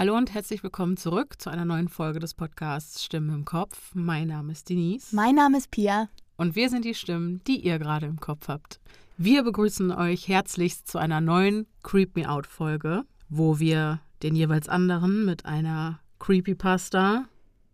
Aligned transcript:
Hallo 0.00 0.16
und 0.16 0.32
herzlich 0.32 0.62
willkommen 0.62 0.96
zurück 0.96 1.34
zu 1.42 1.50
einer 1.50 1.66
neuen 1.66 1.88
Folge 1.88 2.20
des 2.20 2.32
Podcasts 2.32 3.04
Stimmen 3.04 3.34
im 3.34 3.44
Kopf. 3.44 3.90
Mein 3.92 4.28
Name 4.28 4.50
ist 4.52 4.70
Denise. 4.70 5.14
Mein 5.14 5.34
Name 5.34 5.58
ist 5.58 5.70
Pia. 5.70 6.08
Und 6.38 6.56
wir 6.56 6.70
sind 6.70 6.86
die 6.86 6.94
Stimmen, 6.94 7.42
die 7.46 7.58
ihr 7.58 7.78
gerade 7.78 8.06
im 8.06 8.18
Kopf 8.18 8.48
habt. 8.48 8.80
Wir 9.18 9.42
begrüßen 9.42 9.92
euch 9.92 10.26
herzlichst 10.26 10.88
zu 10.88 10.96
einer 10.96 11.20
neuen 11.20 11.66
Creep 11.82 12.16
Me 12.16 12.30
Out 12.30 12.46
Folge, 12.46 13.04
wo 13.28 13.58
wir 13.58 14.00
den 14.22 14.34
jeweils 14.34 14.70
anderen 14.70 15.26
mit 15.26 15.44
einer 15.44 16.00
Creepypasta 16.18 17.26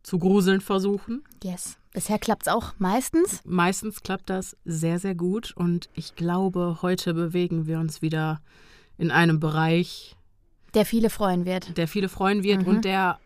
zu 0.03 0.19
gruseln 0.19 0.61
versuchen. 0.61 1.23
Yes. 1.45 1.79
Bisher 1.93 2.19
klappt 2.19 2.49
es 2.49 2.53
auch 2.53 2.73
meistens. 2.79 3.41
Meistens 3.45 4.03
klappt 4.03 4.31
das 4.31 4.57
sehr, 4.65 4.99
sehr 4.99 5.15
gut. 5.15 5.53
Und 5.57 5.91
ich 5.95 6.17
glaube, 6.17 6.79
heute 6.83 7.15
bewegen 7.15 7.69
wir 7.69 7.79
uns 7.79 8.03
wieder 8.03 8.41
in 8.99 9.13
einem 9.13 9.39
Bereich, 9.39 10.16
der 10.75 10.87
viele 10.87 11.11
freuen 11.11 11.45
wird. 11.45 11.77
Der 11.77 11.89
viele 11.89 12.09
freuen 12.09 12.43
wird 12.43 12.63
mhm. 12.63 12.69
und 12.69 12.85
der 12.85 13.19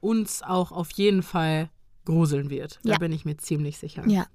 uns 0.00 0.42
auch 0.42 0.72
auf 0.72 0.90
jeden 0.92 1.22
Fall 1.22 1.70
gruseln 2.04 2.50
wird. 2.50 2.80
Da 2.84 2.92
ja. 2.92 2.98
bin 2.98 3.12
ich 3.12 3.24
mir 3.24 3.36
ziemlich 3.36 3.78
sicher. 3.78 4.06
Ja. 4.06 4.26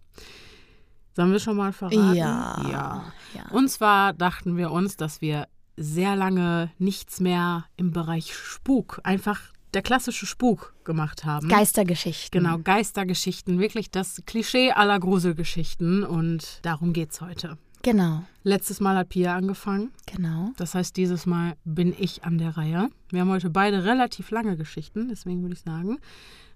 Sollen 1.15 1.31
wir 1.31 1.39
schon 1.39 1.57
mal 1.57 1.73
verraten? 1.73 2.15
Ja. 2.15 2.61
ja. 2.69 3.13
ja. 3.35 3.49
Und 3.51 3.69
zwar 3.69 4.13
dachten 4.13 4.57
wir 4.57 4.71
uns, 4.71 4.97
dass 4.97 5.21
wir 5.21 5.47
sehr 5.77 6.15
lange 6.15 6.71
nichts 6.77 7.19
mehr 7.19 7.65
im 7.77 7.91
Bereich 7.91 8.35
Spuk, 8.35 8.99
einfach 9.03 9.39
der 9.73 9.81
klassische 9.81 10.25
Spuk 10.25 10.75
gemacht 10.83 11.25
haben. 11.25 11.47
Geistergeschichten. 11.47 12.43
Genau, 12.43 12.59
Geistergeschichten. 12.59 13.59
Wirklich 13.59 13.89
das 13.89 14.21
Klischee 14.25 14.71
aller 14.71 14.99
Gruselgeschichten. 14.99 16.03
Und 16.03 16.59
darum 16.61 16.93
geht 16.93 17.11
es 17.11 17.21
heute. 17.21 17.57
Genau. 17.83 18.23
Letztes 18.43 18.79
Mal 18.79 18.95
hat 18.95 19.09
Pia 19.09 19.35
angefangen. 19.35 19.91
Genau. 20.05 20.51
Das 20.55 20.73
heißt, 20.73 20.95
dieses 20.95 21.25
Mal 21.25 21.55
bin 21.65 21.93
ich 21.97 22.23
an 22.23 22.37
der 22.37 22.55
Reihe. 22.55 22.89
Wir 23.09 23.19
haben 23.19 23.29
heute 23.29 23.49
beide 23.49 23.83
relativ 23.83 24.31
lange 24.31 24.55
Geschichten, 24.55 25.09
deswegen 25.09 25.41
würde 25.41 25.55
ich 25.55 25.61
sagen, 25.61 25.97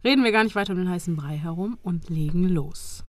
reden 0.05 0.23
wir 0.23 0.31
gar 0.31 0.45
nicht 0.45 0.55
weiter 0.55 0.71
um 0.71 0.79
den 0.79 0.89
heißen 0.89 1.17
Brei 1.17 1.35
herum 1.35 1.77
und 1.83 2.09
legen 2.09 2.47
los. 2.47 3.03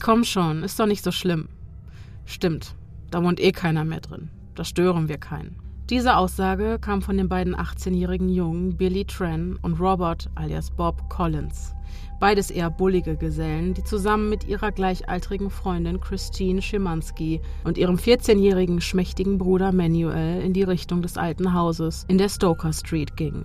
Komm 0.00 0.22
schon, 0.22 0.62
ist 0.62 0.78
doch 0.78 0.86
nicht 0.86 1.02
so 1.02 1.10
schlimm. 1.10 1.48
Stimmt, 2.24 2.76
da 3.10 3.22
wohnt 3.24 3.40
eh 3.40 3.50
keiner 3.50 3.84
mehr 3.84 4.00
drin. 4.00 4.30
Da 4.54 4.64
stören 4.64 5.08
wir 5.08 5.18
keinen. 5.18 5.56
Diese 5.90 6.16
Aussage 6.16 6.78
kam 6.80 7.02
von 7.02 7.16
den 7.16 7.28
beiden 7.28 7.56
18-jährigen 7.56 8.28
Jungen 8.28 8.76
Billy 8.76 9.04
Tran 9.04 9.58
und 9.60 9.80
Robert 9.80 10.30
alias 10.36 10.70
Bob 10.70 11.10
Collins. 11.10 11.74
Beides 12.24 12.50
eher 12.50 12.70
bullige 12.70 13.18
Gesellen, 13.18 13.74
die 13.74 13.84
zusammen 13.84 14.30
mit 14.30 14.48
ihrer 14.48 14.72
gleichaltrigen 14.72 15.50
Freundin 15.50 16.00
Christine 16.00 16.62
Schimanski 16.62 17.42
und 17.64 17.76
ihrem 17.76 17.96
14-jährigen 17.96 18.80
schmächtigen 18.80 19.36
Bruder 19.36 19.72
Manuel 19.72 20.40
in 20.40 20.54
die 20.54 20.62
Richtung 20.62 21.02
des 21.02 21.18
alten 21.18 21.52
Hauses 21.52 22.06
in 22.08 22.16
der 22.16 22.30
Stoker 22.30 22.72
Street 22.72 23.14
gingen. 23.18 23.44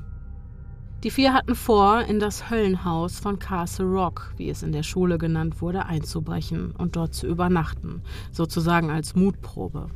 Die 1.03 1.11
vier 1.11 1.33
hatten 1.33 1.55
vor, 1.55 2.03
in 2.03 2.21
das 2.21 2.49
Höllenhaus 2.49 3.19
von 3.19 3.37
Castle 3.37 3.85
Rock, 3.85 4.33
wie 4.37 4.49
es 4.49 4.63
in 4.63 4.71
der 4.71 4.83
Schule 4.83 5.17
genannt 5.17 5.61
wurde, 5.61 5.85
einzubrechen 5.85 6.71
und 6.71 6.95
dort 6.95 7.13
zu 7.13 7.27
übernachten, 7.27 8.01
sozusagen 8.31 8.91
als 8.91 9.13
Mutprobe. 9.13 9.87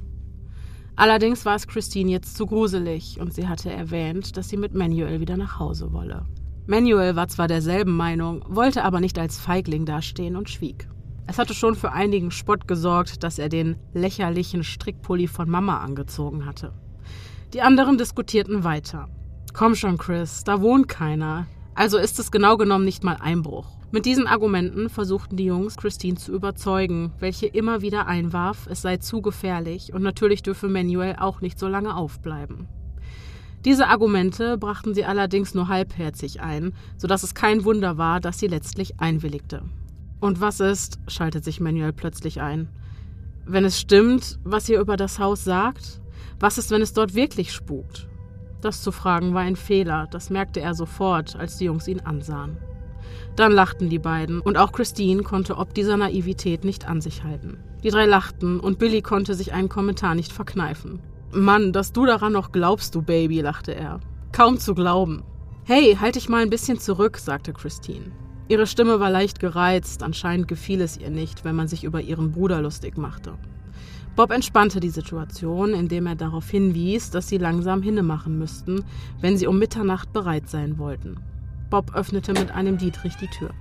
Allerdings 0.98 1.46
war 1.46 1.56
es 1.56 1.68
Christine 1.68 2.12
jetzt 2.12 2.36
zu 2.36 2.46
gruselig 2.46 3.18
und 3.22 3.34
sie 3.34 3.48
hatte 3.48 3.72
erwähnt, 3.72 4.36
dass 4.36 4.50
sie 4.50 4.58
mit 4.58 4.74
Manuel 4.74 5.22
wieder 5.22 5.38
nach 5.38 5.58
Hause 5.58 5.94
wolle. 5.94 6.26
Manuel 6.66 7.18
war 7.18 7.28
zwar 7.28 7.50
derselben 7.50 7.96
Meinung, 7.96 8.46
wollte 8.48 8.86
aber 8.86 9.02
nicht 9.02 9.20
als 9.20 9.38
Feigling 9.38 9.86
dastehen 9.86 10.38
und 10.38 10.50
schwieg. 10.50 10.88
Es 11.28 11.38
hatte 11.38 11.54
schon 11.54 11.76
für 11.76 11.92
einigen 11.92 12.32
Spott 12.32 12.68
gesorgt, 12.70 13.24
dass 13.24 13.38
er 13.38 13.50
den 13.50 13.76
lächerlichen 13.94 14.64
Strickpulli 14.64 15.28
von 15.28 15.50
Mama 15.50 15.80
angezogen 15.80 16.46
hatte. 16.46 16.74
Die 17.54 17.62
anderen 17.62 17.98
diskutierten 17.98 18.64
weiter. 18.64 19.10
Komm 19.54 19.76
schon, 19.76 19.98
Chris, 19.98 20.46
da 20.46 20.62
wohnt 20.62 20.88
keiner. 20.88 21.48
Also 21.76 21.98
ist 21.98 22.18
es 22.20 22.32
genau 22.32 22.56
genommen 22.56 22.86
nicht 22.86 23.04
mal 23.04 23.18
Einbruch. 23.20 23.68
Mit 23.92 24.06
diesen 24.06 24.26
Argumenten 24.26 24.90
versuchten 24.90 25.36
die 25.36 25.46
Jungs, 25.46 25.76
Christine 25.76 26.18
zu 26.18 26.34
überzeugen, 26.34 27.12
welche 27.20 27.46
immer 27.46 27.82
wieder 27.82 28.08
einwarf, 28.08 28.68
es 28.70 28.82
sei 28.82 28.98
zu 28.98 29.22
gefährlich 29.22 29.94
und 29.94 30.02
natürlich 30.02 30.44
dürfe 30.44 30.70
Manuel 30.70 31.18
auch 31.20 31.42
nicht 31.42 31.60
so 31.60 31.68
lange 31.68 31.96
aufbleiben. 31.96 32.68
Diese 33.66 33.88
Argumente 33.88 34.58
brachten 34.58 34.94
sie 34.94 35.06
allerdings 35.06 35.54
nur 35.54 35.68
halbherzig 35.68 36.42
ein, 36.42 36.74
sodass 36.98 37.24
es 37.24 37.34
kein 37.34 37.64
Wunder 37.64 37.98
war, 37.98 38.20
dass 38.20 38.40
sie 38.40 38.48
letztlich 38.48 39.00
einwilligte. 39.00 39.64
Und 40.20 40.42
was 40.42 40.60
ist, 40.60 41.00
schaltet 41.08 41.44
sich 41.44 41.60
Manuel 41.60 41.94
plötzlich 41.94 42.42
ein, 42.42 42.70
wenn 43.46 43.66
es 43.66 43.80
stimmt, 43.80 44.40
was 44.44 44.70
ihr 44.70 44.80
über 44.80 44.96
das 44.96 45.20
Haus 45.20 45.44
sagt? 45.44 46.02
Was 46.40 46.58
ist, 46.58 46.72
wenn 46.72 46.82
es 46.82 46.94
dort 46.94 47.14
wirklich 47.14 47.52
spukt? 47.52 48.08
Das 48.62 48.82
zu 48.82 48.94
fragen 48.94 49.34
war 49.34 49.42
ein 49.42 49.58
Fehler, 49.58 50.08
das 50.10 50.30
merkte 50.30 50.62
er 50.62 50.74
sofort, 50.74 51.36
als 51.36 51.58
die 51.58 51.66
Jungs 51.66 51.88
ihn 51.90 52.00
ansahen. 52.00 52.58
Dann 53.36 53.52
lachten 53.52 53.90
die 53.90 54.00
beiden, 54.00 54.40
und 54.40 54.58
auch 54.58 54.72
Christine 54.72 55.24
konnte 55.24 55.58
ob 55.58 55.74
dieser 55.74 55.98
Naivität 55.98 56.64
nicht 56.64 56.88
an 56.88 57.02
sich 57.02 57.24
halten. 57.26 57.58
Die 57.84 57.90
drei 57.90 58.06
lachten, 58.06 58.62
und 58.62 58.80
Billy 58.80 59.02
konnte 59.02 59.34
sich 59.34 59.52
einen 59.52 59.68
Kommentar 59.68 60.16
nicht 60.16 60.32
verkneifen. 60.32 61.02
Mann, 61.36 61.72
dass 61.72 61.92
du 61.92 62.06
daran 62.06 62.34
noch 62.34 62.52
glaubst, 62.52 62.96
du 62.96 63.02
Baby, 63.02 63.42
lachte 63.42 63.74
er. 63.74 64.00
Kaum 64.32 64.60
zu 64.60 64.74
glauben. 64.76 65.24
Hey, 65.66 65.98
halt 66.00 66.16
dich 66.16 66.30
mal 66.30 66.42
ein 66.42 66.50
bisschen 66.50 66.80
zurück, 66.80 67.18
sagte 67.18 67.54
Christine. 67.54 68.12
Ihre 68.50 68.68
Stimme 68.68 69.00
war 69.00 69.10
leicht 69.10 69.40
gereizt, 69.40 70.04
anscheinend 70.04 70.48
gefiel 70.48 70.82
es 70.82 70.98
ihr 70.98 71.10
nicht, 71.10 71.46
wenn 71.46 71.56
man 71.56 71.68
sich 71.68 71.84
über 71.84 72.02
ihren 72.02 72.32
Bruder 72.32 72.62
lustig 72.62 72.98
machte. 72.98 73.34
Bob 74.16 74.32
entspannte 74.32 74.80
die 74.80 74.90
Situation, 74.90 75.74
indem 75.74 76.06
er 76.06 76.16
darauf 76.16 76.50
hinwies, 76.50 77.10
dass 77.10 77.30
sie 77.30 77.38
langsam 77.38 77.82
hinnemachen 77.82 78.38
müssten, 78.38 78.84
wenn 79.22 79.38
sie 79.38 79.48
um 79.48 79.58
Mitternacht 79.58 80.14
bereit 80.14 80.50
sein 80.50 80.78
wollten. 80.78 81.18
Bob 81.70 81.96
öffnete 81.96 82.34
mit 82.34 82.52
einem 82.52 82.78
Dietrich 82.78 83.16
die 83.16 83.30
Tür. 83.30 83.52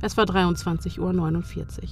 Es 0.00 0.16
war 0.16 0.24
23.49 0.24 1.00
Uhr. 1.00 1.88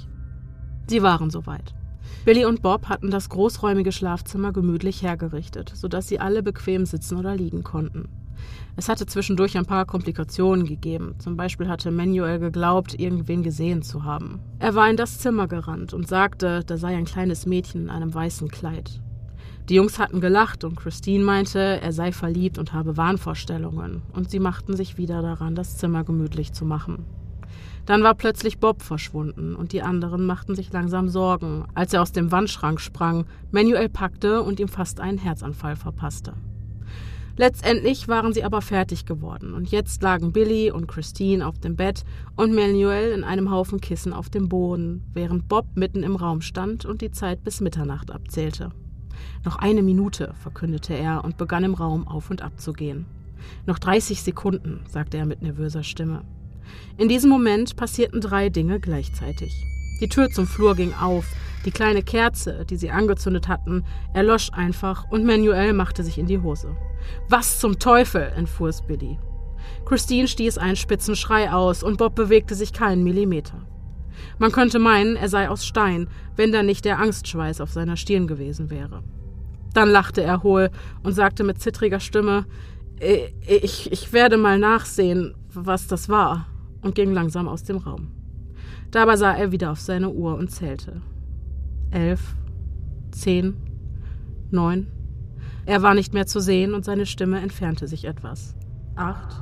Sie 0.86 1.02
waren 1.02 1.30
soweit. 1.30 1.74
Billy 2.24 2.44
und 2.44 2.62
Bob 2.62 2.88
hatten 2.88 3.10
das 3.10 3.28
großräumige 3.28 3.92
Schlafzimmer 3.92 4.52
gemütlich 4.52 5.02
hergerichtet, 5.02 5.72
sodass 5.74 6.08
sie 6.08 6.20
alle 6.20 6.42
bequem 6.42 6.86
sitzen 6.86 7.18
oder 7.18 7.34
liegen 7.36 7.62
konnten. 7.62 8.08
Es 8.76 8.88
hatte 8.88 9.06
zwischendurch 9.06 9.58
ein 9.58 9.66
paar 9.66 9.84
Komplikationen 9.84 10.64
gegeben. 10.64 11.14
Zum 11.18 11.36
Beispiel 11.36 11.68
hatte 11.68 11.90
Manuel 11.90 12.38
geglaubt, 12.38 12.98
irgendwen 12.98 13.42
gesehen 13.42 13.82
zu 13.82 14.04
haben. 14.04 14.40
Er 14.58 14.74
war 14.74 14.88
in 14.88 14.96
das 14.96 15.18
Zimmer 15.18 15.48
gerannt 15.48 15.92
und 15.92 16.08
sagte, 16.08 16.62
da 16.64 16.76
sei 16.76 16.96
ein 16.96 17.04
kleines 17.04 17.46
Mädchen 17.46 17.82
in 17.82 17.90
einem 17.90 18.14
weißen 18.14 18.48
Kleid. 18.48 19.00
Die 19.68 19.74
Jungs 19.74 19.98
hatten 19.98 20.20
gelacht 20.20 20.64
und 20.64 20.76
Christine 20.76 21.22
meinte, 21.22 21.58
er 21.58 21.92
sei 21.92 22.12
verliebt 22.12 22.58
und 22.58 22.72
habe 22.72 22.96
Wahnvorstellungen, 22.96 24.02
und 24.12 24.30
sie 24.30 24.40
machten 24.40 24.74
sich 24.74 24.98
wieder 24.98 25.22
daran, 25.22 25.54
das 25.54 25.76
Zimmer 25.76 26.02
gemütlich 26.02 26.52
zu 26.52 26.64
machen. 26.64 27.04
Dann 27.90 28.04
war 28.04 28.14
plötzlich 28.14 28.58
Bob 28.58 28.82
verschwunden 28.82 29.56
und 29.56 29.72
die 29.72 29.82
anderen 29.82 30.24
machten 30.24 30.54
sich 30.54 30.72
langsam 30.72 31.08
Sorgen, 31.08 31.64
als 31.74 31.92
er 31.92 32.02
aus 32.02 32.12
dem 32.12 32.30
Wandschrank 32.30 32.80
sprang, 32.80 33.26
Manuel 33.50 33.88
packte 33.88 34.42
und 34.42 34.60
ihm 34.60 34.68
fast 34.68 35.00
einen 35.00 35.18
Herzanfall 35.18 35.74
verpasste. 35.74 36.34
Letztendlich 37.36 38.06
waren 38.06 38.32
sie 38.32 38.44
aber 38.44 38.62
fertig 38.62 39.06
geworden 39.06 39.54
und 39.54 39.72
jetzt 39.72 40.04
lagen 40.04 40.30
Billy 40.30 40.70
und 40.70 40.86
Christine 40.86 41.44
auf 41.44 41.58
dem 41.58 41.74
Bett 41.74 42.04
und 42.36 42.54
Manuel 42.54 43.10
in 43.10 43.24
einem 43.24 43.50
Haufen 43.50 43.80
Kissen 43.80 44.12
auf 44.12 44.30
dem 44.30 44.48
Boden, 44.48 45.02
während 45.12 45.48
Bob 45.48 45.66
mitten 45.74 46.04
im 46.04 46.14
Raum 46.14 46.42
stand 46.42 46.84
und 46.84 47.00
die 47.00 47.10
Zeit 47.10 47.42
bis 47.42 47.60
Mitternacht 47.60 48.12
abzählte. 48.12 48.70
Noch 49.44 49.56
eine 49.56 49.82
Minute, 49.82 50.32
verkündete 50.40 50.94
er 50.94 51.24
und 51.24 51.38
begann 51.38 51.64
im 51.64 51.74
Raum 51.74 52.06
auf 52.06 52.30
und 52.30 52.40
ab 52.40 52.52
zu 52.60 52.72
gehen. 52.72 53.06
Noch 53.66 53.80
30 53.80 54.22
Sekunden, 54.22 54.84
sagte 54.88 55.16
er 55.16 55.26
mit 55.26 55.42
nervöser 55.42 55.82
Stimme. 55.82 56.22
In 56.96 57.08
diesem 57.08 57.30
Moment 57.30 57.76
passierten 57.76 58.20
drei 58.20 58.48
Dinge 58.50 58.80
gleichzeitig. 58.80 59.52
Die 60.00 60.08
Tür 60.08 60.30
zum 60.30 60.46
Flur 60.46 60.74
ging 60.74 60.94
auf, 60.94 61.26
die 61.64 61.70
kleine 61.70 62.02
Kerze, 62.02 62.64
die 62.64 62.76
sie 62.76 62.90
angezündet 62.90 63.48
hatten, 63.48 63.84
erlosch 64.14 64.50
einfach 64.52 65.10
und 65.10 65.24
Manuel 65.24 65.74
machte 65.74 66.02
sich 66.02 66.18
in 66.18 66.26
die 66.26 66.40
Hose. 66.40 66.74
Was 67.28 67.58
zum 67.58 67.78
Teufel, 67.78 68.32
entfuhr 68.36 68.68
es 68.68 68.82
Billy. 68.82 69.18
Christine 69.84 70.28
stieß 70.28 70.58
einen 70.58 70.76
spitzen 70.76 71.16
Schrei 71.16 71.52
aus 71.52 71.82
und 71.82 71.98
Bob 71.98 72.14
bewegte 72.14 72.54
sich 72.54 72.72
keinen 72.72 73.04
Millimeter. 73.04 73.66
Man 74.38 74.52
könnte 74.52 74.78
meinen, 74.78 75.16
er 75.16 75.28
sei 75.28 75.48
aus 75.48 75.66
Stein, 75.66 76.08
wenn 76.36 76.52
da 76.52 76.62
nicht 76.62 76.84
der 76.84 76.98
Angstschweiß 76.98 77.60
auf 77.60 77.70
seiner 77.70 77.96
Stirn 77.96 78.26
gewesen 78.26 78.70
wäre. 78.70 79.02
Dann 79.74 79.88
lachte 79.90 80.22
er 80.22 80.42
hohl 80.42 80.70
und 81.02 81.12
sagte 81.12 81.44
mit 81.44 81.60
zittriger 81.60 82.00
Stimme, 82.00 82.46
ich, 83.46 83.90
ich 83.92 84.12
werde 84.12 84.36
mal 84.36 84.58
nachsehen, 84.58 85.34
was 85.52 85.86
das 85.86 86.08
war 86.08 86.49
und 86.82 86.94
ging 86.94 87.12
langsam 87.12 87.48
aus 87.48 87.64
dem 87.64 87.78
Raum. 87.78 88.08
Dabei 88.90 89.16
sah 89.16 89.32
er 89.32 89.52
wieder 89.52 89.70
auf 89.70 89.80
seine 89.80 90.10
Uhr 90.10 90.36
und 90.36 90.50
zählte. 90.50 91.00
Elf, 91.90 92.34
zehn, 93.10 93.56
neun. 94.50 94.88
Er 95.66 95.82
war 95.82 95.94
nicht 95.94 96.14
mehr 96.14 96.26
zu 96.26 96.40
sehen 96.40 96.74
und 96.74 96.84
seine 96.84 97.06
Stimme 97.06 97.40
entfernte 97.40 97.86
sich 97.86 98.04
etwas. 98.04 98.56
Acht, 98.96 99.40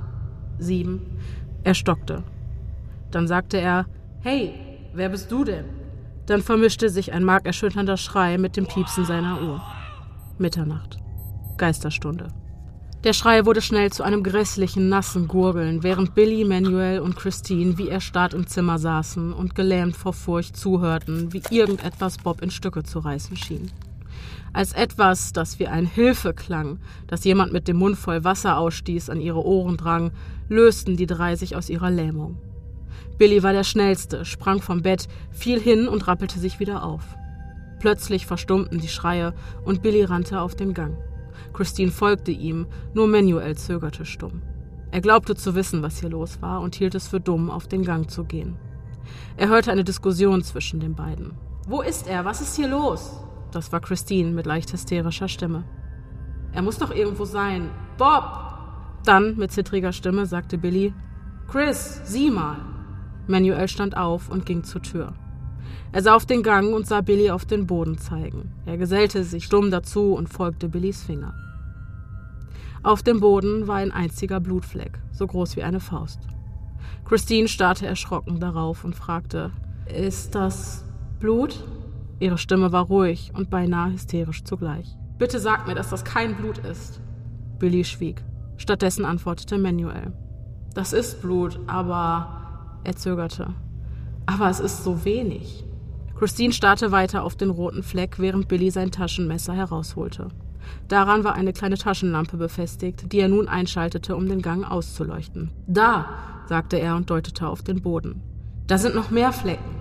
sieben. 0.58 1.02
Er 1.64 1.74
stockte. 1.74 2.22
Dann 3.10 3.26
sagte 3.26 3.58
er: 3.58 3.86
Hey, 4.20 4.52
wer 4.92 5.08
bist 5.08 5.30
du 5.32 5.44
denn? 5.44 5.64
Dann 6.26 6.42
vermischte 6.42 6.90
sich 6.90 7.12
ein 7.12 7.24
markerschütternder 7.24 7.96
Schrei 7.96 8.36
mit 8.36 8.56
dem 8.56 8.66
Piepsen 8.66 9.06
seiner 9.06 9.40
Uhr. 9.40 9.62
Mitternacht. 10.36 10.98
Geisterstunde. 11.56 12.28
Der 13.04 13.12
Schrei 13.12 13.46
wurde 13.46 13.62
schnell 13.62 13.92
zu 13.92 14.02
einem 14.02 14.24
grässlichen, 14.24 14.88
nassen 14.88 15.28
Gurgeln, 15.28 15.84
während 15.84 16.16
Billy, 16.16 16.44
Manuel 16.44 16.98
und 16.98 17.14
Christine 17.14 17.78
wie 17.78 17.88
erstarrt 17.88 18.34
im 18.34 18.48
Zimmer 18.48 18.80
saßen 18.80 19.32
und 19.32 19.54
gelähmt 19.54 19.96
vor 19.96 20.12
Furcht 20.12 20.56
zuhörten, 20.56 21.32
wie 21.32 21.42
irgendetwas 21.50 22.18
Bob 22.18 22.42
in 22.42 22.50
Stücke 22.50 22.82
zu 22.82 22.98
reißen 22.98 23.36
schien. 23.36 23.70
Als 24.52 24.72
etwas, 24.72 25.32
das 25.32 25.60
wie 25.60 25.68
ein 25.68 25.86
Hilfe 25.86 26.34
klang, 26.34 26.80
das 27.06 27.22
jemand 27.22 27.52
mit 27.52 27.68
dem 27.68 27.76
Mund 27.76 27.96
voll 27.96 28.24
Wasser 28.24 28.58
ausstieß, 28.58 29.10
an 29.10 29.20
ihre 29.20 29.44
Ohren 29.44 29.76
drang, 29.76 30.10
lösten 30.48 30.96
die 30.96 31.06
drei 31.06 31.36
sich 31.36 31.54
aus 31.54 31.70
ihrer 31.70 31.90
Lähmung. 31.90 32.36
Billy 33.16 33.44
war 33.44 33.52
der 33.52 33.64
Schnellste, 33.64 34.24
sprang 34.24 34.60
vom 34.60 34.82
Bett, 34.82 35.06
fiel 35.30 35.60
hin 35.60 35.86
und 35.86 36.08
rappelte 36.08 36.40
sich 36.40 36.58
wieder 36.58 36.82
auf. 36.82 37.04
Plötzlich 37.78 38.26
verstummten 38.26 38.80
die 38.80 38.88
Schreie 38.88 39.34
und 39.64 39.82
Billy 39.82 40.02
rannte 40.02 40.40
auf 40.40 40.56
den 40.56 40.74
Gang. 40.74 40.96
Christine 41.52 41.90
folgte 41.90 42.30
ihm, 42.30 42.66
nur 42.94 43.08
Manuel 43.08 43.56
zögerte 43.56 44.04
stumm. 44.04 44.42
Er 44.90 45.00
glaubte 45.00 45.34
zu 45.34 45.54
wissen, 45.54 45.82
was 45.82 46.00
hier 46.00 46.10
los 46.10 46.40
war, 46.40 46.60
und 46.60 46.74
hielt 46.74 46.94
es 46.94 47.08
für 47.08 47.20
dumm, 47.20 47.50
auf 47.50 47.68
den 47.68 47.84
Gang 47.84 48.10
zu 48.10 48.24
gehen. 48.24 48.56
Er 49.36 49.48
hörte 49.48 49.70
eine 49.70 49.84
Diskussion 49.84 50.42
zwischen 50.42 50.80
den 50.80 50.94
beiden. 50.94 51.32
Wo 51.66 51.82
ist 51.82 52.06
er? 52.06 52.24
Was 52.24 52.40
ist 52.40 52.56
hier 52.56 52.68
los? 52.68 53.22
Das 53.50 53.72
war 53.72 53.80
Christine 53.80 54.30
mit 54.30 54.46
leicht 54.46 54.72
hysterischer 54.72 55.28
Stimme. 55.28 55.64
Er 56.52 56.62
muss 56.62 56.78
doch 56.78 56.94
irgendwo 56.94 57.24
sein. 57.24 57.70
Bob! 57.98 58.24
Dann, 59.04 59.36
mit 59.36 59.52
zittriger 59.52 59.92
Stimme, 59.92 60.26
sagte 60.26 60.58
Billy: 60.58 60.94
Chris, 61.46 62.00
sieh 62.04 62.30
mal! 62.30 62.56
Manuel 63.26 63.68
stand 63.68 63.96
auf 63.96 64.30
und 64.30 64.46
ging 64.46 64.64
zur 64.64 64.82
Tür. 64.82 65.12
Er 65.92 66.02
sah 66.02 66.14
auf 66.14 66.26
den 66.26 66.42
Gang 66.42 66.74
und 66.74 66.86
sah 66.86 67.00
Billy 67.00 67.30
auf 67.30 67.46
den 67.46 67.66
Boden 67.66 67.98
zeigen. 67.98 68.52
Er 68.66 68.76
gesellte 68.76 69.24
sich 69.24 69.44
stumm 69.44 69.70
dazu 69.70 70.14
und 70.14 70.28
folgte 70.28 70.68
Billys 70.68 71.02
Finger. 71.02 71.34
Auf 72.82 73.02
dem 73.02 73.20
Boden 73.20 73.66
war 73.66 73.76
ein 73.76 73.90
einziger 73.90 74.38
Blutfleck, 74.38 75.00
so 75.12 75.26
groß 75.26 75.56
wie 75.56 75.62
eine 75.62 75.80
Faust. 75.80 76.20
Christine 77.04 77.48
starrte 77.48 77.86
erschrocken 77.86 78.38
darauf 78.38 78.84
und 78.84 78.94
fragte: 78.94 79.50
Ist 79.86 80.34
das 80.34 80.84
Blut? 81.20 81.64
Ihre 82.20 82.38
Stimme 82.38 82.72
war 82.72 82.84
ruhig 82.84 83.32
und 83.34 83.50
beinahe 83.50 83.92
hysterisch 83.92 84.44
zugleich. 84.44 84.96
Bitte 85.18 85.38
sag 85.40 85.66
mir, 85.66 85.74
dass 85.74 85.90
das 85.90 86.04
kein 86.04 86.36
Blut 86.36 86.58
ist. 86.58 87.00
Billy 87.58 87.84
schwieg. 87.84 88.22
Stattdessen 88.56 89.04
antwortete 89.04 89.58
Manuel. 89.58 90.12
Das 90.74 90.92
ist 90.92 91.22
Blut, 91.22 91.58
aber. 91.66 92.80
Er 92.84 92.94
zögerte. 92.94 93.54
Aber 94.26 94.48
es 94.48 94.60
ist 94.60 94.84
so 94.84 95.04
wenig. 95.04 95.64
Christine 96.18 96.52
starrte 96.52 96.90
weiter 96.90 97.22
auf 97.22 97.36
den 97.36 97.50
roten 97.50 97.84
Fleck, 97.84 98.18
während 98.18 98.48
Billy 98.48 98.72
sein 98.72 98.90
Taschenmesser 98.90 99.52
herausholte. 99.52 100.28
Daran 100.88 101.22
war 101.22 101.34
eine 101.34 101.52
kleine 101.52 101.78
Taschenlampe 101.78 102.36
befestigt, 102.36 103.12
die 103.12 103.20
er 103.20 103.28
nun 103.28 103.46
einschaltete, 103.46 104.16
um 104.16 104.28
den 104.28 104.42
Gang 104.42 104.68
auszuleuchten. 104.68 105.52
Da, 105.68 106.08
sagte 106.46 106.76
er 106.76 106.96
und 106.96 107.08
deutete 107.08 107.46
auf 107.46 107.62
den 107.62 107.82
Boden. 107.82 108.20
Da 108.66 108.78
sind 108.78 108.96
noch 108.96 109.10
mehr 109.10 109.32
Flecken. 109.32 109.76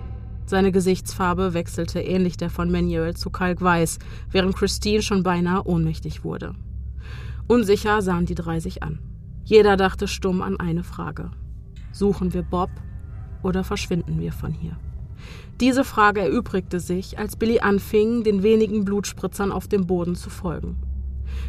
Seine 0.46 0.70
Gesichtsfarbe 0.70 1.54
wechselte 1.54 2.00
ähnlich 2.00 2.36
der 2.36 2.50
von 2.50 2.70
Manuel 2.70 3.16
zu 3.16 3.30
kalkweiß, 3.30 3.98
während 4.30 4.54
Christine 4.54 5.02
schon 5.02 5.24
beinahe 5.24 5.66
ohnmächtig 5.66 6.22
wurde. 6.22 6.54
Unsicher 7.48 8.00
sahen 8.00 8.26
die 8.26 8.36
drei 8.36 8.60
sich 8.60 8.84
an. 8.84 9.00
Jeder 9.42 9.76
dachte 9.76 10.06
stumm 10.06 10.40
an 10.40 10.60
eine 10.60 10.84
Frage. 10.84 11.32
Suchen 11.90 12.32
wir 12.32 12.42
Bob 12.42 12.70
oder 13.42 13.64
verschwinden 13.64 14.20
wir 14.20 14.32
von 14.32 14.52
hier? 14.52 14.76
Diese 15.60 15.84
Frage 15.84 16.20
erübrigte 16.20 16.80
sich, 16.80 17.18
als 17.18 17.36
Billy 17.36 17.60
anfing, 17.60 18.22
den 18.22 18.42
wenigen 18.42 18.84
Blutspritzern 18.84 19.52
auf 19.52 19.66
dem 19.66 19.86
Boden 19.86 20.14
zu 20.14 20.30
folgen. 20.30 20.76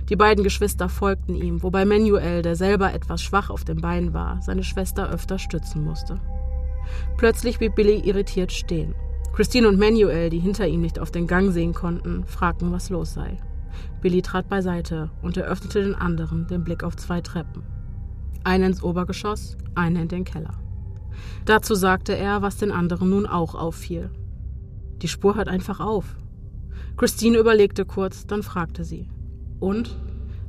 Die 0.09 0.15
beiden 0.15 0.43
Geschwister 0.43 0.89
folgten 0.89 1.35
ihm, 1.35 1.61
wobei 1.61 1.85
Manuel, 1.85 2.41
der 2.41 2.55
selber 2.55 2.93
etwas 2.93 3.21
schwach 3.21 3.49
auf 3.49 3.63
den 3.63 3.81
Beinen 3.81 4.13
war, 4.13 4.41
seine 4.41 4.63
Schwester 4.63 5.09
öfter 5.09 5.37
stützen 5.37 5.83
musste. 5.83 6.19
Plötzlich 7.17 7.59
blieb 7.59 7.75
Billy 7.75 7.99
irritiert 7.99 8.51
stehen. 8.51 8.95
Christine 9.33 9.67
und 9.67 9.79
Manuel, 9.79 10.29
die 10.29 10.39
hinter 10.39 10.67
ihm 10.67 10.81
nicht 10.81 10.99
auf 10.99 11.11
den 11.11 11.27
Gang 11.27 11.51
sehen 11.51 11.73
konnten, 11.73 12.25
fragten, 12.25 12.71
was 12.71 12.89
los 12.89 13.13
sei. 13.13 13.37
Billy 14.01 14.21
trat 14.21 14.49
beiseite 14.49 15.11
und 15.21 15.37
eröffnete 15.37 15.83
den 15.83 15.95
anderen 15.95 16.47
den 16.47 16.63
Blick 16.63 16.83
auf 16.83 16.95
zwei 16.95 17.21
Treppen. 17.21 17.63
Eine 18.43 18.67
ins 18.67 18.83
Obergeschoss, 18.83 19.57
eine 19.75 20.01
in 20.01 20.07
den 20.07 20.23
Keller. 20.23 20.59
Dazu 21.45 21.75
sagte 21.75 22.15
er, 22.15 22.41
was 22.41 22.57
den 22.57 22.71
anderen 22.71 23.09
nun 23.09 23.25
auch 23.25 23.55
auffiel. 23.55 24.09
Die 25.01 25.07
Spur 25.07 25.35
hört 25.35 25.47
einfach 25.47 25.79
auf. 25.79 26.15
Christine 26.97 27.37
überlegte 27.37 27.85
kurz, 27.85 28.27
dann 28.27 28.43
fragte 28.43 28.83
sie. 28.83 29.07
Und? 29.59 29.97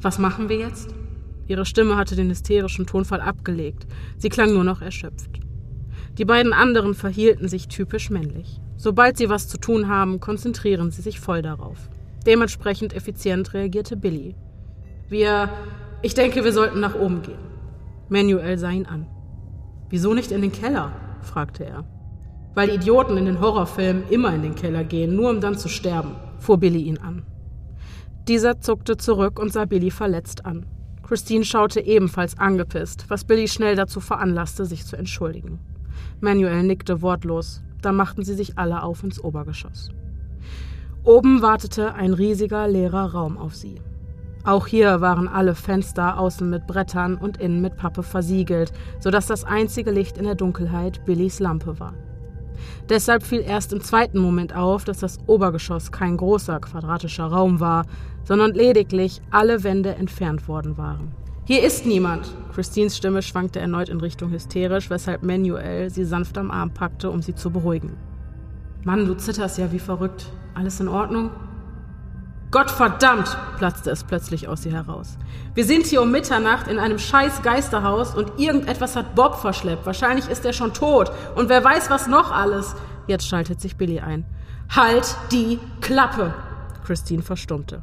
Was 0.02 0.18
machen 0.18 0.48
wir 0.48 0.56
jetzt? 0.56 0.94
Ihre 1.46 1.66
Stimme 1.66 1.96
hatte 1.96 2.16
den 2.16 2.30
hysterischen 2.30 2.86
Tonfall 2.86 3.20
abgelegt. 3.20 3.86
Sie 4.16 4.28
klang 4.28 4.52
nur 4.52 4.64
noch 4.64 4.82
erschöpft. 4.82 5.40
Die 6.16 6.24
beiden 6.24 6.52
anderen 6.52 6.94
verhielten 6.94 7.48
sich 7.48 7.68
typisch 7.68 8.10
männlich. 8.10 8.60
Sobald 8.76 9.16
sie 9.16 9.28
was 9.28 9.48
zu 9.48 9.58
tun 9.58 9.88
haben, 9.88 10.20
konzentrieren 10.20 10.90
sie 10.90 11.02
sich 11.02 11.20
voll 11.20 11.42
darauf. 11.42 11.88
Dementsprechend 12.26 12.94
effizient 12.94 13.54
reagierte 13.54 13.96
Billy. 13.96 14.34
Wir. 15.08 15.50
Ich 16.02 16.14
denke, 16.14 16.44
wir 16.44 16.52
sollten 16.52 16.80
nach 16.80 16.94
oben 16.94 17.22
gehen. 17.22 17.38
Manuel 18.08 18.58
sah 18.58 18.70
ihn 18.70 18.86
an. 18.86 19.06
Wieso 19.90 20.14
nicht 20.14 20.30
in 20.30 20.40
den 20.40 20.52
Keller? 20.52 20.92
fragte 21.20 21.64
er. 21.64 21.84
Weil 22.54 22.70
Idioten 22.70 23.16
in 23.16 23.26
den 23.26 23.40
Horrorfilmen 23.40 24.04
immer 24.08 24.34
in 24.34 24.42
den 24.42 24.54
Keller 24.54 24.84
gehen, 24.84 25.14
nur 25.14 25.30
um 25.30 25.40
dann 25.40 25.58
zu 25.58 25.68
sterben, 25.68 26.14
fuhr 26.38 26.58
Billy 26.58 26.82
ihn 26.82 26.98
an. 26.98 27.24
Dieser 28.28 28.60
zuckte 28.60 28.96
zurück 28.96 29.38
und 29.38 29.52
sah 29.52 29.64
Billy 29.64 29.90
verletzt 29.90 30.46
an. 30.46 30.66
Christine 31.02 31.44
schaute 31.44 31.80
ebenfalls 31.80 32.38
angepisst, 32.38 33.06
was 33.08 33.24
Billy 33.24 33.48
schnell 33.48 33.74
dazu 33.74 34.00
veranlasste, 34.00 34.64
sich 34.64 34.86
zu 34.86 34.96
entschuldigen. 34.96 35.58
Manuel 36.20 36.62
nickte 36.62 37.02
wortlos, 37.02 37.62
dann 37.82 37.96
machten 37.96 38.22
sie 38.22 38.34
sich 38.34 38.58
alle 38.58 38.82
auf 38.82 39.02
ins 39.02 39.22
Obergeschoss. 39.22 39.90
Oben 41.02 41.42
wartete 41.42 41.94
ein 41.94 42.12
riesiger 42.12 42.68
leerer 42.68 43.12
Raum 43.12 43.38
auf 43.38 43.56
sie. 43.56 43.80
Auch 44.44 44.66
hier 44.66 45.00
waren 45.02 45.28
alle 45.28 45.54
Fenster 45.54 46.18
außen 46.18 46.48
mit 46.48 46.66
Brettern 46.66 47.16
und 47.16 47.36
innen 47.36 47.60
mit 47.60 47.76
Pappe 47.76 48.02
versiegelt, 48.02 48.72
sodass 48.98 49.26
das 49.26 49.44
einzige 49.44 49.90
Licht 49.90 50.16
in 50.16 50.24
der 50.24 50.34
Dunkelheit 50.34 51.04
Billys 51.04 51.40
Lampe 51.40 51.78
war. 51.78 51.92
Deshalb 52.88 53.22
fiel 53.22 53.40
erst 53.40 53.72
im 53.72 53.82
zweiten 53.82 54.18
Moment 54.18 54.54
auf, 54.54 54.84
dass 54.84 54.98
das 54.98 55.18
Obergeschoss 55.26 55.92
kein 55.92 56.16
großer 56.16 56.58
quadratischer 56.60 57.26
Raum 57.26 57.60
war, 57.60 57.84
sondern 58.24 58.52
lediglich 58.52 59.20
alle 59.30 59.62
Wände 59.62 59.94
entfernt 59.94 60.48
worden 60.48 60.78
waren. 60.78 61.12
Hier 61.44 61.62
ist 61.62 61.84
niemand. 61.84 62.34
Christines 62.54 62.96
Stimme 62.96 63.22
schwankte 63.22 63.60
erneut 63.60 63.88
in 63.88 64.00
Richtung 64.00 64.30
hysterisch, 64.30 64.88
weshalb 64.88 65.22
Manuel 65.22 65.90
sie 65.90 66.04
sanft 66.04 66.38
am 66.38 66.50
Arm 66.50 66.70
packte, 66.72 67.10
um 67.10 67.22
sie 67.22 67.34
zu 67.34 67.50
beruhigen. 67.50 67.96
Mann, 68.84 69.06
du 69.06 69.14
zitterst 69.14 69.58
ja 69.58 69.70
wie 69.72 69.78
verrückt. 69.78 70.32
Alles 70.54 70.80
in 70.80 70.88
Ordnung? 70.88 71.30
Gottverdammt, 72.50 73.36
platzte 73.58 73.90
es 73.90 74.02
plötzlich 74.02 74.48
aus 74.48 74.66
ihr 74.66 74.72
heraus. 74.72 75.16
Wir 75.54 75.64
sind 75.64 75.86
hier 75.86 76.02
um 76.02 76.10
Mitternacht 76.10 76.66
in 76.66 76.80
einem 76.80 76.98
scheiß 76.98 77.42
Geisterhaus 77.42 78.14
und 78.14 78.40
irgendetwas 78.40 78.96
hat 78.96 79.14
Bob 79.14 79.36
verschleppt. 79.36 79.86
Wahrscheinlich 79.86 80.28
ist 80.28 80.44
er 80.44 80.52
schon 80.52 80.74
tot. 80.74 81.12
Und 81.36 81.48
wer 81.48 81.62
weiß, 81.62 81.90
was 81.90 82.08
noch 82.08 82.32
alles. 82.32 82.74
Jetzt 83.06 83.28
schaltet 83.28 83.60
sich 83.60 83.76
Billy 83.76 84.00
ein. 84.00 84.24
Halt 84.68 85.14
die 85.30 85.60
Klappe! 85.80 86.34
Christine 86.84 87.22
verstummte. 87.22 87.82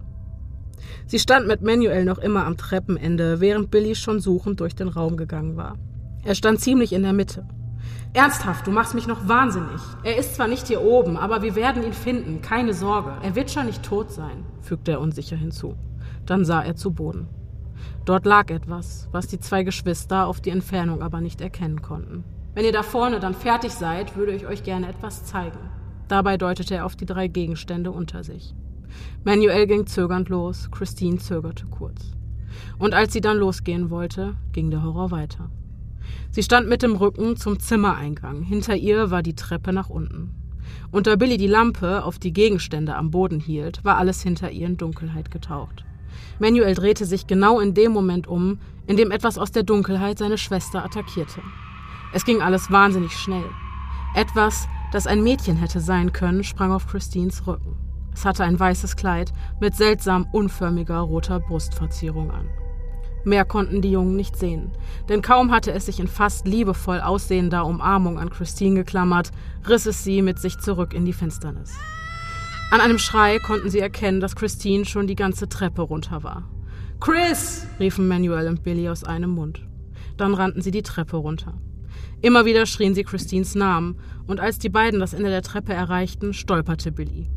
Sie 1.05 1.19
stand 1.19 1.47
mit 1.47 1.61
Manuel 1.61 2.03
noch 2.03 2.17
immer 2.17 2.45
am 2.45 2.57
Treppenende, 2.57 3.39
während 3.39 3.71
Billy 3.71 3.95
schon 3.95 4.19
suchend 4.19 4.59
durch 4.59 4.75
den 4.75 4.89
Raum 4.89 5.15
gegangen 5.15 5.55
war. 5.55 5.77
Er 6.25 6.35
stand 6.35 6.59
ziemlich 6.59 6.91
in 6.91 7.03
der 7.03 7.13
Mitte. 7.13 7.47
Ernsthaft, 8.17 8.65
du 8.65 8.71
machst 8.71 8.95
mich 8.95 9.05
noch 9.05 9.27
wahnsinnig. 9.27 9.79
Er 10.01 10.17
ist 10.17 10.33
zwar 10.33 10.47
nicht 10.47 10.65
hier 10.65 10.81
oben, 10.81 11.17
aber 11.17 11.43
wir 11.43 11.53
werden 11.53 11.83
ihn 11.83 11.93
finden, 11.93 12.41
keine 12.41 12.73
Sorge. 12.73 13.13
Er 13.21 13.35
wird 13.35 13.51
schon 13.51 13.67
nicht 13.67 13.83
tot 13.83 14.11
sein, 14.11 14.43
fügte 14.59 14.93
er 14.93 15.01
unsicher 15.01 15.35
hinzu. 15.35 15.75
Dann 16.25 16.43
sah 16.43 16.63
er 16.63 16.75
zu 16.75 16.89
Boden. 16.89 17.27
Dort 18.05 18.25
lag 18.25 18.49
etwas, 18.49 19.07
was 19.11 19.27
die 19.27 19.39
zwei 19.39 19.61
Geschwister 19.61 20.25
auf 20.25 20.41
die 20.41 20.49
Entfernung 20.49 21.03
aber 21.03 21.21
nicht 21.21 21.41
erkennen 21.41 21.83
konnten. 21.83 22.23
Wenn 22.55 22.65
ihr 22.65 22.71
da 22.71 22.81
vorne 22.81 23.19
dann 23.19 23.35
fertig 23.35 23.71
seid, 23.71 24.15
würde 24.15 24.31
ich 24.31 24.47
euch 24.47 24.63
gerne 24.63 24.89
etwas 24.89 25.25
zeigen. 25.25 25.59
Dabei 26.07 26.37
deutete 26.37 26.73
er 26.73 26.87
auf 26.87 26.95
die 26.95 27.05
drei 27.05 27.27
Gegenstände 27.27 27.91
unter 27.91 28.23
sich. 28.23 28.55
Manuel 29.25 29.67
ging 29.67 29.85
zögernd 29.85 30.29
los, 30.29 30.71
Christine 30.71 31.19
zögerte 31.19 31.67
kurz. 31.67 32.13
Und 32.79 32.95
als 32.95 33.13
sie 33.13 33.21
dann 33.21 33.37
losgehen 33.37 33.91
wollte, 33.91 34.35
ging 34.53 34.71
der 34.71 34.81
Horror 34.81 35.11
weiter. 35.11 35.51
Sie 36.37 36.43
stand 36.43 36.69
mit 36.69 36.83
dem 36.83 36.95
Rücken 36.95 37.35
zum 37.35 37.59
Zimmereingang. 37.59 38.43
Hinter 38.43 38.75
ihr 38.75 39.09
war 39.09 39.23
die 39.23 39.33
Treppe 39.33 39.73
nach 39.73 39.89
unten. 39.89 40.35
Und 40.91 41.07
da 41.07 41.15
Billy 41.15 41.37
die 41.37 41.47
Lampe 41.47 42.03
auf 42.03 42.19
die 42.19 42.31
Gegenstände 42.31 42.93
am 42.93 43.09
Boden 43.09 43.39
hielt, 43.39 43.83
war 43.83 43.97
alles 43.97 44.21
hinter 44.21 44.51
ihr 44.51 44.67
in 44.67 44.77
Dunkelheit 44.77 45.31
getaucht. 45.31 45.83
Manuel 46.37 46.75
drehte 46.75 47.05
sich 47.05 47.25
genau 47.25 47.59
in 47.59 47.73
dem 47.73 47.91
Moment 47.91 48.27
um, 48.27 48.59
in 48.85 48.97
dem 48.97 49.09
etwas 49.09 49.39
aus 49.39 49.51
der 49.51 49.63
Dunkelheit 49.63 50.19
seine 50.19 50.37
Schwester 50.37 50.85
attackierte. 50.85 51.41
Es 52.13 52.23
ging 52.23 52.43
alles 52.43 52.69
wahnsinnig 52.69 53.13
schnell. 53.13 53.49
Etwas, 54.13 54.67
das 54.91 55.07
ein 55.07 55.23
Mädchen 55.23 55.57
hätte 55.57 55.79
sein 55.79 56.13
können, 56.13 56.43
sprang 56.43 56.71
auf 56.71 56.85
Christines 56.85 57.47
Rücken. 57.47 57.77
Es 58.13 58.25
hatte 58.25 58.43
ein 58.43 58.59
weißes 58.59 58.95
Kleid 58.95 59.33
mit 59.59 59.75
seltsam 59.75 60.27
unförmiger 60.31 60.99
roter 60.99 61.39
Brustverzierung 61.39 62.29
an. 62.29 62.47
Mehr 63.27 63.43
konnten 63.43 63.81
die 63.81 63.91
Jungen 63.91 64.15
nicht 64.15 64.37
sehen, 64.37 64.71
denn 65.09 65.21
kaum 65.21 65.51
hatte 65.51 65.73
es 65.73 65.87
sich 65.87 65.99
in 65.99 66.07
fast 66.07 66.47
liebevoll 66.47 67.01
aussehender 67.01 67.65
Umarmung 67.65 68.19
an 68.19 68.29
Christine 68.29 68.75
geklammert, 68.75 69.31
riss 69.67 69.85
es 69.85 70.05
sie 70.05 70.21
mit 70.21 70.39
sich 70.39 70.59
zurück 70.59 70.93
in 70.93 71.03
die 71.03 71.11
Finsternis. 71.11 71.75
An 72.71 72.79
einem 72.79 72.97
Schrei 72.97 73.39
konnten 73.39 73.69
sie 73.69 73.79
erkennen, 73.79 74.21
dass 74.21 74.37
Christine 74.37 74.85
schon 74.85 75.07
die 75.07 75.15
ganze 75.15 75.49
Treppe 75.49 75.81
runter 75.81 76.23
war. 76.23 76.49
Chris! 77.01 77.67
riefen 77.81 78.07
Manuel 78.07 78.47
und 78.47 78.63
Billy 78.63 78.87
aus 78.87 79.03
einem 79.03 79.31
Mund. 79.31 79.61
Dann 80.15 80.33
rannten 80.33 80.61
sie 80.61 80.71
die 80.71 80.81
Treppe 80.81 81.17
runter. 81.17 81.55
Immer 82.21 82.45
wieder 82.45 82.65
schrien 82.65 82.95
sie 82.95 83.03
Christines 83.03 83.55
Namen, 83.55 83.99
und 84.25 84.39
als 84.39 84.57
die 84.57 84.69
beiden 84.69 85.01
das 85.01 85.13
Ende 85.13 85.31
der 85.31 85.41
Treppe 85.41 85.73
erreichten, 85.73 86.33
stolperte 86.33 86.93
Billy. 86.93 87.29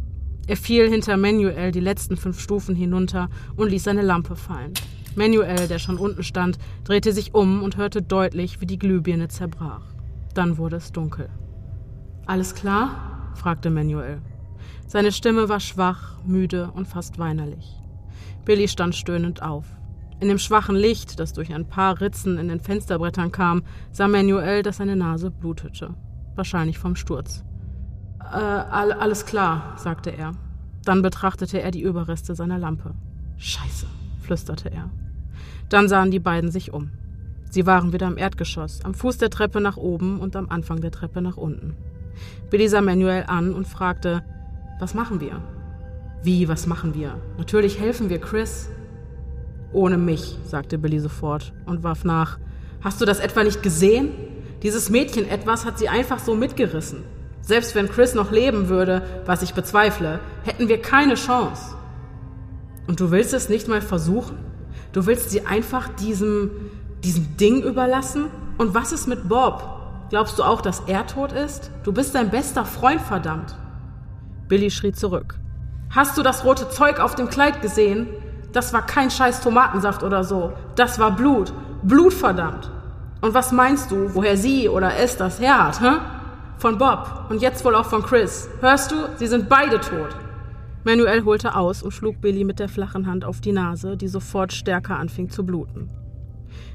Er 0.47 0.57
fiel 0.57 0.89
hinter 0.89 1.17
Manuel 1.17 1.73
die 1.73 1.81
letzten 1.81 2.17
fünf 2.17 2.39
Stufen 2.39 2.77
hinunter 2.77 3.29
und 3.57 3.71
ließ 3.71 3.83
seine 3.83 4.03
Lampe 4.03 4.37
fallen. 4.37 4.73
Manuel, 5.17 5.69
der 5.69 5.79
schon 5.79 5.99
unten 5.99 6.23
stand, 6.23 6.59
drehte 6.85 7.13
sich 7.13 7.35
um 7.35 7.63
und 7.63 7.77
hörte 7.77 8.03
deutlich, 8.03 8.61
wie 8.61 8.67
die 8.67 8.79
Glühbirne 8.79 9.29
zerbrach. 9.29 9.83
Dann 10.35 10.59
wurde 10.59 10.77
es 10.77 10.93
dunkel. 10.93 11.29
Alles 12.27 12.55
klar? 12.55 13.33
fragte 13.35 13.71
Manuel. 13.71 14.21
Seine 14.87 15.13
Stimme 15.13 15.49
war 15.49 15.61
schwach, 15.61 16.19
müde 16.25 16.71
und 16.73 16.87
fast 16.87 17.19
weinerlich. 17.19 17.81
Billy 18.45 18.69
stand 18.69 18.95
stöhnend 18.95 19.43
auf. 19.43 19.67
In 20.21 20.29
dem 20.29 20.39
schwachen 20.39 20.77
Licht, 20.77 21.19
das 21.19 21.33
durch 21.33 21.55
ein 21.55 21.67
paar 21.67 22.01
Ritzen 22.01 22.39
in 22.39 22.49
den 22.49 22.61
Fensterbrettern 22.61 23.33
kam, 23.33 23.63
sah 23.91 24.09
Manuel, 24.09 24.63
dass 24.63 24.77
seine 24.77 24.97
Nase 24.97 25.31
blutete. 25.31 25.95
Wahrscheinlich 26.35 26.79
vom 26.79 26.95
Sturz. 26.95 27.43
Äh, 28.21 28.37
all, 28.37 28.93
alles 28.93 29.25
klar, 29.25 29.75
sagte 29.77 30.11
er. 30.11 30.33
Dann 30.85 31.03
betrachtete 31.03 31.61
er 31.61 31.71
die 31.71 31.83
Überreste 31.83 32.35
seiner 32.35 32.59
Lampe. 32.59 32.95
Scheiße, 33.39 33.87
flüsterte 34.31 34.71
er. 34.71 34.89
Dann 35.69 35.89
sahen 35.89 36.13
die 36.13 36.21
beiden 36.21 36.53
sich 36.53 36.73
um. 36.73 36.91
Sie 37.51 37.67
waren 37.67 37.93
wieder 37.93 38.07
im 38.07 38.17
Erdgeschoss, 38.17 38.85
am 38.85 38.95
Fuß 38.95 39.19
der 39.19 39.29
Treppe 39.29 39.61
nach 39.61 39.77
oben 39.77 40.21
und 40.21 40.37
am 40.37 40.49
Anfang 40.51 40.81
der 40.81 40.93
Treppe 40.93 41.21
nach 41.21 41.37
unten. 41.37 41.75
Billy 42.49 42.69
sah 42.69 42.81
Manuel 42.81 43.25
an 43.27 43.53
und 43.53 43.67
fragte, 43.67 44.23
was 44.79 44.95
machen 44.95 45.21
wir? 45.21 45.43
Wie, 46.23 46.49
was 46.49 46.69
machen 46.69 46.95
wir? 46.95 47.19
Natürlich 47.39 47.81
helfen 47.81 48.09
wir 48.09 48.21
Chris. 48.21 48.69
Ohne 49.73 49.99
mich, 49.99 50.39
sagte 50.45 50.79
Billy 50.79 51.01
sofort 51.01 51.53
und 51.67 51.83
warf 51.83 52.05
nach. 52.05 52.39
Hast 52.83 53.01
du 53.01 53.05
das 53.07 53.19
etwa 53.19 53.43
nicht 53.43 53.65
gesehen? 53.65 54.11
Dieses 54.63 54.91
Mädchen 54.91 55.29
etwas 55.29 55.65
hat 55.65 55.77
sie 55.77 55.89
einfach 55.89 56.21
so 56.21 56.37
mitgerissen. 56.37 57.03
Selbst 57.43 57.75
wenn 57.75 57.89
Chris 57.89 58.15
noch 58.15 58.31
leben 58.31 58.69
würde, 58.69 59.03
was 59.27 59.43
ich 59.43 59.55
bezweifle, 59.55 60.21
hätten 60.45 60.69
wir 60.69 60.81
keine 60.81 61.15
Chance. 61.15 61.80
Und 62.91 62.99
du 62.99 63.13
willst 63.13 63.33
es 63.35 63.49
nicht 63.49 63.69
mal 63.69 63.83
versuchen? 63.83 64.37
Du 64.91 65.07
willst 65.07 65.31
sie 65.31 65.47
einfach 65.47 65.87
diesem, 65.87 66.51
diesem 67.05 67.37
Ding 67.37 67.63
überlassen? 67.63 68.25
Und 68.59 68.75
was 68.75 68.91
ist 68.91 69.07
mit 69.07 69.29
Bob? 69.29 69.63
Glaubst 70.11 70.41
du 70.41 70.43
auch, 70.43 70.61
dass 70.61 70.81
er 70.89 71.07
tot 71.07 71.31
ist? 71.31 71.71
Du 71.85 71.93
bist 71.93 72.17
dein 72.17 72.31
bester 72.31 72.65
Freund, 72.65 73.01
verdammt. 73.01 73.55
Billy 74.49 74.73
schrie 74.73 74.91
zurück. 74.91 75.39
Hast 75.91 76.19
du 76.19 76.25
das 76.25 76.45
rote 76.45 76.69
Zeug 76.69 76.99
auf 76.99 77.15
dem 77.15 77.31
Kleid 77.31 77.63
gesehen? 77.63 78.09
Das 78.53 78.73
war 78.73 78.85
kein 78.85 79.13
scheiß 79.13 79.41
Tomatensaft 79.41 80.03
oder 80.03 80.25
so. 80.25 80.53
Das 80.75 80.99
war 80.99 81.13
Blut. 81.13 81.53
Blut, 81.85 82.13
verdammt. 82.13 82.73
Und 83.21 83.35
was 83.35 83.53
meinst 83.53 83.93
du, 83.93 84.17
woher 84.17 84.37
sie 84.37 84.69
oder 84.69 84.97
es 84.97 85.17
das 85.17 85.39
her 85.39 85.65
hat, 85.65 85.81
hä? 85.81 85.99
Von 86.59 86.77
Bob 86.77 87.27
und 87.29 87.41
jetzt 87.41 87.65
wohl 87.65 87.77
auch 87.77 87.87
von 87.87 88.03
Chris. 88.03 88.49
Hörst 88.61 88.91
du? 88.91 88.97
Sie 89.15 89.29
sind 89.29 89.49
beide 89.49 89.79
tot. 89.79 90.09
Manuel 90.83 91.25
holte 91.25 91.57
aus 91.57 91.83
und 91.83 91.91
schlug 91.93 92.21
Billy 92.21 92.45
mit 92.45 92.59
der 92.59 92.69
flachen 92.69 93.07
Hand 93.07 93.25
auf 93.25 93.41
die 93.41 93.53
Nase, 93.53 93.97
die 93.97 94.09
sofort 94.09 94.53
stärker 94.53 94.99
anfing 94.99 95.29
zu 95.29 95.45
bluten. 95.45 95.91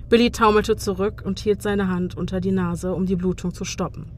Billy 0.10 0.30
taumelte 0.30 0.76
zurück 0.76 1.24
und 1.26 1.40
hielt 1.40 1.64
seine 1.64 1.88
Hand 1.88 2.16
unter 2.16 2.40
die 2.40 2.52
Nase, 2.52 2.94
um 2.94 3.08
die 3.08 3.16
Blutung 3.16 3.54
zu 3.54 3.66
stoppen. 3.66 4.12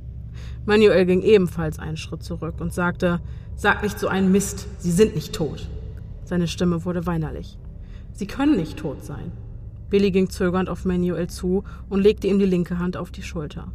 Manuel 0.65 1.05
ging 1.05 1.21
ebenfalls 1.21 1.79
einen 1.79 1.95
Schritt 1.95 2.23
zurück 2.23 2.55
und 2.59 2.73
sagte, 2.73 3.21
Sag 3.55 3.81
nicht 3.81 3.97
so 3.97 4.07
einen 4.07 4.31
Mist, 4.31 4.67
sie 4.77 4.91
sind 4.91 5.15
nicht 5.15 5.33
tot. 5.33 5.69
Seine 6.25 6.47
Stimme 6.47 6.83
wurde 6.83 7.05
weinerlich. 7.05 7.57
Sie 8.11 8.27
können 8.27 8.57
nicht 8.57 8.77
tot 8.77 9.05
sein. 9.05 9.31
Billy 9.89 10.11
ging 10.11 10.29
zögernd 10.29 10.67
auf 10.69 10.83
Manuel 10.83 11.27
zu 11.27 11.63
und 11.87 12.01
legte 12.01 12.27
ihm 12.27 12.39
die 12.39 12.45
linke 12.45 12.77
Hand 12.77 12.97
auf 12.97 13.09
die 13.09 13.23
Schulter. 13.23 13.71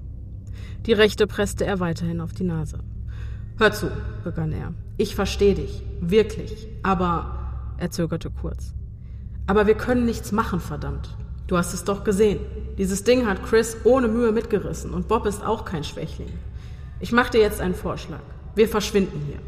Die 0.85 0.92
rechte 0.92 1.26
presste 1.26 1.64
er 1.64 1.81
weiterhin 1.81 2.21
auf 2.21 2.33
die 2.35 2.45
Nase. 2.45 2.81
Hör 3.59 3.73
zu, 3.73 3.90
begann 4.25 4.52
er. 4.52 4.73
Ich 4.97 5.14
verstehe 5.14 5.54
dich, 5.54 5.82
wirklich, 6.00 6.68
aber. 6.82 7.38
Er 7.78 7.90
zögerte 7.90 8.30
kurz. 8.30 8.75
Aber 9.47 9.66
wir 9.66 9.75
können 9.75 10.06
nichts 10.06 10.32
machen, 10.32 10.61
verdammt. 10.61 11.16
Du 11.47 11.56
hast 11.56 11.75
es 11.75 11.85
doch 11.85 12.04
gesehen. 12.04 12.40
Dieses 12.78 13.04
Ding 13.04 13.26
hat 13.26 13.42
Chris 13.42 13.76
ohne 13.85 14.09
Mühe 14.09 14.32
mitgerissen 14.32 14.94
und 14.94 15.09
Bob 15.09 15.26
ist 15.26 15.44
auch 15.44 15.64
kein 15.64 15.85
Schwächling. 15.85 16.28
Ich 17.00 17.12
mache 17.12 17.32
dir 17.32 17.40
jetzt 17.40 17.61
einen 17.61 17.75
Vorschlag. 17.75 18.21
Wir 18.54 18.68
verschwinden 18.68 19.21
hier. 19.26 19.38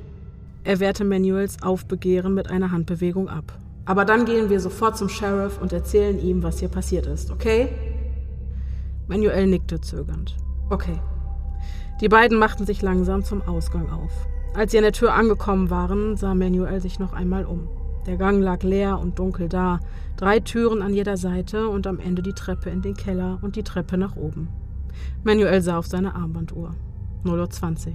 Er 0.65 0.81
wehrte 0.81 1.05
Manuels 1.05 1.63
Aufbegehren 1.63 2.35
mit 2.35 2.51
einer 2.51 2.73
Handbewegung 2.73 3.29
ab. 3.29 3.59
Aber 3.85 4.05
dann 4.05 4.25
gehen 4.25 4.51
wir 4.51 4.61
sofort 4.61 4.97
zum 4.97 5.09
Sheriff 5.09 5.61
und 5.61 5.73
erzählen 5.73 6.19
ihm, 6.19 6.43
was 6.43 6.59
hier 6.59 6.69
passiert 6.69 7.07
ist, 7.07 7.31
okay? 7.31 7.69
Manuel 9.07 9.47
nickte 9.47 9.81
zögernd. 9.81 10.37
Okay. 10.71 10.99
Die 12.01 12.09
beiden 12.09 12.39
machten 12.39 12.67
sich 12.67 12.83
langsam 12.83 13.25
zum 13.25 13.43
Ausgang 13.43 13.91
auf. 13.91 14.11
Als 14.55 14.73
sie 14.73 14.79
an 14.79 14.85
der 14.85 14.93
Tür 14.93 15.15
angekommen 15.15 15.71
waren, 15.71 16.17
sah 16.17 16.35
Manuel 16.35 16.81
sich 16.81 16.99
noch 16.99 17.13
einmal 17.13 17.45
um. 17.45 17.69
Der 18.07 18.17
Gang 18.17 18.43
lag 18.43 18.63
leer 18.63 18.99
und 18.99 19.19
dunkel 19.19 19.49
da, 19.49 19.81
drei 20.17 20.41
Türen 20.41 20.83
an 20.83 20.93
jeder 20.93 21.17
Seite 21.17 21.69
und 21.69 21.87
am 21.87 21.99
Ende 21.99 22.23
die 22.23 22.35
Treppe 22.35 22.71
in 22.71 22.83
den 22.83 22.95
Keller 22.95 23.39
und 23.43 23.57
die 23.57 23.63
Treppe 23.63 23.97
nach 23.97 24.17
oben. 24.17 24.49
Manuel 25.23 25.63
sah 25.63 25.79
auf 25.79 25.87
seine 25.87 26.15
Armbanduhr. 26.15 26.75
0.20 27.25 27.89
Uhr. 27.89 27.95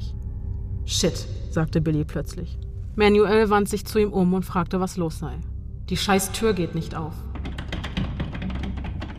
Shit, 0.85 1.27
sagte 1.51 1.81
Billy 1.81 2.03
plötzlich. 2.03 2.57
Manuel 2.95 3.49
wandte 3.49 3.71
sich 3.71 3.85
zu 3.85 3.99
ihm 3.99 4.11
um 4.11 4.33
und 4.33 4.43
fragte, 4.43 4.79
was 4.79 4.97
los 4.97 5.19
sei. 5.19 5.37
Die 5.89 5.97
scheiß 5.97 6.31
Tür 6.31 6.53
geht 6.53 6.73
nicht 6.73 6.95
auf. 6.95 7.13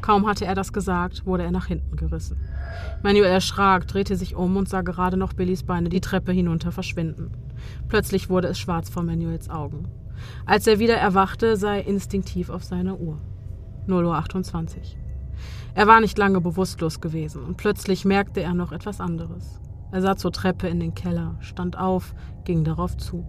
Kaum 0.00 0.26
hatte 0.26 0.44
er 0.44 0.54
das 0.54 0.72
gesagt, 0.72 1.24
wurde 1.24 1.44
er 1.44 1.52
nach 1.52 1.66
hinten 1.66 1.94
gerissen. 1.96 2.40
Manuel 3.02 3.30
erschrak, 3.30 3.86
drehte 3.86 4.16
sich 4.16 4.34
um 4.34 4.56
und 4.56 4.68
sah 4.68 4.82
gerade 4.82 5.16
noch 5.16 5.32
Billys 5.32 5.62
Beine 5.62 5.88
die 5.88 6.00
Treppe 6.00 6.32
hinunter 6.32 6.72
verschwinden. 6.72 7.32
Plötzlich 7.88 8.28
wurde 8.28 8.48
es 8.48 8.58
schwarz 8.58 8.88
vor 8.88 9.02
Manuels 9.02 9.50
Augen. 9.50 9.88
Als 10.46 10.66
er 10.66 10.78
wieder 10.78 10.96
erwachte, 10.96 11.56
sah 11.56 11.76
er 11.76 11.86
instinktiv 11.86 12.50
auf 12.50 12.64
seine 12.64 12.96
Uhr. 12.96 13.18
0.28 13.88 14.76
Uhr. 14.76 14.82
Er 15.74 15.86
war 15.86 16.00
nicht 16.00 16.18
lange 16.18 16.40
bewusstlos 16.40 17.00
gewesen 17.00 17.44
und 17.44 17.56
plötzlich 17.56 18.04
merkte 18.04 18.40
er 18.40 18.54
noch 18.54 18.72
etwas 18.72 19.00
anderes. 19.00 19.60
Er 19.92 20.02
sah 20.02 20.16
zur 20.16 20.32
Treppe 20.32 20.68
in 20.68 20.80
den 20.80 20.94
Keller, 20.94 21.36
stand 21.40 21.78
auf, 21.78 22.14
ging 22.44 22.64
darauf 22.64 22.96
zu. 22.96 23.26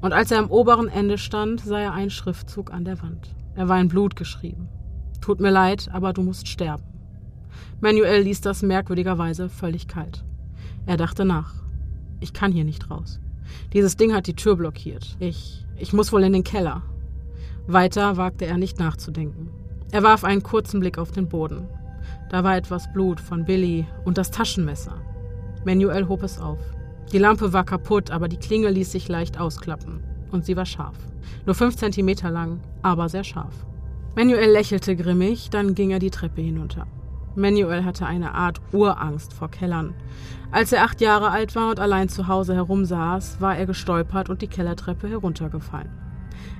Und 0.00 0.12
als 0.12 0.30
er 0.30 0.38
am 0.38 0.50
oberen 0.50 0.88
Ende 0.88 1.18
stand, 1.18 1.60
sah 1.60 1.78
er 1.78 1.92
einen 1.92 2.10
Schriftzug 2.10 2.72
an 2.72 2.84
der 2.84 3.02
Wand. 3.02 3.34
Er 3.54 3.68
war 3.68 3.80
in 3.80 3.88
Blut 3.88 4.16
geschrieben. 4.16 4.68
Tut 5.20 5.40
mir 5.40 5.50
leid, 5.50 5.88
aber 5.92 6.12
du 6.12 6.22
musst 6.22 6.46
sterben. 6.48 6.84
Manuel 7.80 8.22
ließ 8.22 8.40
das 8.40 8.62
merkwürdigerweise 8.62 9.48
völlig 9.48 9.88
kalt. 9.88 10.24
Er 10.86 10.96
dachte 10.96 11.24
nach. 11.24 11.54
Ich 12.20 12.32
kann 12.32 12.52
hier 12.52 12.64
nicht 12.64 12.90
raus. 12.90 13.20
Dieses 13.72 13.96
Ding 13.96 14.14
hat 14.14 14.26
die 14.26 14.34
Tür 14.34 14.56
blockiert. 14.56 15.16
Ich, 15.20 15.64
ich 15.76 15.92
muss 15.92 16.12
wohl 16.12 16.24
in 16.24 16.32
den 16.32 16.44
Keller. 16.44 16.82
Weiter 17.66 18.16
wagte 18.16 18.46
er 18.46 18.56
nicht 18.56 18.78
nachzudenken. 18.78 19.50
Er 19.90 20.02
warf 20.02 20.24
einen 20.24 20.42
kurzen 20.42 20.80
Blick 20.80 20.98
auf 20.98 21.12
den 21.12 21.28
Boden. 21.28 21.66
Da 22.30 22.44
war 22.44 22.56
etwas 22.56 22.92
Blut 22.92 23.20
von 23.20 23.44
Billy 23.44 23.86
und 24.04 24.18
das 24.18 24.30
Taschenmesser. 24.30 25.00
Manuel 25.64 26.08
hob 26.08 26.22
es 26.22 26.38
auf. 26.38 26.58
Die 27.12 27.18
Lampe 27.18 27.52
war 27.52 27.64
kaputt, 27.64 28.10
aber 28.10 28.28
die 28.28 28.36
Klinge 28.36 28.70
ließ 28.70 28.92
sich 28.92 29.08
leicht 29.08 29.38
ausklappen. 29.38 30.02
Und 30.30 30.44
sie 30.44 30.56
war 30.56 30.66
scharf. 30.66 30.96
Nur 31.46 31.54
fünf 31.54 31.76
Zentimeter 31.76 32.30
lang, 32.30 32.60
aber 32.82 33.08
sehr 33.08 33.24
scharf. 33.24 33.66
Manuel 34.14 34.50
lächelte 34.50 34.96
grimmig, 34.96 35.48
dann 35.50 35.74
ging 35.74 35.90
er 35.90 35.98
die 36.00 36.10
Treppe 36.10 36.42
hinunter. 36.42 36.86
Manuel 37.38 37.84
hatte 37.84 38.06
eine 38.06 38.34
Art 38.34 38.60
Urangst 38.72 39.32
vor 39.32 39.50
Kellern. 39.50 39.94
Als 40.50 40.72
er 40.72 40.84
acht 40.84 41.00
Jahre 41.00 41.30
alt 41.30 41.54
war 41.54 41.70
und 41.70 41.80
allein 41.80 42.08
zu 42.08 42.26
Hause 42.28 42.54
herumsaß, 42.54 43.40
war 43.40 43.56
er 43.56 43.66
gestolpert 43.66 44.28
und 44.28 44.42
die 44.42 44.48
Kellertreppe 44.48 45.08
heruntergefallen. 45.08 45.90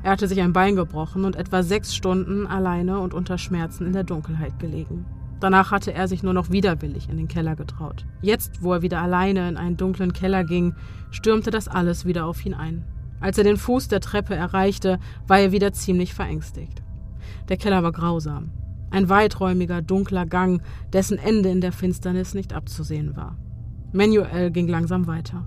Er 0.02 0.12
hatte 0.12 0.28
sich 0.28 0.40
ein 0.40 0.52
Bein 0.52 0.76
gebrochen 0.76 1.24
und 1.24 1.36
etwa 1.36 1.62
sechs 1.62 1.94
Stunden 1.94 2.46
alleine 2.46 3.00
und 3.00 3.14
unter 3.14 3.38
Schmerzen 3.38 3.86
in 3.86 3.92
der 3.92 4.04
Dunkelheit 4.04 4.58
gelegen. 4.58 5.04
Danach 5.40 5.70
hatte 5.70 5.92
er 5.94 6.08
sich 6.08 6.22
nur 6.22 6.32
noch 6.32 6.50
widerwillig 6.50 7.08
in 7.08 7.16
den 7.16 7.28
Keller 7.28 7.56
getraut. 7.56 8.04
Jetzt, 8.22 8.62
wo 8.62 8.72
er 8.72 8.82
wieder 8.82 9.00
alleine 9.00 9.48
in 9.48 9.56
einen 9.56 9.76
dunklen 9.76 10.12
Keller 10.12 10.44
ging, 10.44 10.74
stürmte 11.10 11.50
das 11.50 11.68
alles 11.68 12.04
wieder 12.04 12.26
auf 12.26 12.44
ihn 12.44 12.54
ein. 12.54 12.84
Als 13.20 13.38
er 13.38 13.44
den 13.44 13.56
Fuß 13.56 13.88
der 13.88 14.00
Treppe 14.00 14.34
erreichte, 14.34 14.98
war 15.26 15.38
er 15.38 15.52
wieder 15.52 15.72
ziemlich 15.72 16.14
verängstigt. 16.14 16.82
Der 17.48 17.56
Keller 17.56 17.82
war 17.82 17.92
grausam. 17.92 18.50
Ein 18.90 19.08
weiträumiger, 19.08 19.82
dunkler 19.82 20.26
Gang, 20.26 20.62
dessen 20.92 21.18
Ende 21.18 21.50
in 21.50 21.60
der 21.60 21.72
Finsternis 21.72 22.34
nicht 22.34 22.52
abzusehen 22.52 23.16
war. 23.16 23.36
Manuel 23.92 24.50
ging 24.50 24.68
langsam 24.68 25.06
weiter. 25.06 25.46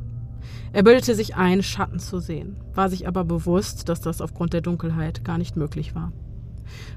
Er 0.73 0.83
bildete 0.83 1.15
sich 1.15 1.35
ein, 1.35 1.63
Schatten 1.63 1.99
zu 1.99 2.19
sehen, 2.19 2.55
war 2.73 2.89
sich 2.89 3.07
aber 3.07 3.23
bewusst, 3.23 3.89
dass 3.89 4.01
das 4.01 4.21
aufgrund 4.21 4.53
der 4.53 4.61
Dunkelheit 4.61 5.23
gar 5.23 5.37
nicht 5.37 5.55
möglich 5.55 5.95
war. 5.95 6.11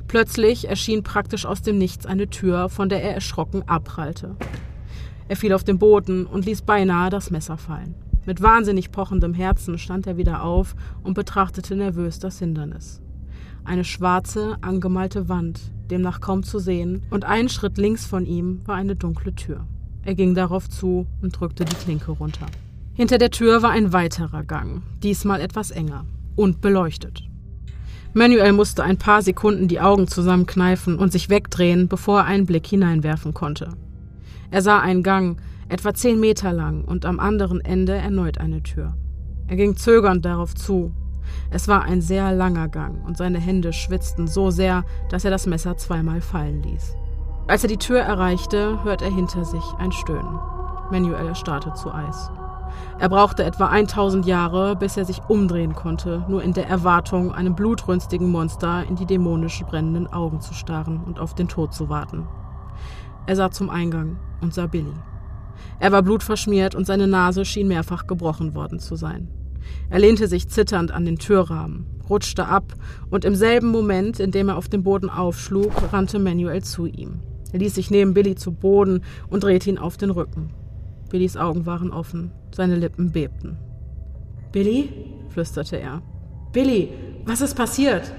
Plötzlich 0.06 0.68
erschien 0.68 1.02
praktisch 1.02 1.46
aus 1.46 1.62
dem 1.62 1.78
Nichts 1.78 2.06
eine 2.06 2.28
Tür, 2.28 2.68
von 2.68 2.88
der 2.88 3.02
er 3.02 3.14
erschrocken 3.14 3.62
abprallte. 3.66 4.36
Er 5.26 5.36
fiel 5.36 5.52
auf 5.52 5.64
den 5.64 5.78
Boden 5.78 6.26
und 6.26 6.46
ließ 6.46 6.62
beinahe 6.62 7.10
das 7.10 7.30
Messer 7.30 7.56
fallen. 7.56 7.94
Mit 8.26 8.40
wahnsinnig 8.40 8.90
pochendem 8.90 9.34
Herzen 9.34 9.78
stand 9.78 10.06
er 10.06 10.16
wieder 10.16 10.42
auf 10.42 10.74
und 11.02 11.14
betrachtete 11.14 11.76
nervös 11.76 12.18
das 12.18 12.38
Hindernis. 12.38 13.02
Eine 13.64 13.84
schwarze, 13.84 14.56
angemalte 14.60 15.28
Wand, 15.28 15.72
demnach 15.90 16.20
kaum 16.20 16.42
zu 16.42 16.58
sehen, 16.58 17.02
und 17.10 17.24
einen 17.24 17.48
Schritt 17.48 17.78
links 17.78 18.06
von 18.06 18.26
ihm 18.26 18.60
war 18.66 18.76
eine 18.76 18.96
dunkle 18.96 19.34
Tür. 19.34 19.66
Er 20.04 20.14
ging 20.14 20.34
darauf 20.34 20.68
zu 20.68 21.06
und 21.22 21.38
drückte 21.38 21.64
die 21.64 21.76
Klinke 21.76 22.10
runter. 22.10 22.46
Hinter 22.94 23.18
der 23.18 23.30
Tür 23.30 23.62
war 23.62 23.70
ein 23.70 23.92
weiterer 23.92 24.44
Gang, 24.44 24.82
diesmal 25.02 25.40
etwas 25.40 25.70
enger 25.70 26.04
und 26.36 26.60
beleuchtet. 26.60 27.24
Manuel 28.12 28.52
musste 28.52 28.84
ein 28.84 28.98
paar 28.98 29.22
Sekunden 29.22 29.66
die 29.66 29.80
Augen 29.80 30.06
zusammenkneifen 30.06 30.98
und 30.98 31.10
sich 31.10 31.30
wegdrehen, 31.30 31.88
bevor 31.88 32.20
er 32.20 32.26
einen 32.26 32.46
Blick 32.46 32.66
hineinwerfen 32.66 33.34
konnte. 33.34 33.70
Er 34.52 34.62
sah 34.62 34.78
einen 34.78 35.02
Gang, 35.02 35.38
etwa 35.68 35.94
zehn 35.94 36.20
Meter 36.20 36.52
lang, 36.52 36.84
und 36.84 37.06
am 37.06 37.18
anderen 37.18 37.60
Ende 37.60 37.94
erneut 37.94 38.38
eine 38.38 38.62
Tür. 38.62 38.94
Er 39.48 39.56
ging 39.56 39.76
zögernd 39.76 40.24
darauf 40.24 40.54
zu. 40.54 40.92
Es 41.50 41.68
war 41.68 41.82
ein 41.82 42.00
sehr 42.00 42.32
langer 42.32 42.68
Gang, 42.68 43.04
und 43.06 43.16
seine 43.16 43.38
Hände 43.38 43.72
schwitzten 43.72 44.26
so 44.26 44.50
sehr, 44.50 44.84
dass 45.08 45.24
er 45.24 45.30
das 45.30 45.46
Messer 45.46 45.76
zweimal 45.76 46.20
fallen 46.20 46.62
ließ. 46.62 46.96
Als 47.46 47.62
er 47.62 47.68
die 47.68 47.76
Tür 47.76 48.00
erreichte, 48.00 48.82
hört 48.84 49.02
er 49.02 49.10
hinter 49.10 49.44
sich 49.44 49.64
ein 49.78 49.92
Stöhnen. 49.92 50.38
Manuel 50.90 51.26
erstarrte 51.26 51.74
zu 51.74 51.92
Eis. 51.92 52.30
Er 52.98 53.08
brauchte 53.08 53.44
etwa 53.44 53.66
1000 53.66 54.24
Jahre, 54.26 54.76
bis 54.76 54.96
er 54.96 55.04
sich 55.04 55.20
umdrehen 55.28 55.74
konnte, 55.74 56.24
nur 56.28 56.42
in 56.42 56.52
der 56.52 56.68
Erwartung, 56.68 57.32
einem 57.32 57.54
blutrünstigen 57.54 58.30
Monster 58.30 58.84
in 58.88 58.96
die 58.96 59.06
dämonisch 59.06 59.62
brennenden 59.64 60.06
Augen 60.06 60.40
zu 60.40 60.54
starren 60.54 61.02
und 61.04 61.18
auf 61.18 61.34
den 61.34 61.48
Tod 61.48 61.74
zu 61.74 61.88
warten. 61.88 62.26
Er 63.26 63.36
sah 63.36 63.50
zum 63.50 63.70
Eingang 63.70 64.16
und 64.40 64.54
sah 64.54 64.66
Billy. 64.66 64.94
Er 65.80 65.92
war 65.92 66.02
blutverschmiert 66.02 66.74
und 66.74 66.86
seine 66.86 67.06
Nase 67.06 67.44
schien 67.44 67.68
mehrfach 67.68 68.06
gebrochen 68.06 68.54
worden 68.54 68.78
zu 68.78 68.96
sein. 68.96 69.28
Er 69.94 70.00
lehnte 70.00 70.26
sich 70.26 70.48
zitternd 70.48 70.90
an 70.90 71.04
den 71.04 71.20
Türrahmen, 71.20 71.86
rutschte 72.10 72.46
ab 72.46 72.74
und 73.10 73.24
im 73.24 73.36
selben 73.36 73.68
Moment, 73.68 74.18
in 74.18 74.32
dem 74.32 74.48
er 74.48 74.56
auf 74.56 74.66
dem 74.66 74.82
Boden 74.82 75.08
aufschlug, 75.08 75.70
rannte 75.92 76.18
Manuel 76.18 76.64
zu 76.64 76.86
ihm. 76.86 77.20
Er 77.52 77.60
ließ 77.60 77.76
sich 77.76 77.92
neben 77.92 78.12
Billy 78.12 78.34
zu 78.34 78.50
Boden 78.50 79.04
und 79.30 79.44
drehte 79.44 79.70
ihn 79.70 79.78
auf 79.78 79.96
den 79.96 80.10
Rücken. 80.10 80.50
Billys 81.10 81.36
Augen 81.36 81.64
waren 81.64 81.92
offen, 81.92 82.32
seine 82.52 82.74
Lippen 82.74 83.12
bebten. 83.12 83.56
Billy? 84.50 84.88
flüsterte 85.28 85.76
er. 85.76 86.02
Billy, 86.52 86.88
was 87.24 87.40
ist 87.40 87.54
passiert? 87.54 88.12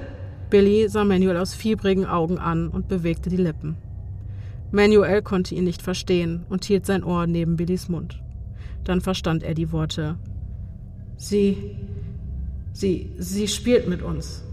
Billy 0.50 0.88
sah 0.88 1.04
Manuel 1.04 1.36
aus 1.36 1.54
fiebrigen 1.54 2.06
Augen 2.06 2.38
an 2.38 2.70
und 2.70 2.88
bewegte 2.88 3.30
die 3.30 3.36
Lippen. 3.36 3.76
Manuel 4.72 5.22
konnte 5.22 5.54
ihn 5.56 5.66
nicht 5.66 5.82
verstehen 5.82 6.46
und 6.48 6.64
hielt 6.64 6.86
sein 6.86 7.04
Ohr 7.04 7.28
neben 7.28 7.58
Billys 7.58 7.90
Mund. 7.90 8.24
Dann 8.86 9.02
verstand 9.02 9.44
er 9.44 9.56
die 9.56 9.74
Worte. 9.74 10.18
Sie, 11.18 11.78
sie, 12.74 13.12
sie 13.18 13.48
spielt 13.48 13.88
mit 13.88 14.02
uns. 14.02 14.44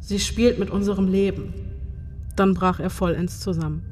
Sie 0.00 0.18
spielt 0.18 0.58
mit 0.58 0.70
unserem 0.70 1.08
Leben. 1.08 1.54
Dann 2.36 2.54
brach 2.54 2.80
er 2.80 2.90
vollends 2.90 3.40
zusammen. 3.40 3.82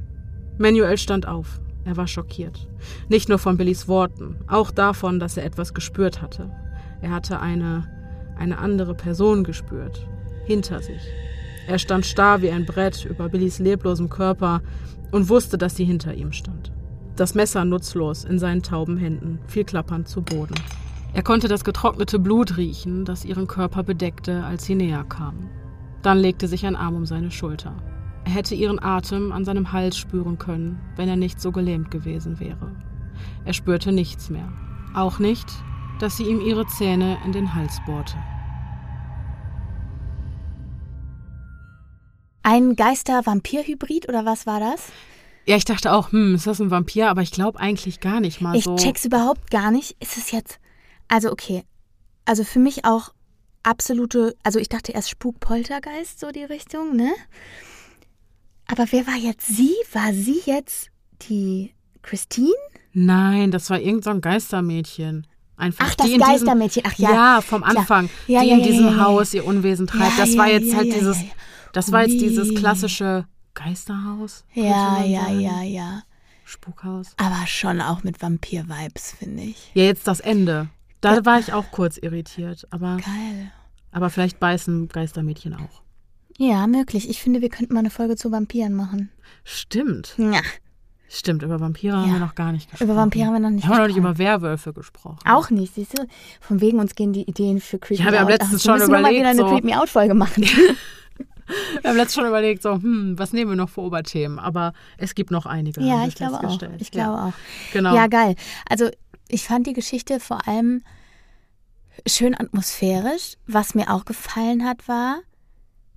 Manuel 0.59 0.99
stand 0.99 1.27
auf. 1.27 1.61
Er 1.85 1.97
war 1.97 2.07
schockiert. 2.07 2.69
Nicht 3.09 3.29
nur 3.29 3.39
von 3.39 3.57
Billys 3.57 3.89
Worten, 3.89 4.37
auch 4.47 4.71
davon, 4.71 5.19
dass 5.19 5.37
er 5.37 5.45
etwas 5.45 5.75
gespürt 5.75 6.23
hatte. 6.23 6.51
Er 7.03 7.11
hatte 7.11 7.41
eine, 7.41 7.89
eine 8.39 8.59
andere 8.59 8.95
Person 8.95 9.45
gespürt. 9.45 10.07
Hinter 10.47 10.81
sich. 10.81 11.03
Er 11.67 11.79
stand 11.79 12.07
starr 12.07 12.43
wie 12.43 12.51
ein 12.51 12.67
Brett 12.67 13.05
über 13.05 13.29
Billys 13.29 13.59
leblosem 13.59 14.09
Körper 14.09 14.63
und 15.11 15.29
wusste, 15.29 15.59
dass 15.59 15.77
sie 15.77 15.85
hinter 15.85 16.15
ihm 16.15 16.33
stand. 16.33 16.73
Das 17.17 17.35
Messer 17.35 17.65
nutzlos 17.65 18.25
in 18.25 18.39
seinen 18.39 18.63
tauben 18.63 18.97
Händen, 18.97 19.39
fiel 19.47 19.65
klappernd 19.65 20.09
zu 20.09 20.23
Boden. 20.23 20.55
Er 21.15 21.23
konnte 21.23 21.47
das 21.47 21.63
getrocknete 21.63 22.19
Blut 22.19 22.57
riechen, 22.57 23.05
das 23.05 23.25
ihren 23.25 23.47
Körper 23.47 23.85
bedeckte, 23.85 24.43
als 24.45 24.65
sie 24.65 24.75
näher 24.75 25.05
kamen. 25.05 25.49
Dann 26.03 26.19
legte 26.19 26.49
sich 26.49 26.67
ein 26.67 26.75
Arm 26.75 26.97
um 26.97 27.07
seine 27.07 27.31
Schulter. 27.31 27.77
Er 28.25 28.33
hätte 28.33 28.57
ihren 28.57 28.83
Atem 28.83 29.31
an 29.31 29.45
seinem 29.45 29.71
Hals 29.71 29.97
spüren 29.97 30.39
können, 30.39 30.81
wenn 30.97 31.09
er 31.09 31.15
nicht 31.15 31.41
so 31.41 31.53
gelähmt 31.53 31.93
gewesen 31.93 32.41
wäre. 32.41 32.75
Er 33.45 33.53
spürte 33.53 33.93
nichts 33.93 34.29
mehr. 34.29 34.53
Auch 34.93 35.21
nicht, 35.21 35.47
dass 36.01 36.17
sie 36.17 36.25
ihm 36.25 36.41
ihre 36.41 36.67
Zähne 36.67 37.17
in 37.25 37.31
den 37.31 37.55
Hals 37.55 37.81
bohrte. 37.87 38.17
Ein 42.43 42.75
Geister-Vampir-Hybrid 42.75 44.09
oder 44.09 44.25
was 44.25 44.47
war 44.47 44.59
das? 44.59 44.91
Ja, 45.47 45.57
ich 45.57 45.65
dachte 45.65 45.93
auch, 45.93 46.11
hm, 46.11 46.35
ist 46.35 46.47
das 46.49 46.61
ein 46.61 46.73
Vampir? 46.73 47.09
Aber 47.09 47.23
ich 47.23 47.31
glaube 47.31 47.61
eigentlich 47.61 48.01
gar 48.01 48.21
nicht 48.21 48.41
mal 48.41 48.57
ich 48.57 48.65
so. 48.65 48.75
Ich 48.75 48.83
check's 48.83 49.05
überhaupt 49.05 49.51
gar 49.51 49.71
nicht. 49.71 49.97
Ist 50.03 50.17
es 50.17 50.33
jetzt. 50.33 50.59
Also, 51.09 51.31
okay. 51.31 51.65
Also 52.25 52.45
für 52.45 52.59
mich 52.59 52.85
auch 52.85 53.13
absolute. 53.63 54.37
Also 54.43 54.59
ich 54.59 54.69
dachte 54.69 54.93
erst 54.93 55.11
Spuk-Poltergeist, 55.11 56.21
so 56.21 56.31
die 56.31 56.45
Richtung, 56.45 56.97
ne? 56.97 57.13
Aber 58.67 58.87
wer 58.91 59.07
war 59.07 59.17
jetzt 59.17 59.47
sie? 59.47 59.75
War 59.93 60.13
sie 60.13 60.41
jetzt 60.47 60.91
die 61.29 61.75
Christine? 62.03 62.55
Nein, 62.93 63.51
das 63.51 63.69
war 63.71 63.79
irgendein 63.79 64.17
so 64.17 64.21
Geistermädchen. 64.21 65.27
Einfach 65.57 65.87
Ach, 65.91 65.95
das 65.95 66.09
Geistermädchen. 66.19 66.83
Ach 66.87 66.95
ja. 66.99 67.13
Ja, 67.13 67.41
vom 67.41 67.63
Anfang. 67.63 68.09
Ja, 68.27 68.43
die 68.43 68.49
ja, 68.49 68.57
in 68.57 68.63
diesem 68.63 69.01
Haus 69.01 69.35
ihr 69.35 69.45
Unwesen 69.45 69.87
treibt. 69.87 70.19
das 70.19 70.37
war 70.37 70.49
jetzt 70.49 70.75
halt 70.75 70.95
dieses. 70.95 71.19
Das 71.73 71.91
war 71.91 72.03
jetzt 72.07 72.21
dieses 72.21 72.55
klassische 72.55 73.27
Geisterhaus. 73.55 74.45
Ja, 74.55 75.03
ja, 75.05 75.29
ja, 75.31 75.63
ja. 75.63 76.03
Spukhaus. 76.45 77.13
Aber 77.17 77.47
schon 77.47 77.81
auch 77.81 78.05
mit 78.05 78.21
Vampir-Vibes, 78.21 79.17
finde 79.19 79.43
ich. 79.43 79.71
Ja, 79.75 79.85
jetzt 79.85 80.07
das 80.07 80.21
Ende. 80.21 80.69
Da 81.05 81.25
war 81.25 81.39
ich 81.39 81.53
auch 81.53 81.71
kurz 81.71 81.99
irritiert. 81.99 82.67
Aber, 82.71 82.97
Geil. 82.97 83.53
Aber 83.93 84.11
vielleicht 84.11 84.41
beißen 84.41 84.89
Geistermädchen 84.89 85.55
auch. 85.55 85.83
Ja, 86.37 86.67
möglich. 86.67 87.09
Ich 87.09 87.23
finde, 87.23 87.43
wir 87.43 87.49
könnten 87.49 87.75
mal 87.75 87.81
eine 87.81 87.91
Folge 87.91 88.17
zu 88.17 88.33
Vampiren 88.33 88.75
machen. 88.75 89.11
Stimmt. 89.45 90.15
Ja. 90.17 90.41
Stimmt, 91.09 91.45
über 91.45 91.61
Vampire 91.61 91.95
ja. 91.95 92.03
haben 92.03 92.13
wir 92.13 92.19
noch 92.19 92.35
gar 92.35 92.51
nicht 92.51 92.71
gesprochen. 92.71 92.91
Über 92.91 92.99
Vampire 93.01 93.27
haben 93.27 93.35
wir 93.35 93.41
noch 93.41 93.51
nicht 93.51 93.63
gesprochen. 93.63 93.77
Wir 93.77 93.83
haben 93.83 93.89
noch 93.89 93.95
nicht 93.95 93.99
über 93.99 94.19
Werwölfe 94.19 94.73
gesprochen. 94.73 95.19
Auch 95.27 95.51
nicht, 95.51 95.75
siehst 95.75 95.97
du? 95.97 96.07
Von 96.41 96.61
wegen 96.61 96.81
uns 96.81 96.97
gehen 96.97 97.13
die 97.13 97.23
Ideen 97.23 97.61
für 97.61 97.79
Creepy 97.79 98.03
Ja, 98.03 98.11
wir 98.11 98.21
haben 98.21 98.29
letztens 98.29 98.63
Ach, 98.63 98.79
schon 98.79 98.79
wir 98.81 98.87
überlegt. 98.87 99.03
mal 99.03 99.15
wieder 99.15 99.29
eine 99.29 99.39
so 99.39 99.47
Creep 99.47 99.65
Me 99.65 99.81
Out 99.81 99.89
Folge 99.91 100.15
machen. 100.15 100.43
wir 101.83 101.91
haben 101.91 101.97
letztens 101.97 102.15
schon 102.15 102.27
überlegt, 102.27 102.63
so, 102.63 102.73
hm, 102.73 103.17
was 103.17 103.33
nehmen 103.33 103.53
wir 103.53 103.57
noch 103.57 103.69
für 103.69 103.83
Oberthemen? 103.83 104.41
Aber 104.41 104.73
es 104.99 105.15
gibt 105.15 105.31
noch 105.31 105.47
einige. 105.47 105.83
Ja, 105.83 106.05
ich 106.05 106.17
glaube 106.17 106.39
auch. 106.39 106.59
Ich 106.79 106.91
glaube 106.91 107.17
ja. 107.17 107.27
auch. 107.27 107.33
Genau. 107.73 107.95
Ja, 107.95 108.09
geil. 108.09 108.35
Also, 108.69 108.91
ich 109.29 109.45
fand 109.45 109.67
die 109.67 109.73
Geschichte 109.73 110.21
vor 110.21 110.47
allem 110.47 110.83
schön 112.07 112.35
atmosphärisch. 112.35 113.35
Was 113.47 113.75
mir 113.75 113.93
auch 113.93 114.05
gefallen 114.05 114.65
hat, 114.65 114.89
war, 114.89 115.21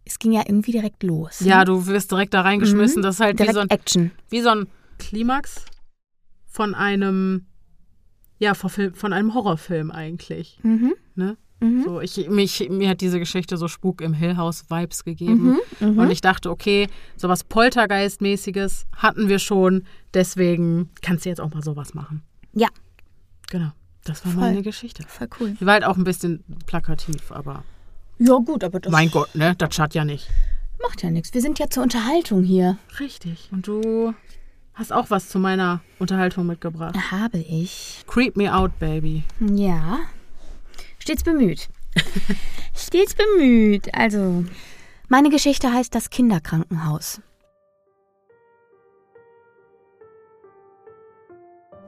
es 0.05 0.19
ging 0.19 0.31
ja 0.31 0.43
irgendwie 0.45 0.71
direkt 0.71 1.03
los. 1.03 1.39
Ja, 1.41 1.59
ne? 1.59 1.65
du 1.65 1.85
wirst 1.87 2.11
direkt 2.11 2.33
da 2.33 2.41
reingeschmissen. 2.41 2.99
Mhm. 2.99 3.03
Das 3.03 3.15
ist 3.15 3.21
halt 3.21 3.39
direkt 3.39 3.51
wie 3.51 3.55
so 3.55 3.59
ein 3.61 3.69
Action. 3.69 4.11
Wie 4.29 4.41
so 4.41 4.49
ein 4.49 4.67
Klimax 4.97 5.65
von 6.47 6.75
einem 6.75 7.45
ja, 8.39 8.53
von 8.53 9.13
einem 9.13 9.33
Horrorfilm 9.33 9.91
eigentlich. 9.91 10.59
Mhm. 10.61 10.93
Ne? 11.15 11.37
Mhm. 11.59 11.83
So, 11.83 12.01
ich, 12.01 12.29
mich, 12.29 12.69
mir 12.69 12.89
hat 12.89 13.01
diese 13.01 13.19
Geschichte 13.19 13.57
so 13.57 13.67
Spuk 13.67 14.01
im 14.01 14.13
Hill 14.13 14.37
House 14.37 14.69
Vibes 14.69 15.03
gegeben. 15.03 15.57
Mhm. 15.79 15.87
mhm. 15.93 15.99
Und 15.99 16.11
ich 16.11 16.21
dachte, 16.21 16.51
okay, 16.51 16.87
sowas 17.15 17.43
Poltergeist-mäßiges 17.43 18.85
hatten 18.95 19.27
wir 19.27 19.39
schon, 19.39 19.85
deswegen 20.13 20.91
kannst 21.01 21.25
du 21.25 21.29
jetzt 21.29 21.41
auch 21.41 21.51
mal 21.51 21.63
sowas 21.63 21.93
machen. 21.93 22.21
Ja. 22.53 22.67
Genau. 23.49 23.71
Das 24.03 24.25
war 24.25 24.31
Voll. 24.31 24.41
meine 24.41 24.61
Geschichte. 24.61 25.03
Voll 25.07 25.27
cool. 25.39 25.57
Die 25.59 25.65
war 25.65 25.73
halt 25.73 25.83
auch 25.83 25.97
ein 25.97 26.03
bisschen 26.03 26.43
plakativ, 26.65 27.31
aber. 27.31 27.63
Ja, 28.19 28.35
gut, 28.37 28.63
aber 28.63 28.79
das. 28.79 28.91
Mein 28.91 29.11
Gott, 29.11 29.33
ne? 29.35 29.55
Das 29.57 29.75
schadet 29.75 29.95
ja 29.95 30.05
nicht. 30.05 30.29
Macht 30.81 31.03
ja 31.03 31.09
nichts. 31.09 31.33
Wir 31.33 31.41
sind 31.41 31.59
ja 31.59 31.69
zur 31.69 31.83
Unterhaltung 31.83 32.43
hier. 32.43 32.77
Richtig. 32.99 33.49
Und 33.51 33.67
du 33.67 34.13
hast 34.73 34.93
auch 34.93 35.09
was 35.09 35.29
zu 35.29 35.39
meiner 35.39 35.81
Unterhaltung 35.99 36.45
mitgebracht. 36.45 36.95
Habe 37.11 37.39
ich. 37.39 38.03
Creep 38.07 38.37
me 38.37 38.53
out, 38.53 38.77
baby. 38.79 39.23
Ja. 39.39 39.99
Stets 40.99 41.23
bemüht. 41.23 41.69
Stets 42.75 43.15
bemüht. 43.15 43.93
Also, 43.93 44.45
meine 45.09 45.29
Geschichte 45.29 45.71
heißt 45.73 45.93
das 45.95 46.09
Kinderkrankenhaus. 46.09 47.21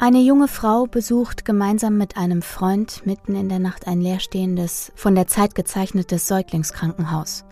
Eine 0.02 0.20
junge 0.20 0.48
Frau 0.48 0.86
besucht 0.86 1.44
gemeinsam 1.44 1.98
mit 1.98 2.16
einem 2.16 2.42
Freund 2.42 3.06
mitten 3.06 3.36
in 3.36 3.50
der 3.50 3.60
Nacht 3.60 3.86
ein 3.86 4.00
leerstehendes, 4.00 4.94
von 4.96 5.14
der 5.14 5.28
Zeit 5.28 5.56
gezeichnetes 5.56 6.26
Säuglingskrankenhaus. 6.26 7.44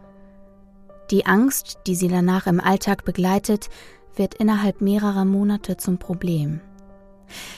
Die 1.11 1.25
Angst, 1.25 1.79
die 1.87 1.95
sie 1.95 2.07
danach 2.07 2.47
im 2.47 2.61
Alltag 2.61 3.03
begleitet, 3.03 3.67
wird 4.15 4.35
innerhalb 4.35 4.79
mehrerer 4.79 5.25
Monate 5.25 5.75
zum 5.75 5.97
Problem. 5.97 6.61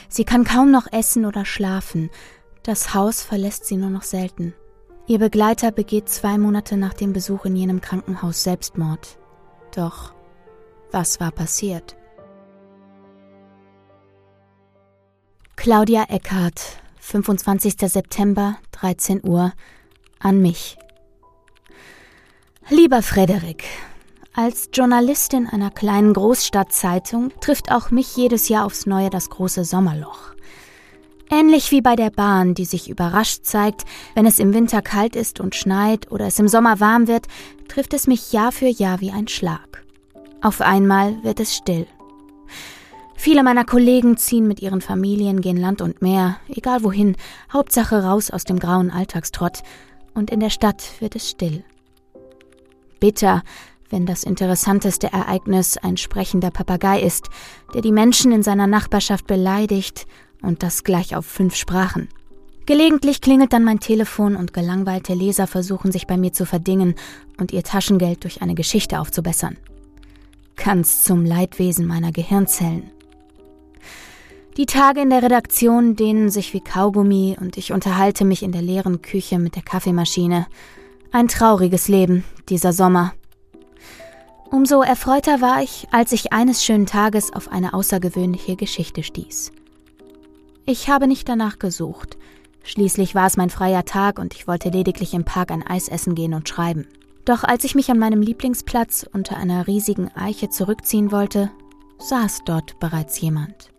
Sie 0.08 0.24
kann 0.24 0.42
kaum 0.42 0.72
noch 0.72 0.92
essen 0.92 1.24
oder 1.24 1.44
schlafen, 1.44 2.10
Das 2.64 2.92
Haus 2.92 3.22
verlässt 3.22 3.66
sie 3.66 3.76
nur 3.76 3.90
noch 3.90 4.02
selten. 4.02 4.54
Ihr 5.06 5.20
Begleiter 5.20 5.70
begeht 5.70 6.08
zwei 6.08 6.36
Monate 6.36 6.76
nach 6.76 6.94
dem 6.94 7.12
Besuch 7.12 7.44
in 7.44 7.54
jenem 7.54 7.80
Krankenhaus 7.80 8.42
Selbstmord. 8.42 9.18
Doch 9.74 10.12
was 10.90 11.20
war 11.20 11.30
passiert? 11.30 11.96
Claudia 15.62 16.06
Eckhardt, 16.08 16.78
25. 17.00 17.74
September, 17.80 18.56
13 18.72 19.20
Uhr, 19.22 19.52
an 20.18 20.40
mich. 20.40 20.78
Lieber 22.70 23.02
Frederik, 23.02 23.64
als 24.32 24.70
Journalistin 24.72 25.46
einer 25.46 25.70
kleinen 25.70 26.14
Großstadtzeitung 26.14 27.32
trifft 27.42 27.70
auch 27.70 27.90
mich 27.90 28.16
jedes 28.16 28.48
Jahr 28.48 28.64
aufs 28.64 28.86
Neue 28.86 29.10
das 29.10 29.28
große 29.28 29.66
Sommerloch. 29.66 30.32
Ähnlich 31.30 31.70
wie 31.72 31.82
bei 31.82 31.94
der 31.94 32.08
Bahn, 32.08 32.54
die 32.54 32.64
sich 32.64 32.88
überrascht 32.88 33.44
zeigt, 33.44 33.84
wenn 34.14 34.24
es 34.24 34.38
im 34.38 34.54
Winter 34.54 34.80
kalt 34.80 35.14
ist 35.14 35.40
und 35.40 35.54
schneit 35.54 36.10
oder 36.10 36.28
es 36.28 36.38
im 36.38 36.48
Sommer 36.48 36.80
warm 36.80 37.06
wird, 37.06 37.26
trifft 37.68 37.92
es 37.92 38.06
mich 38.06 38.32
Jahr 38.32 38.52
für 38.52 38.68
Jahr 38.68 39.02
wie 39.02 39.10
ein 39.10 39.28
Schlag. 39.28 39.84
Auf 40.40 40.62
einmal 40.62 41.22
wird 41.22 41.38
es 41.38 41.54
still. 41.54 41.86
Viele 43.22 43.42
meiner 43.42 43.66
Kollegen 43.66 44.16
ziehen 44.16 44.48
mit 44.48 44.62
ihren 44.62 44.80
Familien, 44.80 45.42
gehen 45.42 45.58
Land 45.58 45.82
und 45.82 46.00
Meer, 46.00 46.38
egal 46.48 46.82
wohin, 46.82 47.16
Hauptsache 47.52 48.02
raus 48.02 48.30
aus 48.30 48.44
dem 48.44 48.58
grauen 48.58 48.90
Alltagstrott, 48.90 49.58
und 50.14 50.30
in 50.30 50.40
der 50.40 50.48
Stadt 50.48 50.82
wird 51.00 51.16
es 51.16 51.28
still. 51.28 51.62
Bitter, 52.98 53.42
wenn 53.90 54.06
das 54.06 54.24
interessanteste 54.24 55.12
Ereignis 55.12 55.76
ein 55.76 55.98
sprechender 55.98 56.50
Papagei 56.50 57.02
ist, 57.02 57.28
der 57.74 57.82
die 57.82 57.92
Menschen 57.92 58.32
in 58.32 58.42
seiner 58.42 58.66
Nachbarschaft 58.66 59.26
beleidigt 59.26 60.06
und 60.40 60.62
das 60.62 60.82
gleich 60.82 61.14
auf 61.14 61.26
fünf 61.26 61.56
Sprachen. 61.56 62.08
Gelegentlich 62.64 63.20
klingelt 63.20 63.52
dann 63.52 63.64
mein 63.64 63.80
Telefon 63.80 64.34
und 64.34 64.54
gelangweilte 64.54 65.12
Leser 65.12 65.46
versuchen 65.46 65.92
sich 65.92 66.06
bei 66.06 66.16
mir 66.16 66.32
zu 66.32 66.46
verdingen 66.46 66.94
und 67.38 67.52
ihr 67.52 67.64
Taschengeld 67.64 68.24
durch 68.24 68.40
eine 68.40 68.54
Geschichte 68.54 68.98
aufzubessern. 68.98 69.58
Ganz 70.56 71.04
zum 71.04 71.26
Leidwesen 71.26 71.86
meiner 71.86 72.12
Gehirnzellen. 72.12 72.90
Die 74.60 74.66
Tage 74.66 75.00
in 75.00 75.08
der 75.08 75.22
Redaktion 75.22 75.96
dehnen 75.96 76.28
sich 76.28 76.52
wie 76.52 76.60
Kaugummi 76.60 77.34
und 77.40 77.56
ich 77.56 77.72
unterhalte 77.72 78.26
mich 78.26 78.42
in 78.42 78.52
der 78.52 78.60
leeren 78.60 79.00
Küche 79.00 79.38
mit 79.38 79.56
der 79.56 79.62
Kaffeemaschine. 79.62 80.46
Ein 81.12 81.28
trauriges 81.28 81.88
Leben, 81.88 82.24
dieser 82.50 82.74
Sommer. 82.74 83.14
Umso 84.50 84.82
erfreuter 84.82 85.40
war 85.40 85.62
ich, 85.62 85.88
als 85.92 86.12
ich 86.12 86.34
eines 86.34 86.62
schönen 86.62 86.84
Tages 86.84 87.32
auf 87.32 87.50
eine 87.50 87.72
außergewöhnliche 87.72 88.54
Geschichte 88.54 89.02
stieß. 89.02 89.50
Ich 90.66 90.90
habe 90.90 91.08
nicht 91.08 91.26
danach 91.26 91.58
gesucht. 91.58 92.18
Schließlich 92.62 93.14
war 93.14 93.28
es 93.28 93.38
mein 93.38 93.48
freier 93.48 93.86
Tag 93.86 94.18
und 94.18 94.34
ich 94.34 94.46
wollte 94.46 94.68
lediglich 94.68 95.14
im 95.14 95.24
Park 95.24 95.52
ein 95.52 95.66
Eis 95.66 95.88
essen 95.88 96.14
gehen 96.14 96.34
und 96.34 96.50
schreiben. 96.50 96.86
Doch 97.24 97.44
als 97.44 97.64
ich 97.64 97.74
mich 97.74 97.90
an 97.90 97.98
meinem 97.98 98.20
Lieblingsplatz 98.20 99.06
unter 99.10 99.38
einer 99.38 99.66
riesigen 99.66 100.10
Eiche 100.14 100.50
zurückziehen 100.50 101.12
wollte, 101.12 101.50
saß 101.96 102.40
dort 102.44 102.78
bereits 102.78 103.18
jemand. 103.22 103.70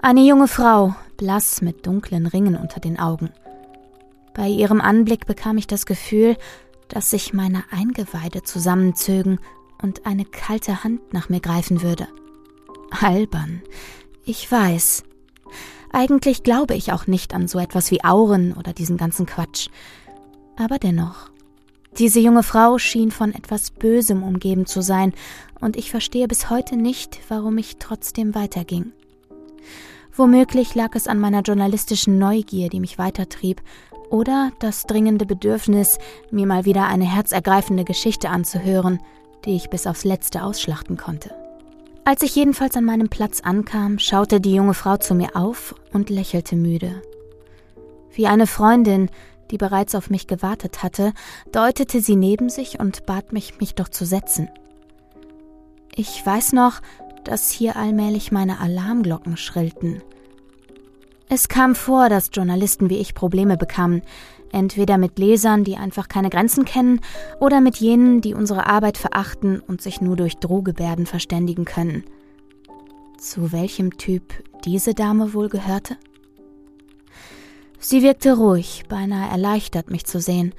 Eine 0.00 0.20
junge 0.20 0.48
Frau, 0.48 0.94
blass 1.16 1.60
mit 1.60 1.86
dunklen 1.86 2.26
Ringen 2.26 2.56
unter 2.56 2.80
den 2.80 2.98
Augen. 2.98 3.30
Bei 4.34 4.48
ihrem 4.48 4.80
Anblick 4.80 5.26
bekam 5.26 5.58
ich 5.58 5.66
das 5.66 5.86
Gefühl, 5.86 6.36
dass 6.88 7.10
sich 7.10 7.32
meine 7.32 7.64
Eingeweide 7.70 8.42
zusammenzögen 8.42 9.38
und 9.82 10.06
eine 10.06 10.24
kalte 10.24 10.84
Hand 10.84 11.12
nach 11.12 11.28
mir 11.28 11.40
greifen 11.40 11.82
würde. 11.82 12.08
Albern. 12.90 13.62
Ich 14.24 14.50
weiß, 14.50 15.04
eigentlich 15.92 16.42
glaube 16.42 16.74
ich 16.74 16.92
auch 16.92 17.06
nicht 17.06 17.34
an 17.34 17.48
so 17.48 17.58
etwas 17.58 17.90
wie 17.90 18.04
Auren 18.04 18.52
oder 18.52 18.72
diesen 18.72 18.96
ganzen 18.96 19.26
Quatsch. 19.26 19.68
Aber 20.56 20.78
dennoch. 20.78 21.30
Diese 21.98 22.20
junge 22.20 22.44
Frau 22.44 22.78
schien 22.78 23.10
von 23.10 23.34
etwas 23.34 23.72
Bösem 23.72 24.22
umgeben 24.22 24.66
zu 24.66 24.80
sein, 24.80 25.12
und 25.60 25.76
ich 25.76 25.90
verstehe 25.90 26.28
bis 26.28 26.48
heute 26.48 26.76
nicht, 26.76 27.18
warum 27.28 27.58
ich 27.58 27.76
trotzdem 27.78 28.34
weiterging. 28.34 28.92
Womöglich 30.14 30.74
lag 30.74 30.94
es 30.94 31.06
an 31.06 31.18
meiner 31.18 31.42
journalistischen 31.42 32.18
Neugier, 32.18 32.68
die 32.68 32.80
mich 32.80 32.98
weitertrieb, 32.98 33.62
oder 34.10 34.50
das 34.58 34.84
dringende 34.84 35.24
Bedürfnis, 35.24 35.98
mir 36.30 36.46
mal 36.46 36.64
wieder 36.64 36.86
eine 36.88 37.04
herzergreifende 37.04 37.84
Geschichte 37.84 38.28
anzuhören, 38.28 39.00
die 39.44 39.56
ich 39.56 39.70
bis 39.70 39.86
aufs 39.86 40.04
letzte 40.04 40.42
ausschlachten 40.42 40.96
konnte. 40.96 41.34
Als 42.04 42.22
ich 42.22 42.34
jedenfalls 42.34 42.76
an 42.76 42.84
meinem 42.84 43.08
Platz 43.08 43.40
ankam, 43.40 43.98
schaute 43.98 44.40
die 44.40 44.54
junge 44.54 44.74
Frau 44.74 44.96
zu 44.96 45.14
mir 45.14 45.36
auf 45.36 45.74
und 45.92 46.10
lächelte 46.10 46.56
müde. 46.56 47.02
Wie 48.12 48.26
eine 48.26 48.46
Freundin, 48.46 49.10
die 49.50 49.58
bereits 49.58 49.94
auf 49.94 50.10
mich 50.10 50.26
gewartet 50.26 50.82
hatte, 50.82 51.12
deutete 51.52 52.00
sie 52.00 52.16
neben 52.16 52.48
sich 52.48 52.80
und 52.80 53.06
bat 53.06 53.32
mich, 53.32 53.60
mich 53.60 53.74
doch 53.74 53.88
zu 53.88 54.04
setzen. 54.04 54.48
Ich 55.94 56.24
weiß 56.24 56.52
noch, 56.52 56.80
dass 57.24 57.50
hier 57.50 57.76
allmählich 57.76 58.32
meine 58.32 58.60
Alarmglocken 58.60 59.36
schrillten. 59.36 60.02
Es 61.28 61.48
kam 61.48 61.74
vor, 61.74 62.08
dass 62.08 62.30
Journalisten 62.32 62.90
wie 62.90 62.98
ich 62.98 63.14
Probleme 63.14 63.56
bekamen, 63.56 64.02
entweder 64.52 64.98
mit 64.98 65.18
Lesern, 65.18 65.62
die 65.62 65.76
einfach 65.76 66.08
keine 66.08 66.28
Grenzen 66.28 66.64
kennen, 66.64 67.00
oder 67.38 67.60
mit 67.60 67.76
jenen, 67.76 68.20
die 68.20 68.34
unsere 68.34 68.66
Arbeit 68.66 68.98
verachten 68.98 69.60
und 69.60 69.80
sich 69.80 70.00
nur 70.00 70.16
durch 70.16 70.38
Drohgebärden 70.38 71.06
verständigen 71.06 71.64
können. 71.64 72.04
Zu 73.18 73.52
welchem 73.52 73.96
Typ 73.96 74.22
diese 74.64 74.94
Dame 74.94 75.34
wohl 75.34 75.48
gehörte? 75.48 75.96
Sie 77.78 78.02
wirkte 78.02 78.36
ruhig, 78.36 78.84
beinahe 78.88 79.30
erleichtert, 79.30 79.90
mich 79.90 80.04
zu 80.04 80.20
sehen. 80.20 80.52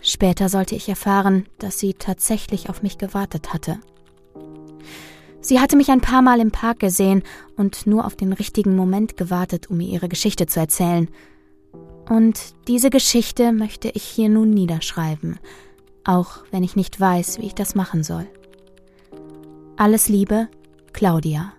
Später 0.00 0.48
sollte 0.48 0.74
ich 0.74 0.88
erfahren, 0.88 1.46
dass 1.58 1.78
sie 1.78 1.94
tatsächlich 1.94 2.68
auf 2.68 2.82
mich 2.82 2.98
gewartet 2.98 3.52
hatte. 3.52 3.78
Sie 5.44 5.60
hatte 5.60 5.76
mich 5.76 5.90
ein 5.90 6.00
paar 6.00 6.22
Mal 6.22 6.40
im 6.40 6.50
Park 6.50 6.80
gesehen 6.80 7.22
und 7.56 7.86
nur 7.86 8.04
auf 8.06 8.16
den 8.16 8.32
richtigen 8.32 8.74
Moment 8.74 9.16
gewartet, 9.16 9.70
um 9.70 9.76
mir 9.76 9.88
ihre 9.88 10.08
Geschichte 10.08 10.46
zu 10.46 10.58
erzählen– 10.58 11.08
und 12.08 12.54
diese 12.68 12.90
Geschichte 12.90 13.52
möchte 13.52 13.88
ich 13.88 14.02
hier 14.02 14.28
nun 14.28 14.50
niederschreiben, 14.50 15.38
auch 16.04 16.44
wenn 16.50 16.62
ich 16.62 16.76
nicht 16.76 17.00
weiß, 17.00 17.38
wie 17.38 17.46
ich 17.46 17.54
das 17.54 17.74
machen 17.74 18.02
soll. 18.02 18.26
Alles 19.76 20.08
Liebe, 20.08 20.48
Claudia. 20.92 21.52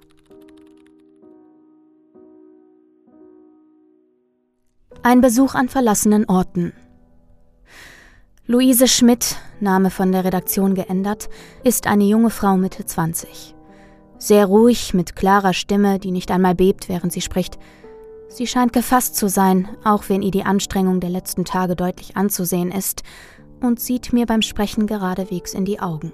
Ein 5.01 5.21
Besuch 5.21 5.55
an 5.55 5.69
verlassenen 5.69 6.25
Orten. 6.25 6.73
Luise 8.47 8.87
Schmidt, 8.87 9.37
Name 9.59 9.89
von 9.89 10.11
der 10.11 10.23
Redaktion 10.23 10.75
geändert, 10.75 11.29
ist 11.63 11.87
eine 11.87 12.03
junge 12.03 12.29
Frau 12.29 12.57
Mitte 12.57 12.85
20. 12.85 13.54
Sehr 14.17 14.45
ruhig, 14.45 14.93
mit 14.93 15.15
klarer 15.15 15.53
Stimme, 15.53 15.99
die 15.99 16.11
nicht 16.11 16.31
einmal 16.31 16.55
bebt, 16.55 16.89
während 16.89 17.11
sie 17.11 17.21
spricht. 17.21 17.57
Sie 18.27 18.47
scheint 18.47 18.73
gefasst 18.73 19.15
zu 19.15 19.29
sein, 19.29 19.67
auch 19.83 20.05
wenn 20.07 20.21
ihr 20.21 20.31
die 20.31 20.43
Anstrengung 20.43 20.99
der 20.99 21.09
letzten 21.09 21.45
Tage 21.45 21.75
deutlich 21.75 22.17
anzusehen 22.17 22.71
ist, 22.71 23.03
und 23.61 23.79
sieht 23.79 24.13
mir 24.13 24.25
beim 24.25 24.41
Sprechen 24.41 24.87
geradewegs 24.87 25.53
in 25.53 25.65
die 25.65 25.79
Augen. 25.79 26.11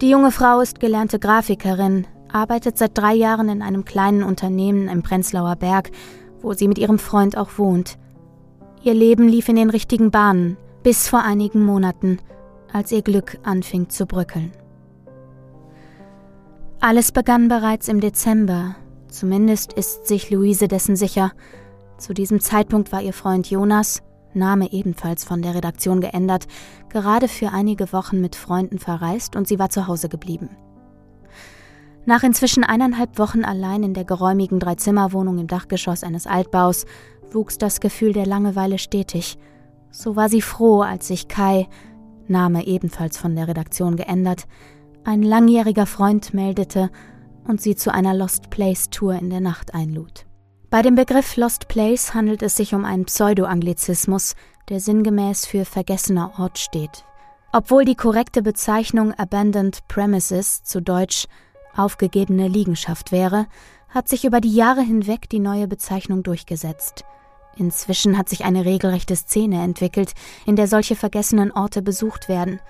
Die 0.00 0.10
junge 0.10 0.30
Frau 0.30 0.60
ist 0.60 0.80
gelernte 0.80 1.18
Grafikerin, 1.18 2.06
arbeitet 2.30 2.76
seit 2.76 2.98
drei 2.98 3.14
Jahren 3.14 3.48
in 3.48 3.62
einem 3.62 3.84
kleinen 3.84 4.22
Unternehmen 4.22 4.88
im 4.88 5.02
Prenzlauer 5.02 5.56
Berg, 5.56 5.90
wo 6.42 6.52
sie 6.52 6.68
mit 6.68 6.78
ihrem 6.78 6.98
Freund 6.98 7.36
auch 7.36 7.58
wohnt. 7.58 7.98
Ihr 8.82 8.94
Leben 8.94 9.26
lief 9.26 9.48
in 9.48 9.56
den 9.56 9.70
richtigen 9.70 10.10
Bahnen, 10.10 10.56
bis 10.82 11.08
vor 11.08 11.22
einigen 11.22 11.64
Monaten, 11.64 12.18
als 12.72 12.92
ihr 12.92 13.02
Glück 13.02 13.38
anfing 13.42 13.88
zu 13.88 14.06
bröckeln. 14.06 14.52
Alles 16.86 17.10
begann 17.10 17.48
bereits 17.48 17.88
im 17.88 18.00
Dezember, 18.00 18.76
Zumindest 19.08 19.72
ist 19.72 20.06
sich 20.06 20.30
Luise 20.30 20.68
dessen 20.68 20.94
sicher. 20.94 21.32
Zu 21.98 22.14
diesem 22.14 22.38
Zeitpunkt 22.38 22.92
war 22.92 23.02
ihr 23.02 23.12
Freund 23.12 23.50
Jonas, 23.50 24.04
Name 24.34 24.70
ebenfalls 24.70 25.24
von 25.24 25.42
der 25.42 25.56
Redaktion 25.56 26.00
geändert, 26.00 26.46
gerade 26.88 27.26
für 27.26 27.50
einige 27.50 27.92
Wochen 27.92 28.20
mit 28.20 28.36
Freunden 28.36 28.78
verreist 28.78 29.34
und 29.34 29.48
sie 29.48 29.58
war 29.58 29.68
zu 29.68 29.88
Hause 29.88 30.08
geblieben. 30.08 30.50
Nach 32.04 32.22
inzwischen 32.22 32.62
eineinhalb 32.62 33.18
Wochen 33.18 33.44
allein 33.44 33.82
in 33.82 33.92
der 33.92 34.04
geräumigen 34.04 34.60
Dreizimmerwohnung 34.60 35.38
im 35.38 35.48
Dachgeschoss 35.48 36.04
eines 36.04 36.28
Altbaus 36.28 36.86
wuchs 37.32 37.58
das 37.58 37.80
Gefühl 37.80 38.12
der 38.12 38.26
Langeweile 38.26 38.78
stetig. 38.78 39.38
So 39.90 40.14
war 40.14 40.28
sie 40.28 40.40
froh, 40.40 40.82
als 40.82 41.08
sich 41.08 41.26
Kai, 41.26 41.66
Name 42.28 42.64
ebenfalls 42.64 43.18
von 43.18 43.34
der 43.34 43.48
Redaktion 43.48 43.96
geändert, 43.96 44.46
ein 45.06 45.22
langjähriger 45.22 45.86
Freund 45.86 46.34
meldete 46.34 46.90
und 47.44 47.60
sie 47.60 47.76
zu 47.76 47.94
einer 47.94 48.12
Lost 48.12 48.50
Place 48.50 48.90
Tour 48.90 49.14
in 49.14 49.30
der 49.30 49.40
Nacht 49.40 49.72
einlud. 49.72 50.26
Bei 50.68 50.82
dem 50.82 50.96
Begriff 50.96 51.36
Lost 51.36 51.68
Place 51.68 52.12
handelt 52.12 52.42
es 52.42 52.56
sich 52.56 52.74
um 52.74 52.84
einen 52.84 53.04
Pseudo-Anglizismus, 53.04 54.34
der 54.68 54.80
sinngemäß 54.80 55.46
für 55.46 55.64
vergessener 55.64 56.32
Ort 56.38 56.58
steht. 56.58 57.04
Obwohl 57.52 57.84
die 57.84 57.94
korrekte 57.94 58.42
Bezeichnung 58.42 59.14
Abandoned 59.14 59.86
Premises 59.86 60.64
zu 60.64 60.82
Deutsch 60.82 61.28
aufgegebene 61.76 62.48
Liegenschaft 62.48 63.12
wäre, 63.12 63.46
hat 63.88 64.08
sich 64.08 64.24
über 64.24 64.40
die 64.40 64.54
Jahre 64.54 64.82
hinweg 64.82 65.30
die 65.30 65.38
neue 65.38 65.68
Bezeichnung 65.68 66.24
durchgesetzt. 66.24 67.04
Inzwischen 67.54 68.18
hat 68.18 68.28
sich 68.28 68.44
eine 68.44 68.64
regelrechte 68.64 69.14
Szene 69.14 69.62
entwickelt, 69.62 70.14
in 70.46 70.56
der 70.56 70.66
solche 70.66 70.96
vergessenen 70.96 71.52
Orte 71.52 71.80
besucht 71.80 72.28
werden, 72.28 72.60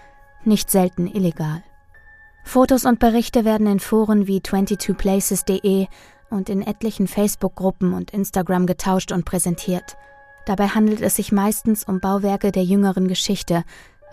nicht 0.45 0.71
selten 0.71 1.07
illegal. 1.07 1.63
Fotos 2.47 2.85
und 2.85 3.01
Berichte 3.01 3.45
werden 3.45 3.67
in 3.67 3.81
Foren 3.81 4.29
wie 4.29 4.39
22places.de 4.39 5.89
und 6.31 6.49
in 6.49 6.63
etlichen 6.63 7.09
Facebook-Gruppen 7.09 7.93
und 7.93 8.13
Instagram 8.13 8.67
getauscht 8.67 9.11
und 9.11 9.25
präsentiert. 9.25 9.97
Dabei 10.47 10.69
handelt 10.69 11.01
es 11.01 11.17
sich 11.17 11.33
meistens 11.33 11.85
um 11.85 11.99
Bauwerke 11.99 12.53
der 12.53 12.63
jüngeren 12.63 13.09
Geschichte, 13.09 13.65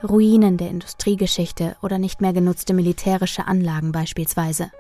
Ruinen 0.04 0.58
der 0.58 0.72
Industriegeschichte 0.72 1.78
oder 1.84 2.00
nicht 2.00 2.22
mehr 2.22 2.34
genutzte 2.34 2.74
militärische 2.74 3.46
Anlagen 3.46 3.92
beispielsweise. 3.92 4.72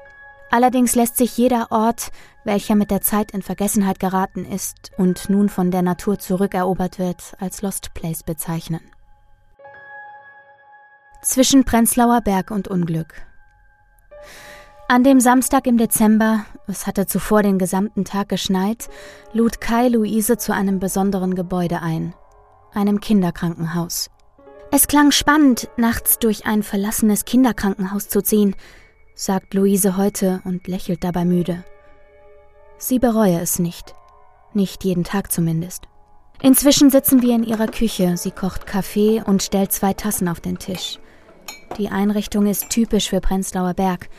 Allerdings 0.49 0.95
lässt 0.95 1.15
sich 1.15 1.37
jeder 1.37 1.67
Ort, 1.71 2.11
welcher 2.43 2.73
mit 2.75 2.89
der 2.89 3.01
Zeit 3.01 3.31
in 3.31 3.43
Vergessenheit 3.43 3.99
geraten 3.99 4.45
ist 4.45 4.91
und 4.97 5.29
nun 5.29 5.47
von 5.47 5.69
der 5.69 5.83
Natur 5.83 6.17
zurückerobert 6.17 6.97
wird, 6.97 7.35
als 7.39 7.61
Lost 7.61 7.93
Place 7.93 8.23
bezeichnen. 8.23 8.81
Zwischen 11.21 11.63
Prenzlauer 11.63 12.21
Berg 12.21 12.49
und 12.49 12.67
Unglück. 12.67 13.13
An 14.87 15.03
dem 15.03 15.19
Samstag 15.19 15.65
im 15.65 15.77
Dezember, 15.77 16.45
es 16.67 16.85
hatte 16.85 17.07
zuvor 17.07 17.41
den 17.41 17.57
gesamten 17.57 18.05
Tag 18.05 18.29
geschneit, 18.29 18.89
lud 19.31 19.61
Kai 19.61 19.87
Luise 19.87 20.37
zu 20.37 20.53
einem 20.53 20.79
besonderen 20.79 21.35
Gebäude 21.35 21.81
ein, 21.81 22.13
einem 22.73 22.99
Kinderkrankenhaus. 22.99 24.09
Es 24.71 24.87
klang 24.87 25.11
spannend, 25.11 25.69
nachts 25.77 26.19
durch 26.19 26.45
ein 26.45 26.63
verlassenes 26.63 27.25
Kinderkrankenhaus 27.25 28.09
zu 28.09 28.21
ziehen, 28.21 28.55
sagt 29.15 29.53
Luise 29.53 29.97
heute 29.97 30.41
und 30.45 30.67
lächelt 30.67 31.03
dabei 31.03 31.25
müde. 31.25 31.63
Sie 32.77 32.99
bereue 32.99 33.39
es 33.39 33.59
nicht. 33.59 33.95
Nicht 34.53 34.83
jeden 34.83 35.03
Tag 35.03 35.31
zumindest. 35.31 35.83
Inzwischen 36.41 36.89
sitzen 36.89 37.21
wir 37.21 37.35
in 37.35 37.43
ihrer 37.43 37.67
Küche, 37.67 38.17
sie 38.17 38.31
kocht 38.31 38.67
Kaffee 38.67 39.23
und 39.25 39.41
stellt 39.41 39.71
zwei 39.71 39.93
Tassen 39.93 40.27
auf 40.27 40.41
den 40.41 40.59
Tisch. 40.59 40.99
Die 41.77 41.89
Einrichtung 41.89 42.45
ist 42.45 42.69
typisch 42.69 43.09
für 43.09 43.19
Prenzlauer 43.19 43.73
Berg. 43.73 44.09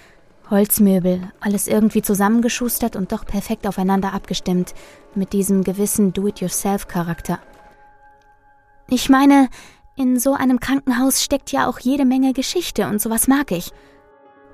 Holzmöbel, 0.50 1.32
alles 1.40 1.68
irgendwie 1.68 2.02
zusammengeschustert 2.02 2.96
und 2.96 3.12
doch 3.12 3.24
perfekt 3.24 3.66
aufeinander 3.66 4.12
abgestimmt, 4.12 4.74
mit 5.14 5.32
diesem 5.32 5.62
gewissen 5.62 6.12
Do-it-yourself-Charakter. 6.12 7.38
Ich 8.88 9.08
meine, 9.08 9.48
in 9.96 10.18
so 10.18 10.34
einem 10.34 10.60
Krankenhaus 10.60 11.22
steckt 11.22 11.52
ja 11.52 11.68
auch 11.68 11.78
jede 11.78 12.04
Menge 12.04 12.32
Geschichte 12.32 12.88
und 12.88 13.00
sowas 13.00 13.28
mag 13.28 13.52
ich. 13.52 13.70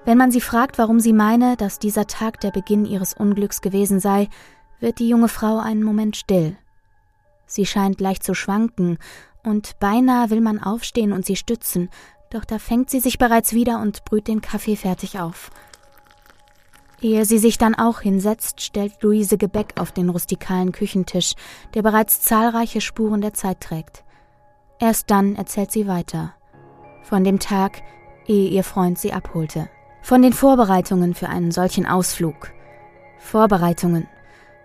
Wenn 0.04 0.18
man 0.18 0.30
sie 0.30 0.40
fragt, 0.40 0.78
warum 0.78 1.00
sie 1.00 1.12
meine, 1.12 1.56
dass 1.56 1.78
dieser 1.78 2.06
Tag 2.06 2.40
der 2.40 2.50
Beginn 2.50 2.84
ihres 2.84 3.14
Unglücks 3.14 3.62
gewesen 3.62 3.98
sei, 3.98 4.28
wird 4.78 4.98
die 4.98 5.08
junge 5.08 5.28
Frau 5.28 5.58
einen 5.58 5.82
Moment 5.82 6.16
still. 6.16 6.56
Sie 7.46 7.66
scheint 7.66 8.00
leicht 8.00 8.22
zu 8.22 8.34
schwanken, 8.34 8.98
und 9.42 9.78
beinahe 9.80 10.28
will 10.28 10.42
man 10.42 10.62
aufstehen 10.62 11.12
und 11.12 11.24
sie 11.24 11.36
stützen, 11.36 11.88
doch 12.30 12.44
da 12.44 12.58
fängt 12.58 12.90
sie 12.90 13.00
sich 13.00 13.18
bereits 13.18 13.52
wieder 13.52 13.80
und 13.80 14.04
brüht 14.04 14.28
den 14.28 14.40
Kaffee 14.40 14.76
fertig 14.76 15.18
auf. 15.18 15.50
Ehe 17.02 17.24
sie 17.24 17.38
sich 17.38 17.58
dann 17.58 17.74
auch 17.74 18.00
hinsetzt, 18.00 18.60
stellt 18.60 19.02
Luise 19.02 19.38
Gebäck 19.38 19.80
auf 19.80 19.90
den 19.90 20.10
rustikalen 20.10 20.70
Küchentisch, 20.70 21.34
der 21.74 21.82
bereits 21.82 22.20
zahlreiche 22.20 22.80
Spuren 22.80 23.20
der 23.20 23.32
Zeit 23.32 23.60
trägt. 23.60 24.04
Erst 24.78 25.10
dann 25.10 25.34
erzählt 25.34 25.72
sie 25.72 25.86
weiter. 25.86 26.34
Von 27.02 27.24
dem 27.24 27.38
Tag, 27.38 27.82
ehe 28.26 28.50
ihr 28.50 28.64
Freund 28.64 28.98
sie 28.98 29.12
abholte. 29.12 29.68
Von 30.02 30.22
den 30.22 30.32
Vorbereitungen 30.32 31.14
für 31.14 31.28
einen 31.28 31.50
solchen 31.50 31.86
Ausflug. 31.86 32.52
Vorbereitungen. 33.18 34.06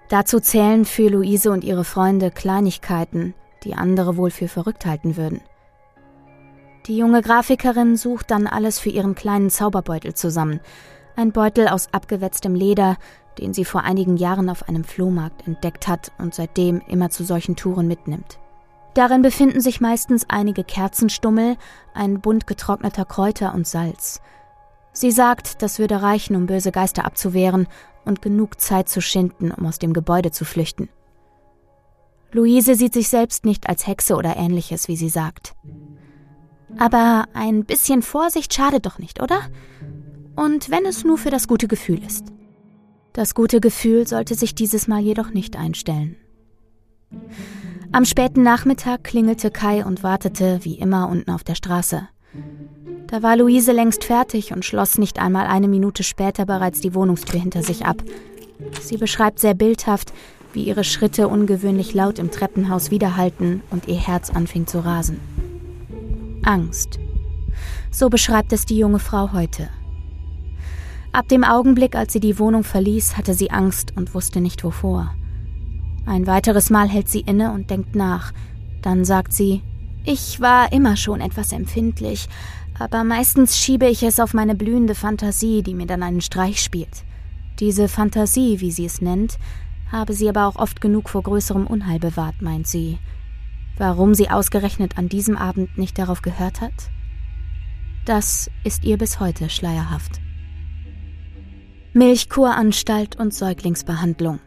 Dazu 0.10 0.39
zählen 0.39 0.86
für 0.86 1.10
Luise 1.10 1.51
und 1.51 1.63
ihre 1.63 1.84
Freunde 1.84 2.32
Kleinigkeiten, 2.32 3.34
die 3.63 3.75
andere 3.75 4.17
wohl 4.17 4.30
für 4.30 4.47
verrückt 4.47 4.86
halten 4.86 5.17
würden. 5.17 5.41
Die 6.88 6.98
junge 6.98 7.24
Grafikerin 7.24 7.98
sucht 7.98 8.30
dann 8.30 8.45
alles 8.45 8.78
für 8.80 8.89
ihren 8.89 9.15
kleinen 9.15 9.50
Zauberbeutel 9.50 10.13
zusammen. 10.13 10.60
Ein 11.15 11.32
Beutel 11.32 11.67
aus 11.67 11.88
abgewetztem 11.91 12.54
Leder, 12.54 12.98
den 13.39 13.54
sie 13.54 13.65
vor 13.65 13.82
einigen 13.82 14.17
Jahren 14.17 14.50
auf 14.50 14.69
einem 14.69 14.84
Flohmarkt 14.84 15.48
entdeckt 15.48 15.88
hat 15.88 16.12
und 16.19 16.36
seitdem 16.36 16.82
immer 16.88 17.10
zu 17.10 17.24
solchen 17.24 17.56
Touren 17.56 17.88
mitnimmt. 17.88 18.39
Darin 18.93 19.24
befinden 19.24 19.62
sich 19.62 19.82
meistens 19.82 20.26
einige 20.30 20.63
Kerzenstummel, 20.63 21.58
ein 21.93 22.21
Bund 22.21 22.45
getrockneter 22.45 23.06
Kräuter 23.06 23.54
und 23.54 23.65
Salz. 23.65 24.21
Sie 24.93 25.12
sagt, 25.12 25.63
das 25.63 25.80
würde 25.80 26.04
reichen, 26.04 26.36
um 26.36 26.45
böse 26.45 26.71
Geister 26.71 27.04
abzuwehren 27.04 27.67
und 28.06 28.21
genug 28.21 28.62
Zeit 28.62 28.89
zu 28.89 29.02
schinden, 29.02 29.52
um 29.52 29.65
aus 29.65 29.80
dem 29.80 29.91
Gebäude 29.91 30.32
zu 30.32 30.45
flüchten. 30.45 30.88
Luise 32.32 32.76
sieht 32.76 32.93
sich 32.93 33.10
selbst 33.10 33.43
nicht 33.43 33.67
als 33.67 33.88
Hexe 33.88 34.15
oder 34.15 34.38
ähnliches, 34.38 34.88
wie 34.88 34.95
sie 34.95 35.10
sagt. 35.10 35.56
Aber 36.77 37.25
ein 37.33 37.65
bisschen 37.65 38.01
Vorsicht 38.01 38.53
schadet 38.53 38.85
doch 38.85 38.99
nicht, 38.99 39.21
oder? 39.21 39.39
Und 40.35 40.69
wenn 40.69 40.85
es 40.85 41.03
nur 41.03 41.17
für 41.17 41.29
das 41.29 41.47
gute 41.47 41.67
Gefühl 41.67 42.03
ist. 42.05 42.27
Das 43.13 43.33
gute 43.33 43.61
Gefühl 43.61 44.07
sollte 44.07 44.35
sich 44.35 44.55
dieses 44.55 44.88
Mal 44.88 44.99
jedoch 44.99 45.29
nicht 45.29 45.55
einstellen. 45.55 46.17
Am 47.93 48.03
späten 48.03 48.43
Nachmittag 48.43 49.05
klingelte 49.05 49.51
Kai 49.51 49.85
und 49.85 50.03
wartete 50.03 50.59
wie 50.63 50.75
immer 50.75 51.07
unten 51.07 51.31
auf 51.31 51.45
der 51.45 51.55
Straße. 51.55 52.09
Da 53.07 53.23
war 53.23 53.38
Luise 53.38 53.71
längst 53.71 54.03
fertig 54.03 54.51
und 54.51 54.65
schloss 54.65 54.97
nicht 54.97 55.19
einmal 55.19 55.47
eine 55.47 55.69
Minute 55.69 56.03
später 56.03 56.45
bereits 56.45 56.81
die 56.81 56.93
Wohnungstür 56.93 57.39
hinter 57.39 57.63
sich 57.63 57.85
ab. 57.85 58.03
Sie 58.81 58.97
beschreibt 58.97 59.39
sehr 59.39 59.53
bildhaft, 59.53 60.11
wie 60.51 60.63
ihre 60.63 60.83
Schritte 60.83 61.27
ungewöhnlich 61.27 61.93
laut 61.93 62.19
im 62.19 62.31
Treppenhaus 62.31 62.91
widerhallten 62.91 63.61
und 63.71 63.88
ihr 63.88 63.95
Herz 63.95 64.29
anfing 64.29 64.67
zu 64.67 64.83
rasen. 64.83 65.19
Angst. 66.45 66.99
So 67.91 68.10
beschreibt 68.10 68.53
es 68.53 68.65
die 68.65 68.77
junge 68.77 68.99
Frau 68.99 69.31
heute. 69.31 69.69
Ab 71.12 71.27
dem 71.29 71.43
Augenblick, 71.43 71.95
als 71.95 72.13
sie 72.13 72.19
die 72.19 72.39
Wohnung 72.39 72.63
verließ, 72.63 73.17
hatte 73.17 73.34
sie 73.34 73.51
Angst 73.51 73.93
und 73.95 74.13
wusste 74.13 74.41
nicht 74.41 74.63
wovor. 74.63 75.15
Ein 76.05 76.27
weiteres 76.27 76.69
Mal 76.69 76.88
hält 76.88 77.10
sie 77.10 77.21
inne 77.21 77.51
und 77.51 77.69
denkt 77.69 77.95
nach. 77.95 78.31
Dann 78.81 79.05
sagt 79.05 79.34
sie, 79.34 79.63
ich 80.03 80.39
war 80.39 80.71
immer 80.71 80.97
schon 80.97 81.21
etwas 81.21 81.51
empfindlich, 81.51 82.27
aber 82.77 83.03
meistens 83.03 83.58
schiebe 83.58 83.88
ich 83.88 84.03
es 84.03 84.19
auf 84.19 84.34
meine 84.34 84.53
blühende 84.53 84.93
Fantasie, 84.93 85.63
die 85.63 85.73
mir 85.73 85.88
dann 85.88 86.03
einen 86.03 86.21
Streich 86.21 86.62
spielt. 86.62 87.03
Diese 87.60 87.88
Fantasie, 87.88 88.60
wie 88.60 88.71
sie 88.71 88.86
es 88.86 89.01
nennt, 89.01 89.39
habe 89.91 90.13
sie 90.13 90.27
aber 90.29 90.45
auch 90.47 90.58
oft 90.58 90.81
genug 90.81 91.10
vor 91.10 91.23
größerem 91.23 91.65
Unheil 91.65 91.99
bewahrt, 91.99 92.41
meint 92.41 92.67
sie. 92.67 92.99
Warum 93.77 94.13
sie 94.13 94.29
ausgerechnet 94.29 94.97
an 94.97 95.09
diesem 95.09 95.38
Abend 95.38 95.77
nicht 95.77 95.97
darauf 95.99 96.21
gehört 96.21 96.61
hat? 96.61 96.73
Das 98.05 98.49
ist 98.63 98.85
ihr 98.85 98.97
bis 98.97 99.19
heute 99.19 99.49
schleierhaft. 99.49 100.21
Milchkuranstalt 101.93 103.17
und 103.17 103.33
Säuglingsbehandlung. 103.33 104.39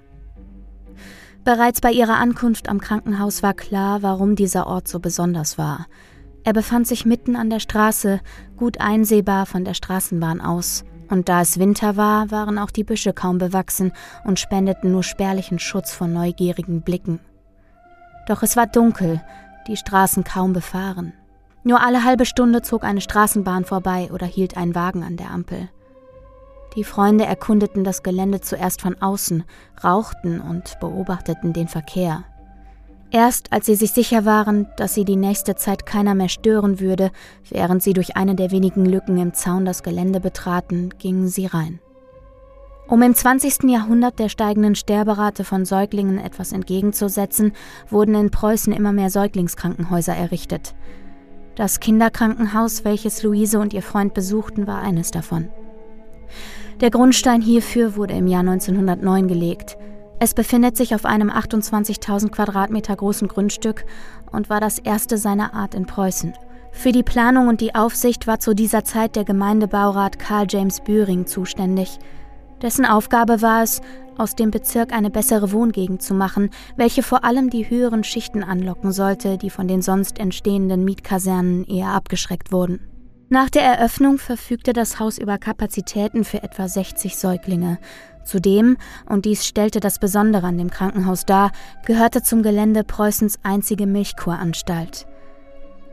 Bereits 1.45 1.81
bei 1.81 1.93
ihrer 1.93 2.17
Ankunft 2.17 2.69
am 2.69 2.81
Krankenhaus 2.81 3.43
war 3.43 3.55
klar, 3.55 4.03
warum 4.03 4.37
dieser 4.37 4.67
Ort 4.67 4.87
so 4.87 5.01
besonders 5.01 5.57
war. 5.57 5.87
Er 6.45 6.53
befand 6.53 6.87
sich 6.87 7.05
mitten 7.05 7.37
an 7.37 7.51
der 7.51 7.61
Straße, 7.61 8.21
gut 8.57 8.81
einsehbar 8.81 9.47
von 9.47 9.65
der 9.65 9.75
Straßenbahn 9.75 10.41
aus. 10.41 10.85
Und 11.09 11.29
da 11.29 11.41
es 11.41 11.59
Winter 11.59 11.97
war, 11.97 12.31
waren 12.31 12.59
auch 12.59 12.71
die 12.71 12.85
Büsche 12.85 13.13
kaum 13.13 13.39
bewachsen 13.39 13.93
und 14.25 14.39
spendeten 14.39 14.93
nur 14.93 15.03
spärlichen 15.03 15.59
Schutz 15.59 15.93
vor 15.93 16.07
neugierigen 16.07 16.83
Blicken. 16.83 17.21
Doch 18.29 18.43
es 18.43 18.57
war 18.57 18.67
dunkel, 18.67 19.23
die 19.67 19.77
Straßen 19.77 20.23
kaum 20.23 20.53
befahren. 20.53 21.15
Nur 21.65 21.81
alle 21.81 22.05
halbe 22.05 22.27
Stunde 22.27 22.61
zog 22.61 22.85
eine 22.85 23.01
Straßenbahn 23.01 23.65
vorbei 23.65 24.11
oder 24.13 24.27
hielt 24.27 24.57
ein 24.57 24.75
Wagen 24.75 25.03
an 25.03 25.17
der 25.17 25.31
Ampel. 25.31 25.71
Die 26.77 26.85
Freunde 26.85 27.25
erkundeten 27.25 27.85
das 27.85 28.03
Gelände 28.03 28.43
zuerst 28.43 28.83
von 28.83 29.01
außen, 29.01 29.45
rauchten 29.83 30.41
und 30.41 30.79
beobachteten 30.79 31.55
den 31.55 31.69
Verkehr. 31.69 32.25
Erst 33.11 33.51
als 33.51 33.65
sie 33.65 33.75
sich 33.75 33.93
sicher 33.93 34.27
waren, 34.27 34.69
dass 34.77 34.93
sie 34.93 35.07
die 35.07 35.17
nächste 35.17 35.57
Zeit 35.57 35.87
keiner 35.87 36.15
mehr 36.15 36.29
stören 36.29 36.81
würde, 36.81 37.11
während 37.49 37.83
sie 37.83 37.95
durch 37.95 38.19
eine 38.19 38.35
der 38.35 38.51
wenigen 38.51 38.85
Lücken 38.85 39.17
im 39.17 39.33
Zaun 39.33 39.65
das 39.65 39.83
Gelände 39.83 40.21
betraten, 40.21 40.91
gingen 40.99 41.29
sie 41.29 41.47
rein. 41.47 41.81
Um 42.89 43.03
im 43.03 43.15
20. 43.15 43.65
Jahrhundert 43.65 44.19
der 44.19 44.31
steigenden 44.31 44.75
Sterberate 44.75 45.45
von 45.45 45.67
Säuglingen 45.67 46.19
etwas 46.19 46.53
entgegenzusetzen, 46.53 47.53
wurden 47.91 48.15
in 48.15 48.31
Preußen 48.31 48.73
immer 48.73 48.93
mehr 48.93 49.11
Säuglingskrankenhäuser 49.11 50.17
errichtet. 50.17 50.75
Das 51.55 51.81
Kinderkrankenhaus, 51.81 52.87
welches 52.87 53.23
Luise 53.23 53.59
und 53.59 53.75
ihr 53.75 53.83
Freund 53.83 54.15
besuchten, 54.15 54.67
war 54.67 54.81
eines 54.81 55.11
davon. 55.11 55.51
Der 56.81 56.91
Grundstein 56.91 57.43
hierfür 57.43 57.95
wurde 57.95 58.15
im 58.15 58.27
Jahr 58.27 58.41
1909 58.41 59.29
gelegt. 59.29 59.77
Es 60.19 60.33
befindet 60.33 60.79
sich 60.79 60.95
auf 60.95 61.05
einem 61.05 61.31
28.000 61.31 62.31
Quadratmeter 62.31 62.97
großen 62.97 63.29
Grundstück 63.29 63.85
und 64.33 64.49
war 64.49 64.61
das 64.61 64.79
erste 64.79 65.19
seiner 65.19 65.53
Art 65.53 65.75
in 65.75 65.85
Preußen. 65.85 66.33
Für 66.73 66.93
die 66.93 67.03
Planung 67.03 67.49
und 67.49 67.61
die 67.61 67.75
Aufsicht 67.75 68.27
war 68.27 68.39
zu 68.39 68.55
dieser 68.55 68.85
Zeit 68.85 69.15
der 69.15 69.25
Gemeindebaurat 69.25 70.19
Karl 70.19 70.47
James 70.49 70.81
Büring 70.81 71.27
zuständig. 71.27 71.99
Dessen 72.63 72.85
Aufgabe 72.85 73.41
war 73.43 73.63
es, 73.63 73.81
aus 74.17 74.35
dem 74.35 74.51
Bezirk 74.51 74.93
eine 74.93 75.11
bessere 75.11 75.53
Wohngegend 75.53 76.03
zu 76.03 76.13
machen, 76.13 76.51
welche 76.77 77.03
vor 77.03 77.25
allem 77.25 77.51
die 77.51 77.71
höheren 77.71 78.03
Schichten 78.03 78.43
anlocken 78.43 78.91
sollte, 78.91 79.39
die 79.39 79.51
von 79.51 79.69
den 79.69 79.81
sonst 79.81 80.19
entstehenden 80.19 80.85
Mietkasernen 80.85 81.65
eher 81.65 81.91
abgeschreckt 81.91 82.51
wurden. 82.51 82.81
Nach 83.31 83.51
der 83.51 83.63
Eröffnung 83.63 84.19
verfügte 84.19 84.73
das 84.73 84.99
Haus 84.99 85.19
über 85.19 85.39
Kapazitäten 85.39 86.25
für 86.25 86.43
etwa 86.43 86.67
60 86.67 87.17
Säuglinge. 87.17 87.79
Zudem, 88.25 88.77
und 89.07 89.25
dies 89.25 89.47
stellte 89.47 89.81
das 89.81 89.99
Besondere 89.99 90.47
an 90.47 90.59
dem 90.59 90.71
Krankenhaus 90.71 91.27
dar, 91.27 91.53
gehörte 91.85 92.23
zum 92.23 92.43
Gelände 92.43 92.85
Preußens 92.85 93.39
einzige 93.43 93.87
Milchkuranstalt. 93.87 95.07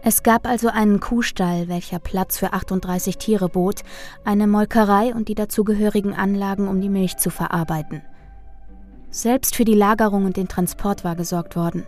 Es 0.07 0.21
gab 0.21 0.45
also 0.45 0.67
einen 0.67 0.99
Kuhstall, 0.99 1.67
welcher 1.67 1.97
Platz 1.97 2.37
für 2.37 2.53
38 2.53 3.17
Tiere 3.17 3.49
bot, 3.49 3.81
eine 4.23 4.45
Molkerei 4.45 5.15
und 5.15 5.29
die 5.29 5.33
dazugehörigen 5.33 6.13
Anlagen, 6.13 6.67
um 6.67 6.79
die 6.79 6.89
Milch 6.89 7.17
zu 7.17 7.31
verarbeiten. 7.31 8.03
Selbst 9.09 9.55
für 9.55 9.65
die 9.65 9.73
Lagerung 9.73 10.25
und 10.25 10.37
den 10.37 10.47
Transport 10.47 11.03
war 11.03 11.15
gesorgt 11.15 11.55
worden. 11.55 11.87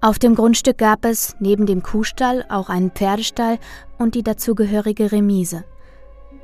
Auf 0.00 0.18
dem 0.18 0.34
Grundstück 0.34 0.78
gab 0.78 1.04
es 1.04 1.36
neben 1.38 1.66
dem 1.66 1.82
Kuhstall 1.82 2.46
auch 2.48 2.70
einen 2.70 2.92
Pferdestall 2.92 3.58
und 3.98 4.14
die 4.14 4.22
dazugehörige 4.22 5.12
Remise. 5.12 5.64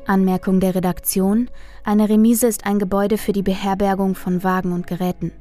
Anmerkung 0.07 0.61
der 0.61 0.75
Redaktion: 0.75 1.49
Eine 1.83 2.11
Remise 2.11 2.47
ist 2.47 2.67
ein 2.67 2.79
Gebäude 2.79 3.17
für 3.17 3.33
die 3.33 3.43
Beherbergung 3.43 4.15
von 4.15 4.45
Wagen 4.45 4.73
und 4.73 4.87
Geräten. 4.87 5.33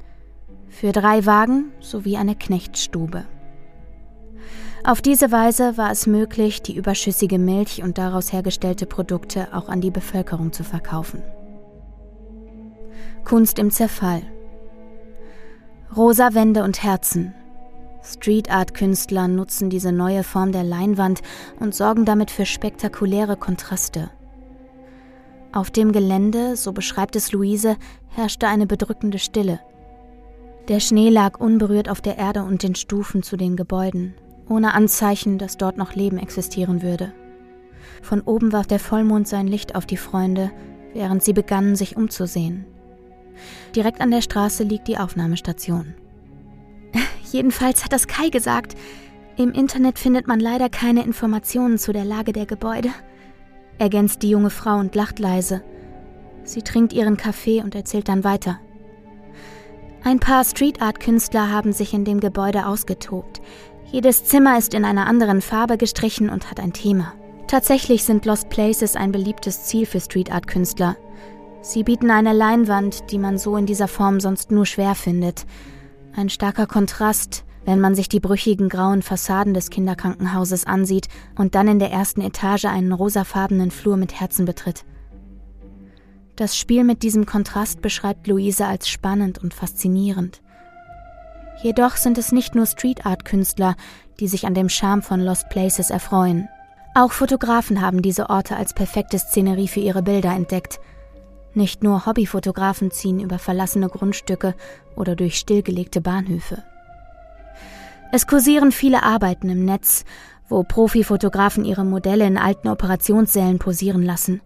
Für 0.70 0.92
drei 0.92 1.26
Wagen 1.26 1.66
sowie 1.80 2.16
eine 2.16 2.34
Knechtstube. 2.34 3.26
Auf 4.82 5.02
diese 5.02 5.30
Weise 5.30 5.76
war 5.76 5.90
es 5.90 6.06
möglich, 6.06 6.62
die 6.62 6.74
überschüssige 6.74 7.38
Milch 7.38 7.82
und 7.82 7.98
daraus 7.98 8.32
hergestellte 8.32 8.86
Produkte 8.86 9.48
auch 9.52 9.68
an 9.68 9.82
die 9.82 9.90
Bevölkerung 9.90 10.52
zu 10.52 10.64
verkaufen. 10.64 11.22
Kunst 13.24 13.58
im 13.58 13.70
Zerfall. 13.70 14.22
Rosa 15.94 16.32
Wände 16.32 16.64
und 16.64 16.82
Herzen. 16.82 17.34
Street 18.02 18.50
Art 18.50 18.72
Künstler 18.72 19.28
nutzen 19.28 19.68
diese 19.68 19.92
neue 19.92 20.24
Form 20.24 20.52
der 20.52 20.64
Leinwand 20.64 21.20
und 21.58 21.74
sorgen 21.74 22.06
damit 22.06 22.30
für 22.30 22.46
spektakuläre 22.46 23.36
Kontraste. 23.36 24.10
Auf 25.52 25.70
dem 25.70 25.92
Gelände, 25.92 26.56
so 26.56 26.72
beschreibt 26.72 27.16
es 27.16 27.32
Luise, 27.32 27.76
herrschte 28.08 28.48
eine 28.48 28.66
bedrückende 28.66 29.18
Stille. 29.18 29.60
Der 30.68 30.80
Schnee 30.80 31.10
lag 31.10 31.38
unberührt 31.38 31.90
auf 31.90 32.00
der 32.00 32.16
Erde 32.16 32.44
und 32.44 32.62
den 32.62 32.76
Stufen 32.76 33.22
zu 33.22 33.36
den 33.36 33.56
Gebäuden 33.56 34.14
ohne 34.50 34.74
Anzeichen, 34.74 35.38
dass 35.38 35.56
dort 35.56 35.78
noch 35.78 35.94
Leben 35.94 36.18
existieren 36.18 36.82
würde. 36.82 37.12
Von 38.02 38.20
oben 38.20 38.52
warf 38.52 38.66
der 38.66 38.78
Vollmond 38.78 39.28
sein 39.28 39.46
Licht 39.46 39.74
auf 39.74 39.86
die 39.86 39.96
Freunde, 39.96 40.50
während 40.92 41.22
sie 41.22 41.32
begannen, 41.32 41.76
sich 41.76 41.96
umzusehen. 41.96 42.66
Direkt 43.74 44.00
an 44.00 44.10
der 44.10 44.22
Straße 44.22 44.64
liegt 44.64 44.88
die 44.88 44.98
Aufnahmestation. 44.98 45.94
Jedenfalls 47.32 47.84
hat 47.84 47.92
das 47.92 48.08
Kai 48.08 48.28
gesagt. 48.28 48.76
Im 49.36 49.52
Internet 49.52 49.98
findet 49.98 50.26
man 50.26 50.40
leider 50.40 50.68
keine 50.68 51.04
Informationen 51.04 51.78
zu 51.78 51.92
der 51.92 52.04
Lage 52.04 52.32
der 52.32 52.46
Gebäude, 52.46 52.90
ergänzt 53.78 54.22
die 54.22 54.30
junge 54.30 54.50
Frau 54.50 54.78
und 54.78 54.94
lacht 54.94 55.18
leise. 55.18 55.62
Sie 56.42 56.62
trinkt 56.62 56.92
ihren 56.92 57.16
Kaffee 57.16 57.62
und 57.62 57.74
erzählt 57.74 58.08
dann 58.08 58.24
weiter. 58.24 58.58
Ein 60.02 60.18
paar 60.18 60.44
Street 60.44 60.80
Art 60.80 60.98
Künstler 60.98 61.50
haben 61.50 61.72
sich 61.72 61.92
in 61.92 62.04
dem 62.04 62.20
Gebäude 62.20 62.66
ausgetobt. 62.66 63.40
Jedes 63.92 64.24
Zimmer 64.24 64.56
ist 64.56 64.72
in 64.74 64.84
einer 64.84 65.08
anderen 65.08 65.40
Farbe 65.40 65.76
gestrichen 65.76 66.30
und 66.30 66.48
hat 66.48 66.60
ein 66.60 66.72
Thema. 66.72 67.12
Tatsächlich 67.48 68.04
sind 68.04 68.24
Lost 68.24 68.48
Places 68.48 68.94
ein 68.94 69.10
beliebtes 69.10 69.64
Ziel 69.64 69.84
für 69.84 70.00
Street 70.00 70.30
Art 70.30 70.46
Künstler. 70.46 70.96
Sie 71.60 71.82
bieten 71.82 72.08
eine 72.12 72.32
Leinwand, 72.32 73.10
die 73.10 73.18
man 73.18 73.36
so 73.36 73.56
in 73.56 73.66
dieser 73.66 73.88
Form 73.88 74.20
sonst 74.20 74.52
nur 74.52 74.64
schwer 74.64 74.94
findet. 74.94 75.44
Ein 76.14 76.28
starker 76.28 76.68
Kontrast, 76.68 77.44
wenn 77.64 77.80
man 77.80 77.96
sich 77.96 78.08
die 78.08 78.20
brüchigen 78.20 78.68
grauen 78.68 79.02
Fassaden 79.02 79.54
des 79.54 79.70
Kinderkrankenhauses 79.70 80.68
ansieht 80.68 81.08
und 81.36 81.56
dann 81.56 81.66
in 81.66 81.80
der 81.80 81.90
ersten 81.90 82.20
Etage 82.20 82.66
einen 82.66 82.92
rosafarbenen 82.92 83.72
Flur 83.72 83.96
mit 83.96 84.20
Herzen 84.20 84.44
betritt. 84.44 84.84
Das 86.36 86.56
Spiel 86.56 86.84
mit 86.84 87.02
diesem 87.02 87.26
Kontrast 87.26 87.82
beschreibt 87.82 88.28
Luise 88.28 88.66
als 88.66 88.88
spannend 88.88 89.38
und 89.38 89.52
faszinierend. 89.52 90.40
Jedoch 91.62 91.96
sind 91.96 92.16
es 92.16 92.32
nicht 92.32 92.54
nur 92.54 92.64
Street 92.64 93.04
Art 93.04 93.24
Künstler, 93.24 93.76
die 94.18 94.28
sich 94.28 94.46
an 94.46 94.54
dem 94.54 94.68
Charme 94.68 95.02
von 95.02 95.20
Lost 95.20 95.50
Places 95.50 95.90
erfreuen. 95.90 96.48
Auch 96.94 97.12
Fotografen 97.12 97.82
haben 97.82 98.02
diese 98.02 98.30
Orte 98.30 98.56
als 98.56 98.72
perfekte 98.72 99.18
Szenerie 99.18 99.68
für 99.68 99.80
ihre 99.80 100.02
Bilder 100.02 100.30
entdeckt. 100.30 100.80
Nicht 101.52 101.82
nur 101.82 102.06
Hobbyfotografen 102.06 102.90
ziehen 102.90 103.20
über 103.20 103.38
verlassene 103.38 103.88
Grundstücke 103.88 104.54
oder 104.96 105.16
durch 105.16 105.38
stillgelegte 105.38 106.00
Bahnhöfe. 106.00 106.62
Es 108.12 108.26
kursieren 108.26 108.72
viele 108.72 109.02
Arbeiten 109.02 109.50
im 109.50 109.64
Netz, 109.64 110.04
wo 110.48 110.62
Profifotografen 110.64 111.64
ihre 111.64 111.84
Modelle 111.84 112.26
in 112.26 112.38
alten 112.38 112.68
Operationssälen 112.68 113.58
posieren 113.58 114.02
lassen. 114.02 114.40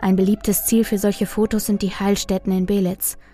Ein 0.00 0.16
beliebtes 0.16 0.64
Ziel 0.64 0.84
für 0.84 0.98
solche 0.98 1.26
Fotos 1.26 1.66
sind 1.66 1.82
die 1.82 1.90
Heilstätten 1.90 2.52
in 2.52 2.66
Belitz– 2.66 3.18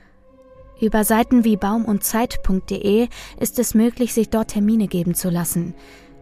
über 0.81 1.05
Seiten 1.05 1.45
wie 1.45 1.57
baumundzeit.de 1.57 3.09
ist 3.39 3.59
es 3.59 3.75
möglich, 3.75 4.15
sich 4.15 4.31
dort 4.31 4.49
Termine 4.49 4.89
geben 4.89 5.15
zu 5.15 5.31
lassen. 5.31 5.75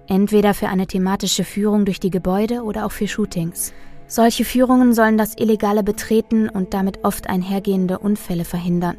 Entweder 0.07 0.55
für 0.55 0.69
eine 0.69 0.87
thematische 0.87 1.45
Führung 1.45 1.85
durch 1.85 2.01
die 2.01 2.11
Gebäude 2.11 2.63
oder 2.63 2.87
auch 2.87 2.93
für 2.93 3.09
Shootings. 3.09 3.73
Solche 4.07 4.45
Führungen 4.45 4.95
sollen 4.95 5.19
das 5.19 5.37
illegale 5.37 5.83
Betreten 5.83 6.49
und 6.49 6.75
damit 6.75 7.05
oft 7.05 7.29
einhergehende 7.29 7.99
Unfälle 7.99 8.45
verhindern. 8.45 8.97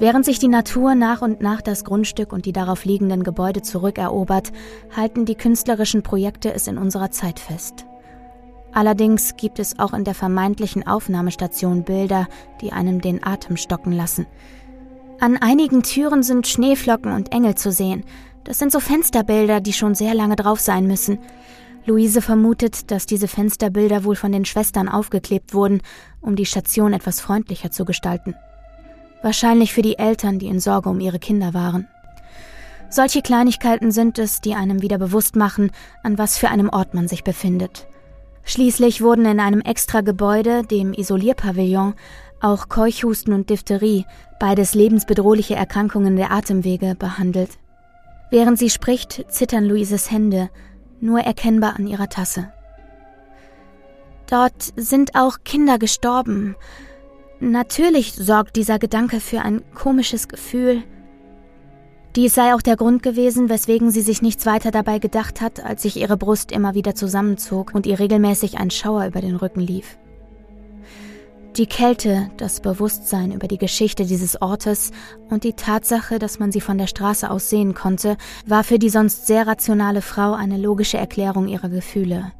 Während 0.00 0.24
sich 0.24 0.38
die 0.38 0.48
Natur 0.48 0.94
nach 0.94 1.22
und 1.22 1.40
nach 1.40 1.60
das 1.60 1.84
Grundstück 1.84 2.32
und 2.32 2.46
die 2.46 2.52
darauf 2.52 2.84
liegenden 2.84 3.24
Gebäude 3.24 3.62
zurückerobert, 3.62 4.52
halten 4.96 5.24
die 5.24 5.34
künstlerischen 5.34 6.02
Projekte 6.02 6.52
es 6.52 6.68
in 6.68 6.78
unserer 6.78 7.10
Zeit 7.10 7.40
fest. 7.40 7.87
Allerdings 8.78 9.36
gibt 9.36 9.58
es 9.58 9.80
auch 9.80 9.92
in 9.92 10.04
der 10.04 10.14
vermeintlichen 10.14 10.86
Aufnahmestation 10.86 11.82
Bilder, 11.82 12.28
die 12.60 12.70
einem 12.70 13.00
den 13.00 13.26
Atem 13.26 13.56
stocken 13.56 13.90
lassen. 13.90 14.24
An 15.18 15.36
einigen 15.36 15.82
Türen 15.82 16.22
sind 16.22 16.46
Schneeflocken 16.46 17.10
und 17.10 17.32
Engel 17.32 17.56
zu 17.56 17.72
sehen. 17.72 18.04
Das 18.44 18.60
sind 18.60 18.70
so 18.70 18.78
Fensterbilder, 18.78 19.60
die 19.60 19.72
schon 19.72 19.96
sehr 19.96 20.14
lange 20.14 20.36
drauf 20.36 20.60
sein 20.60 20.86
müssen. 20.86 21.18
Luise 21.86 22.22
vermutet, 22.22 22.92
dass 22.92 23.06
diese 23.06 23.26
Fensterbilder 23.26 24.04
wohl 24.04 24.14
von 24.14 24.30
den 24.30 24.44
Schwestern 24.44 24.88
aufgeklebt 24.88 25.54
wurden, 25.54 25.82
um 26.20 26.36
die 26.36 26.46
Station 26.46 26.92
etwas 26.92 27.20
freundlicher 27.20 27.72
zu 27.72 27.84
gestalten. 27.84 28.36
Wahrscheinlich 29.24 29.74
für 29.74 29.82
die 29.82 29.98
Eltern, 29.98 30.38
die 30.38 30.46
in 30.46 30.60
Sorge 30.60 30.88
um 30.88 31.00
ihre 31.00 31.18
Kinder 31.18 31.52
waren. 31.52 31.88
Solche 32.90 33.22
Kleinigkeiten 33.22 33.90
sind 33.90 34.20
es, 34.20 34.40
die 34.40 34.54
einem 34.54 34.82
wieder 34.82 34.98
bewusst 34.98 35.34
machen, 35.34 35.72
an 36.04 36.16
was 36.16 36.38
für 36.38 36.48
einem 36.48 36.68
Ort 36.68 36.94
man 36.94 37.08
sich 37.08 37.24
befindet. 37.24 37.88
Schließlich 38.48 39.02
wurden 39.02 39.26
in 39.26 39.40
einem 39.40 39.60
Extra-Gebäude, 39.60 40.62
dem 40.62 40.94
Isolierpavillon, 40.94 41.92
auch 42.40 42.70
Keuchhusten 42.70 43.34
und 43.34 43.50
Diphtherie, 43.50 44.06
beides 44.40 44.72
lebensbedrohliche 44.72 45.54
Erkrankungen 45.54 46.16
der 46.16 46.30
Atemwege, 46.30 46.94
behandelt. 46.98 47.50
Während 48.30 48.58
sie 48.58 48.70
spricht, 48.70 49.26
zittern 49.28 49.66
Luises 49.66 50.10
Hände, 50.10 50.48
nur 50.98 51.20
erkennbar 51.20 51.76
an 51.76 51.86
ihrer 51.86 52.08
Tasse. 52.08 52.50
Dort 54.30 54.72
sind 54.76 55.14
auch 55.14 55.40
Kinder 55.44 55.78
gestorben. 55.78 56.56
Natürlich 57.40 58.14
sorgt 58.14 58.56
dieser 58.56 58.78
Gedanke 58.78 59.20
für 59.20 59.42
ein 59.42 59.62
komisches 59.74 60.26
Gefühl, 60.26 60.84
dies 62.16 62.34
sei 62.34 62.54
auch 62.54 62.62
der 62.62 62.76
Grund 62.76 63.02
gewesen, 63.02 63.48
weswegen 63.48 63.90
sie 63.90 64.00
sich 64.00 64.22
nichts 64.22 64.46
weiter 64.46 64.70
dabei 64.70 64.98
gedacht 64.98 65.40
hat, 65.40 65.64
als 65.64 65.82
sich 65.82 65.96
ihre 65.96 66.16
Brust 66.16 66.52
immer 66.52 66.74
wieder 66.74 66.94
zusammenzog 66.94 67.72
und 67.74 67.86
ihr 67.86 67.98
regelmäßig 67.98 68.58
ein 68.58 68.70
Schauer 68.70 69.06
über 69.06 69.20
den 69.20 69.36
Rücken 69.36 69.60
lief. 69.60 69.98
Die 71.56 71.66
Kälte, 71.66 72.30
das 72.36 72.60
Bewusstsein 72.60 73.32
über 73.32 73.48
die 73.48 73.58
Geschichte 73.58 74.04
dieses 74.04 74.40
Ortes 74.40 74.92
und 75.28 75.42
die 75.44 75.54
Tatsache, 75.54 76.18
dass 76.18 76.38
man 76.38 76.52
sie 76.52 76.60
von 76.60 76.78
der 76.78 76.86
Straße 76.86 77.28
aus 77.28 77.50
sehen 77.50 77.74
konnte, 77.74 78.16
war 78.46 78.62
für 78.62 78.78
die 78.78 78.90
sonst 78.90 79.26
sehr 79.26 79.46
rationale 79.46 80.00
Frau 80.00 80.34
eine 80.34 80.56
logische 80.56 80.98
Erklärung 80.98 81.48
ihrer 81.48 81.68
Gefühle. 81.68 82.32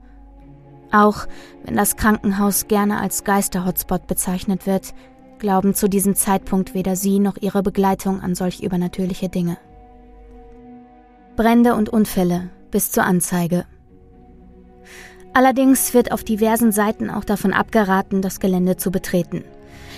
Auch 0.92 1.26
wenn 1.64 1.76
das 1.76 1.96
Krankenhaus 1.96 2.68
gerne 2.68 3.00
als 3.00 3.24
Geister-Hotspot 3.24 4.06
bezeichnet 4.06 4.66
wird, 4.66 4.94
glauben 5.38 5.74
zu 5.74 5.88
diesem 5.88 6.14
Zeitpunkt 6.14 6.74
weder 6.74 6.96
sie 6.96 7.18
noch 7.18 7.36
ihre 7.40 7.62
Begleitung 7.62 8.20
an 8.20 8.34
solch 8.34 8.62
übernatürliche 8.62 9.28
Dinge. 9.28 9.58
Brände 11.36 11.74
und 11.74 11.88
Unfälle 11.88 12.50
bis 12.70 12.90
zur 12.90 13.04
Anzeige. 13.04 13.64
Allerdings 15.32 15.94
wird 15.94 16.10
auf 16.10 16.24
diversen 16.24 16.72
Seiten 16.72 17.10
auch 17.10 17.24
davon 17.24 17.52
abgeraten, 17.52 18.22
das 18.22 18.40
Gelände 18.40 18.76
zu 18.76 18.90
betreten. 18.90 19.44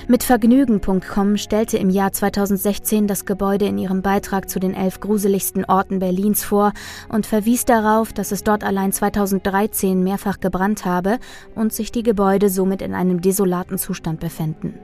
Mit 0.08 0.22
Vergnügen.com 0.22 1.36
stellte 1.36 1.78
im 1.78 1.88
Jahr 1.88 2.12
2016 2.12 3.06
das 3.06 3.26
Gebäude 3.26 3.66
in 3.66 3.78
ihrem 3.78 4.02
Beitrag 4.02 4.48
zu 4.48 4.58
den 4.58 4.74
elf 4.74 5.00
gruseligsten 5.00 5.64
Orten 5.64 5.98
Berlins 5.98 6.42
vor 6.42 6.72
und 7.08 7.26
verwies 7.26 7.64
darauf, 7.64 8.12
dass 8.12 8.32
es 8.32 8.42
dort 8.42 8.64
allein 8.64 8.92
2013 8.92 10.02
mehrfach 10.02 10.40
gebrannt 10.40 10.84
habe 10.84 11.18
und 11.54 11.72
sich 11.72 11.92
die 11.92 12.02
Gebäude 12.02 12.50
somit 12.50 12.82
in 12.82 12.94
einem 12.94 13.20
desolaten 13.20 13.78
Zustand 13.78 14.20
befänden. 14.20 14.74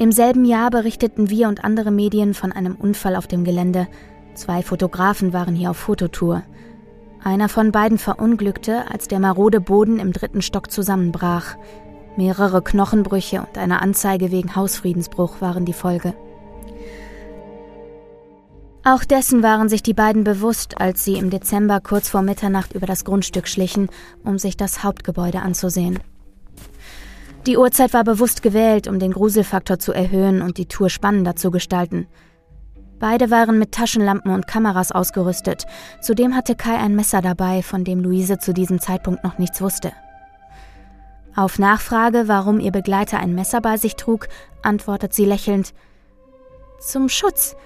Im 0.00 0.12
selben 0.12 0.46
Jahr 0.46 0.70
berichteten 0.70 1.28
wir 1.28 1.46
und 1.48 1.62
andere 1.62 1.90
Medien 1.90 2.32
von 2.32 2.52
einem 2.52 2.74
Unfall 2.74 3.16
auf 3.16 3.26
dem 3.26 3.44
Gelände. 3.44 3.86
Zwei 4.32 4.62
Fotografen 4.62 5.34
waren 5.34 5.54
hier 5.54 5.72
auf 5.72 5.76
Fototour. 5.76 6.42
Einer 7.22 7.50
von 7.50 7.70
beiden 7.70 7.98
verunglückte, 7.98 8.90
als 8.90 9.08
der 9.08 9.20
marode 9.20 9.60
Boden 9.60 9.98
im 9.98 10.14
dritten 10.14 10.40
Stock 10.40 10.70
zusammenbrach. 10.70 11.54
Mehrere 12.16 12.62
Knochenbrüche 12.62 13.42
und 13.42 13.58
eine 13.58 13.82
Anzeige 13.82 14.30
wegen 14.30 14.56
Hausfriedensbruch 14.56 15.42
waren 15.42 15.66
die 15.66 15.74
Folge. 15.74 16.14
Auch 18.82 19.04
dessen 19.04 19.42
waren 19.42 19.68
sich 19.68 19.82
die 19.82 19.92
beiden 19.92 20.24
bewusst, 20.24 20.80
als 20.80 21.04
sie 21.04 21.16
im 21.18 21.28
Dezember 21.28 21.78
kurz 21.82 22.08
vor 22.08 22.22
Mitternacht 22.22 22.72
über 22.72 22.86
das 22.86 23.04
Grundstück 23.04 23.46
schlichen, 23.46 23.90
um 24.24 24.38
sich 24.38 24.56
das 24.56 24.82
Hauptgebäude 24.82 25.42
anzusehen. 25.42 25.98
Die 27.46 27.56
Uhrzeit 27.56 27.94
war 27.94 28.04
bewusst 28.04 28.42
gewählt, 28.42 28.86
um 28.86 28.98
den 28.98 29.12
Gruselfaktor 29.12 29.78
zu 29.78 29.92
erhöhen 29.92 30.42
und 30.42 30.58
die 30.58 30.66
Tour 30.66 30.90
spannender 30.90 31.36
zu 31.36 31.50
gestalten. 31.50 32.06
Beide 32.98 33.30
waren 33.30 33.58
mit 33.58 33.72
Taschenlampen 33.72 34.30
und 34.30 34.46
Kameras 34.46 34.92
ausgerüstet. 34.92 35.64
Zudem 36.02 36.36
hatte 36.36 36.54
Kai 36.54 36.76
ein 36.76 36.94
Messer 36.94 37.22
dabei, 37.22 37.62
von 37.62 37.82
dem 37.82 38.00
Luise 38.00 38.38
zu 38.38 38.52
diesem 38.52 38.78
Zeitpunkt 38.78 39.24
noch 39.24 39.38
nichts 39.38 39.62
wusste. 39.62 39.92
Auf 41.34 41.58
Nachfrage, 41.58 42.28
warum 42.28 42.60
ihr 42.60 42.72
Begleiter 42.72 43.18
ein 43.18 43.34
Messer 43.34 43.62
bei 43.62 43.78
sich 43.78 43.96
trug, 43.96 44.28
antwortet 44.62 45.14
sie 45.14 45.24
lächelnd 45.24 45.72
Zum 46.78 47.08
Schutz. 47.08 47.56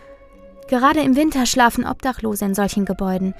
Gerade 0.69 1.01
im 1.01 1.17
Winter 1.17 1.47
schlafen 1.47 1.85
Obdachlose 1.85 2.45
in 2.45 2.55
solchen 2.55 2.85
Gebäuden. 2.85 3.35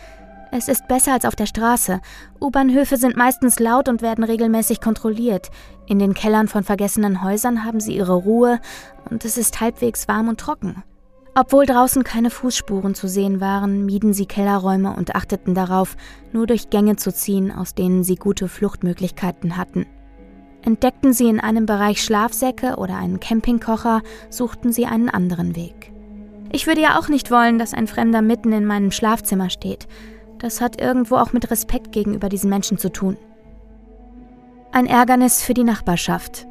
Es 0.51 0.69
ist 0.69 0.87
besser 0.89 1.13
als 1.13 1.25
auf 1.25 1.37
der 1.37 1.47
Straße. 1.47 2.01
U-Bahnhöfe 2.41 2.97
sind 2.97 3.17
meistens 3.17 3.59
laut 3.59 3.89
und 3.89 4.03
werden 4.03 4.25
regelmäßig 4.25 4.81
kontrolliert. 4.81 5.51
In 5.87 5.99
den 5.99 6.15
Kellern 6.15 6.49
von 6.49 6.65
vergessenen 6.65 7.23
Häusern 7.23 7.65
haben 7.65 7.81
sie 7.81 7.97
ihre 7.97 8.15
Ruhe 8.15 8.61
und 9.11 9.25
es 9.25 9.37
ist 9.37 9.61
halbwegs 9.61 10.09
warm 10.09 10.29
und 10.29 10.41
trocken. 10.41 10.83
Obwohl 11.37 11.67
draußen 11.67 12.05
keine 12.05 12.31
Fußspuren 12.31 12.95
zu 12.95 13.09
sehen 13.09 13.41
waren, 13.41 13.85
mieden 13.85 14.13
sie 14.13 14.27
Kellerräume 14.27 14.95
und 14.95 15.17
achteten 15.17 15.55
darauf, 15.55 15.97
nur 16.33 16.47
durch 16.47 16.71
Gänge 16.71 16.95
zu 16.95 17.13
ziehen, 17.13 17.51
aus 17.51 17.75
denen 17.75 18.05
sie 18.05 18.15
gute 18.15 18.49
Fluchtmöglichkeiten 18.49 19.57
hatten. 19.57 19.87
Entdeckten 20.63 21.13
sie 21.13 21.29
in 21.29 21.41
einem 21.41 21.67
Bereich 21.67 22.03
Schlafsäcke 22.03 22.77
oder 22.77 22.97
einen 22.97 23.19
Campingkocher, 23.19 24.03
suchten 24.31 24.73
sie 24.73 24.87
einen 24.87 25.11
anderen 25.11 25.57
Weg. 25.57 25.93
Ich 26.53 26.69
würde 26.69 26.83
ja 26.83 26.99
auch 26.99 27.09
nicht 27.09 27.33
wollen, 27.33 27.59
dass 27.59 27.75
ein 27.75 27.89
Fremder 27.89 28.23
mitten 28.23 28.53
in 28.53 28.65
meinem 28.65 28.93
Schlafzimmer 28.93 29.51
steht. 29.51 29.89
Das 30.45 30.61
hat 30.61 30.79
irgendwo 30.79 31.17
auch 31.17 31.33
mit 31.33 31.51
Respekt 31.51 31.91
gegenüber 31.91 32.29
diesen 32.29 32.51
Menschen 32.51 32.77
zu 32.77 32.93
tun. 32.93 33.17
Ein 34.73 34.85
Ärgernis 34.85 35.41
für 35.41 35.55
die 35.55 35.65
Nachbarschaft. 35.65 36.47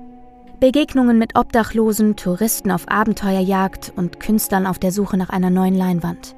Begegnungen 0.59 1.19
mit 1.19 1.37
Obdachlosen, 1.37 2.15
Touristen 2.15 2.71
auf 2.71 2.89
Abenteuerjagd 2.89 3.93
und 3.95 4.19
Künstlern 4.19 4.65
auf 4.65 4.79
der 4.79 4.91
Suche 4.91 5.15
nach 5.15 5.29
einer 5.29 5.51
neuen 5.51 5.75
Leinwand. 5.75 6.35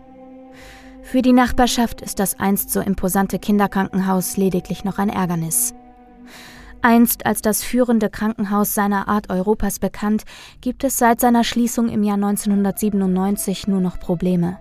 Für 1.01 1.21
die 1.21 1.31
Nachbarschaft 1.31 2.01
ist 2.01 2.19
das 2.19 2.37
einst 2.41 2.71
so 2.71 2.81
imposante 2.81 3.39
Kinderkrankenhaus 3.39 4.35
lediglich 4.35 4.83
noch 4.83 4.97
ein 4.97 5.07
Ärgernis. 5.07 5.73
Einst 6.81 7.25
als 7.25 7.41
das 7.41 7.63
führende 7.63 8.09
Krankenhaus 8.09 8.73
seiner 8.73 9.07
Art 9.07 9.29
Europas 9.29 9.79
bekannt, 9.79 10.25
gibt 10.59 10.83
es 10.83 10.97
seit 10.97 11.21
seiner 11.21 11.45
Schließung 11.45 11.87
im 11.87 12.03
Jahr 12.03 12.15
1997 12.15 13.69
nur 13.69 13.79
noch 13.79 13.97
Probleme. 13.97 14.59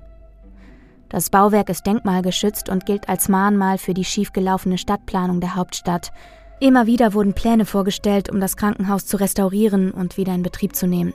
Das 1.15 1.31
Bauwerk 1.31 1.69
ist 1.69 1.87
denkmalgeschützt 1.87 2.69
und 2.69 2.87
gilt 2.87 3.09
als 3.09 3.29
Mahnmal 3.29 3.79
für 3.79 3.95
die 3.95 4.05
schiefgelaufene 4.05 4.79
Stadtplanung 4.79 5.41
der 5.41 5.55
Hauptstadt, 5.55 6.11
Immer 6.59 6.87
wieder 6.87 7.15
wurden 7.15 7.35
Pläne 7.35 7.67
vorgestellt, 7.67 8.31
um 8.31 8.41
das 8.41 8.57
Krankenhaus 8.57 9.07
zu 9.07 9.17
restaurieren 9.17 9.93
und 9.93 10.17
wieder 10.17 10.35
in 10.35 10.43
Betrieb 10.43 10.75
zu 10.75 10.89
nehmen. 10.89 11.15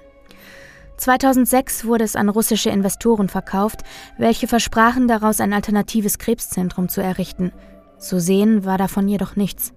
2006 0.97 1.85
wurde 1.85 2.05
es 2.05 2.15
an 2.15 2.29
russische 2.29 2.69
Investoren 2.69 3.27
verkauft, 3.27 3.81
welche 4.17 4.47
versprachen, 4.47 5.09
daraus 5.09 5.41
ein 5.41 5.51
alternatives 5.51 6.17
Krebszentrum 6.17 6.87
zu 6.87 7.01
errichten. 7.01 7.51
Zu 7.97 8.21
sehen 8.21 8.63
war 8.63 8.77
davon 8.77 9.07
jedoch 9.09 9.35
nichts. 9.35 9.73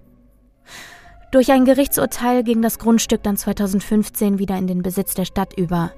Durch 1.31 1.51
ein 1.51 1.65
Gerichtsurteil 1.65 2.43
ging 2.43 2.61
das 2.61 2.79
Grundstück 2.79 3.23
dann 3.23 3.35
2015 3.35 4.39
wieder 4.39 4.57
in 4.57 4.67
den 4.67 4.83
Besitz 4.83 5.15
der 5.15 5.25
Stadt 5.25 5.57
über. 5.57 5.91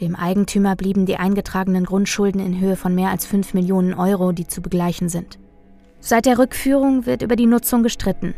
Dem 0.00 0.14
Eigentümer 0.14 0.76
blieben 0.76 1.06
die 1.06 1.16
eingetragenen 1.16 1.84
Grundschulden 1.84 2.40
in 2.40 2.60
Höhe 2.60 2.76
von 2.76 2.94
mehr 2.94 3.10
als 3.10 3.24
5 3.24 3.54
Millionen 3.54 3.94
Euro, 3.94 4.32
die 4.32 4.46
zu 4.46 4.60
begleichen 4.60 5.08
sind. 5.08 5.38
Seit 6.00 6.26
der 6.26 6.38
Rückführung 6.38 7.06
wird 7.06 7.22
über 7.22 7.34
die 7.34 7.46
Nutzung 7.46 7.82
gestritten. 7.82 8.34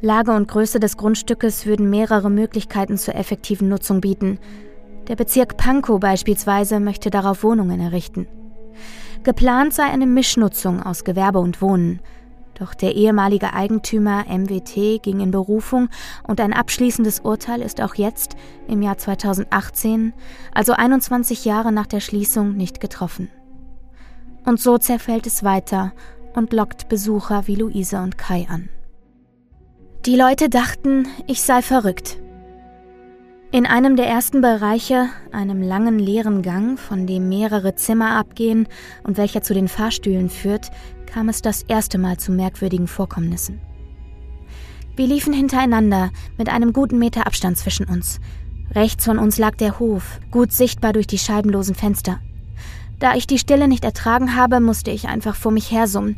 Lage 0.00 0.32
und 0.32 0.48
Größe 0.48 0.80
des 0.80 0.96
Grundstückes 0.96 1.66
würden 1.66 1.90
mehrere 1.90 2.30
Möglichkeiten 2.30 2.96
zur 2.96 3.14
effektiven 3.14 3.68
Nutzung 3.68 4.00
bieten. 4.00 4.38
Der 5.08 5.16
Bezirk 5.16 5.58
Pankow 5.58 6.00
beispielsweise 6.00 6.80
möchte 6.80 7.10
darauf 7.10 7.42
Wohnungen 7.42 7.80
errichten. 7.80 8.26
Geplant 9.24 9.74
sei 9.74 9.84
eine 9.84 10.06
Mischnutzung 10.06 10.82
aus 10.82 11.04
Gewerbe 11.04 11.38
und 11.38 11.60
Wohnen. 11.60 12.00
Doch 12.58 12.74
der 12.74 12.94
ehemalige 12.94 13.52
Eigentümer 13.52 14.24
MWT 14.28 15.02
ging 15.02 15.20
in 15.20 15.30
Berufung 15.30 15.88
und 16.22 16.40
ein 16.40 16.52
abschließendes 16.52 17.20
Urteil 17.20 17.60
ist 17.60 17.80
auch 17.80 17.96
jetzt, 17.96 18.36
im 18.68 18.80
Jahr 18.80 18.96
2018, 18.96 20.12
also 20.52 20.72
21 20.72 21.44
Jahre 21.44 21.72
nach 21.72 21.86
der 21.86 22.00
Schließung, 22.00 22.56
nicht 22.56 22.80
getroffen. 22.80 23.28
Und 24.44 24.60
so 24.60 24.78
zerfällt 24.78 25.26
es 25.26 25.42
weiter 25.42 25.92
und 26.34 26.52
lockt 26.52 26.88
Besucher 26.88 27.46
wie 27.46 27.56
Luise 27.56 28.00
und 28.00 28.18
Kai 28.18 28.46
an. 28.48 28.68
Die 30.06 30.16
Leute 30.16 30.50
dachten, 30.50 31.08
ich 31.26 31.40
sei 31.40 31.62
verrückt. 31.62 32.18
In 33.54 33.66
einem 33.66 33.94
der 33.94 34.08
ersten 34.08 34.40
Bereiche, 34.40 35.10
einem 35.30 35.62
langen 35.62 36.00
leeren 36.00 36.42
Gang, 36.42 36.76
von 36.76 37.06
dem 37.06 37.28
mehrere 37.28 37.76
Zimmer 37.76 38.16
abgehen 38.16 38.66
und 39.04 39.16
welcher 39.16 39.42
zu 39.42 39.54
den 39.54 39.68
Fahrstühlen 39.68 40.28
führt, 40.28 40.72
kam 41.06 41.28
es 41.28 41.40
das 41.40 41.62
erste 41.62 41.96
Mal 41.96 42.16
zu 42.16 42.32
merkwürdigen 42.32 42.88
Vorkommnissen. 42.88 43.60
Wir 44.96 45.06
liefen 45.06 45.32
hintereinander, 45.32 46.10
mit 46.36 46.48
einem 46.48 46.72
guten 46.72 46.98
Meter 46.98 47.28
Abstand 47.28 47.56
zwischen 47.56 47.86
uns. 47.86 48.18
Rechts 48.74 49.04
von 49.04 49.20
uns 49.20 49.38
lag 49.38 49.54
der 49.54 49.78
Hof, 49.78 50.18
gut 50.32 50.50
sichtbar 50.50 50.92
durch 50.92 51.06
die 51.06 51.18
scheibenlosen 51.18 51.76
Fenster. 51.76 52.18
Da 52.98 53.14
ich 53.14 53.28
die 53.28 53.38
Stille 53.38 53.68
nicht 53.68 53.84
ertragen 53.84 54.34
habe, 54.34 54.58
musste 54.58 54.90
ich 54.90 55.06
einfach 55.06 55.36
vor 55.36 55.52
mich 55.52 55.70
hersummen. 55.70 56.16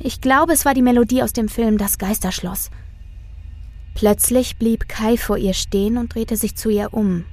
Ich 0.00 0.20
glaube, 0.20 0.52
es 0.52 0.64
war 0.64 0.74
die 0.74 0.82
Melodie 0.82 1.22
aus 1.22 1.32
dem 1.32 1.48
Film 1.48 1.78
Das 1.78 1.98
Geisterschloss. 1.98 2.70
Plötzlich 3.94 4.56
blieb 4.56 4.88
Kai 4.88 5.16
vor 5.16 5.36
ihr 5.36 5.54
stehen 5.54 5.98
und 5.98 6.14
drehte 6.14 6.36
sich 6.36 6.56
zu 6.56 6.70
ihr 6.70 6.92
um, 6.94 7.24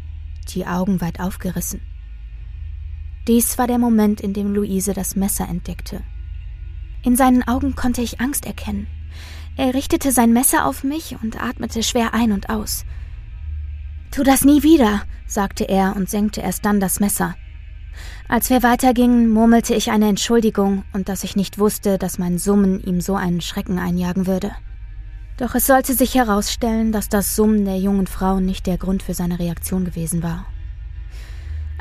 die 0.53 0.65
Augen 0.65 1.01
weit 1.01 1.19
aufgerissen. 1.19 1.81
Dies 3.27 3.57
war 3.57 3.67
der 3.67 3.77
Moment, 3.77 4.21
in 4.21 4.33
dem 4.33 4.53
Luise 4.53 4.93
das 4.93 5.15
Messer 5.15 5.47
entdeckte. 5.47 6.01
In 7.03 7.15
seinen 7.15 7.47
Augen 7.47 7.75
konnte 7.75 8.01
ich 8.01 8.19
Angst 8.19 8.45
erkennen. 8.45 8.87
Er 9.55 9.73
richtete 9.73 10.11
sein 10.11 10.33
Messer 10.33 10.65
auf 10.65 10.83
mich 10.83 11.15
und 11.21 11.41
atmete 11.41 11.83
schwer 11.83 12.13
ein 12.13 12.31
und 12.31 12.49
aus. 12.49 12.85
Tu 14.11 14.23
das 14.23 14.43
nie 14.43 14.63
wieder, 14.63 15.03
sagte 15.27 15.65
er 15.65 15.95
und 15.95 16.09
senkte 16.09 16.41
erst 16.41 16.65
dann 16.65 16.79
das 16.79 16.99
Messer. 16.99 17.35
Als 18.27 18.49
wir 18.49 18.63
weitergingen, 18.63 19.29
murmelte 19.29 19.75
ich 19.75 19.91
eine 19.91 20.07
Entschuldigung 20.07 20.83
und 20.93 21.09
dass 21.09 21.23
ich 21.23 21.35
nicht 21.35 21.59
wusste, 21.59 21.97
dass 21.97 22.19
mein 22.19 22.37
Summen 22.37 22.81
ihm 22.81 23.01
so 23.01 23.15
einen 23.15 23.41
Schrecken 23.41 23.79
einjagen 23.79 24.27
würde. 24.27 24.51
Doch 25.39 25.55
es 25.55 25.67
sollte 25.67 25.93
sich 25.93 26.15
herausstellen, 26.15 26.91
dass 26.91 27.07
das 27.07 27.33
Summen 27.33 27.63
der 27.63 27.77
jungen 27.77 28.07
Frau 28.07 28.41
nicht 28.41 28.67
der 28.67 28.77
Grund 28.77 29.01
für 29.01 29.13
seine 29.13 29.39
Reaktion 29.39 29.85
gewesen 29.85 30.21
war. 30.21 30.45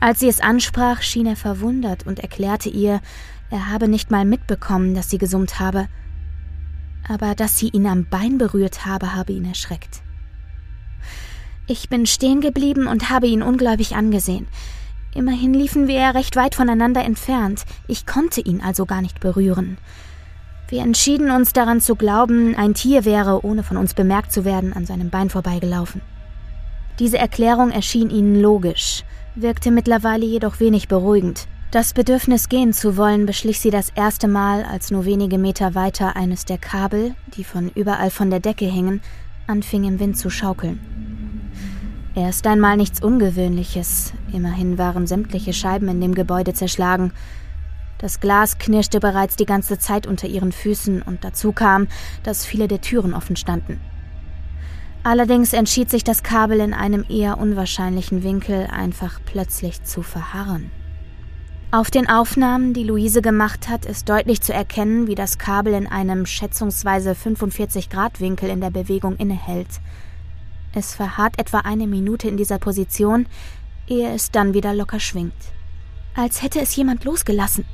Als 0.01 0.21
sie 0.21 0.29
es 0.29 0.41
ansprach, 0.41 1.03
schien 1.03 1.27
er 1.27 1.35
verwundert 1.35 2.07
und 2.07 2.21
erklärte 2.21 2.69
ihr, 2.69 3.01
er 3.51 3.69
habe 3.69 3.89
nicht 3.89 4.13
mal 4.13 4.25
mitbekommen, 4.25 4.95
dass 4.95 5.11
sie 5.11 5.19
gesummt 5.19 5.59
habe, 5.59 5.89
aber 7.09 7.35
dass 7.35 7.59
sie 7.59 7.69
ihn 7.71 7.89
am 7.89 8.07
Bein 8.09 8.39
berührt 8.39 8.87
habe, 8.87 9.17
habe 9.17 9.33
ihn 9.33 9.45
erschreckt. 9.45 10.03
Ich 11.67 11.89
bin 11.89 12.07
stehen 12.07 12.41
geblieben 12.41 12.87
und 12.87 13.11
habe 13.11 13.27
ihn 13.27 13.43
ungläubig 13.43 13.97
angesehen. 13.97 14.47
Immerhin 15.17 15.53
liefen 15.53 15.89
wir 15.89 15.97
ja 15.97 16.11
recht 16.11 16.37
weit 16.37 16.55
voneinander 16.55 17.05
entfernt, 17.05 17.65
ich 17.89 18.07
konnte 18.07 18.41
ihn 18.41 18.61
also 18.61 18.87
gar 18.87 19.03
nicht 19.03 19.19
berühren. 19.19 19.79
Wir 20.71 20.83
entschieden 20.83 21.31
uns 21.31 21.55
daran 21.55 21.81
zu 21.81 21.97
glauben, 21.97 22.55
ein 22.55 22.75
Tier 22.75 23.07
wäre, 23.07 23.43
ohne 23.43 23.63
von 23.63 23.79
uns 23.79 23.95
bemerkt 23.95 24.33
zu 24.33 24.45
werden, 24.45 24.75
an 24.75 24.85
seinem 24.85 25.09
Bein 25.09 25.31
vorbeigelaufen. 25.31 26.03
Diese 26.99 27.17
Erklärung 27.17 27.71
erschien 27.71 28.11
ihnen 28.11 28.39
logisch, 28.39 29.03
wirkte 29.35 29.71
mittlerweile 29.71 30.27
jedoch 30.27 30.61
wenig 30.61 30.87
beruhigend. 30.87 31.49
Das 31.71 31.95
Bedürfnis 31.95 32.51
gehen 32.51 32.75
zu 32.75 32.99
wollen 32.99 33.25
beschlich 33.25 33.61
sie 33.61 33.71
das 33.71 33.89
erste 33.95 34.29
Mal, 34.29 34.63
als 34.63 34.91
nur 34.91 35.07
wenige 35.07 35.39
Meter 35.39 35.75
weiter 35.75 36.17
eines 36.17 36.45
der 36.45 36.59
Kabel, 36.59 37.15
die 37.37 37.45
von 37.45 37.71
überall 37.75 38.11
von 38.11 38.29
der 38.29 38.41
Decke 38.41 38.67
hingen, 38.67 39.01
anfing 39.47 39.85
im 39.85 40.01
Wind 40.01 40.19
zu 40.19 40.29
schaukeln. 40.29 40.81
Erst 42.15 42.47
einmal 42.47 42.77
nichts 42.77 43.03
Ungewöhnliches, 43.03 44.13
immerhin 44.35 44.77
waren 44.77 45.07
sämtliche 45.07 45.55
Scheiben 45.55 45.89
in 45.89 46.01
dem 46.03 46.15
Gebäude 46.15 46.53
zerschlagen, 46.53 47.13
das 47.99 48.21
Glas 48.21 48.59
knirschte 48.59 49.01
bereits 49.01 49.37
die 49.37 49.47
ganze 49.47 49.79
Zeit 49.79 50.07
unter 50.07 50.29
ihren 50.29 50.53
Füßen 50.53 51.03
und 51.03 51.25
dazu 51.25 51.53
kam, 51.53 51.89
dass 52.23 52.47
viele 52.47 52.69
der 52.69 52.81
Türen 52.81 53.13
offen 53.13 53.37
standen. 53.37 53.81
Allerdings 55.03 55.53
entschied 55.53 55.91
sich 55.91 56.05
das 56.05 56.23
Kabel 56.23 56.61
in 56.61 56.75
einem 56.75 57.05
eher 57.09 57.39
unwahrscheinlichen 57.39 58.23
Winkel 58.23 58.67
einfach 58.71 59.21
plötzlich 59.25 59.83
zu 59.85 60.03
verharren. 60.03 60.71
Auf 61.71 61.91
den 61.91 62.09
Aufnahmen, 62.09 62.73
die 62.73 62.85
Luise 62.85 63.21
gemacht 63.21 63.69
hat, 63.69 63.85
ist 63.85 64.09
deutlich 64.09 64.41
zu 64.41 64.55
erkennen, 64.55 65.07
wie 65.07 65.15
das 65.15 65.39
Kabel 65.39 65.75
in 65.75 65.87
einem 65.87 66.25
schätzungsweise 66.25 67.15
45 67.15 67.91
Grad 67.91 68.21
Winkel 68.21 68.49
in 68.49 68.61
der 68.61 68.71
Bewegung 68.71 69.17
innehält. 69.17 69.69
Es 70.75 70.95
verharrt 70.95 71.39
etwa 71.39 71.59
eine 71.59 71.87
Minute 71.87 72.29
in 72.29 72.37
dieser 72.37 72.59
Position, 72.59 73.27
ehe 73.87 74.11
es 74.15 74.31
dann 74.31 74.55
wieder 74.55 74.73
locker 74.75 75.01
schwingt. 75.01 75.35
Als 76.15 76.43
hätte 76.43 76.61
es 76.61 76.75
jemand 76.75 77.05
losgelassen. 77.05 77.65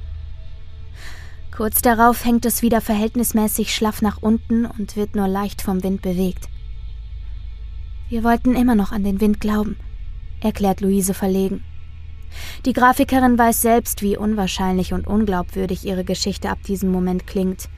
Kurz 1.57 1.83
darauf 1.83 2.25
hängt 2.25 2.47
es 2.47 2.63
wieder 2.63 2.81
verhältnismäßig 2.81 3.73
schlaff 3.73 4.03
nach 4.03 4.19
unten 4.21 4.67
und 4.67 4.97
wird 4.97 5.15
nur 5.15 5.29
leicht 5.29 5.63
vom 5.63 5.85
Wind 5.85 6.03
bewegt. 6.03 6.49
Wir 8.09 8.25
wollten 8.25 8.57
immer 8.57 8.75
noch 8.75 8.91
an 8.91 9.05
den 9.05 9.21
Wind 9.21 9.41
glauben, 9.41 9.77
erklärt 10.41 10.81
Luise 10.81 11.15
verlegen. 11.15 11.63
Die 12.67 12.73
Grafikerin 12.73 13.39
weiß 13.39 13.61
selbst, 13.63 14.03
wie 14.03 14.17
unwahrscheinlich 14.17 14.93
und 14.93 15.07
unglaubwürdig 15.07 15.85
ihre 15.85 16.03
Geschichte 16.03 16.51
ab 16.51 16.59
diesem 16.65 16.91
Moment 16.91 17.29
klingt. 17.29 17.69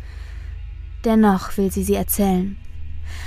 Dennoch 1.05 1.55
will 1.59 1.71
sie 1.71 1.85
sie 1.85 1.97
erzählen. 1.97 2.57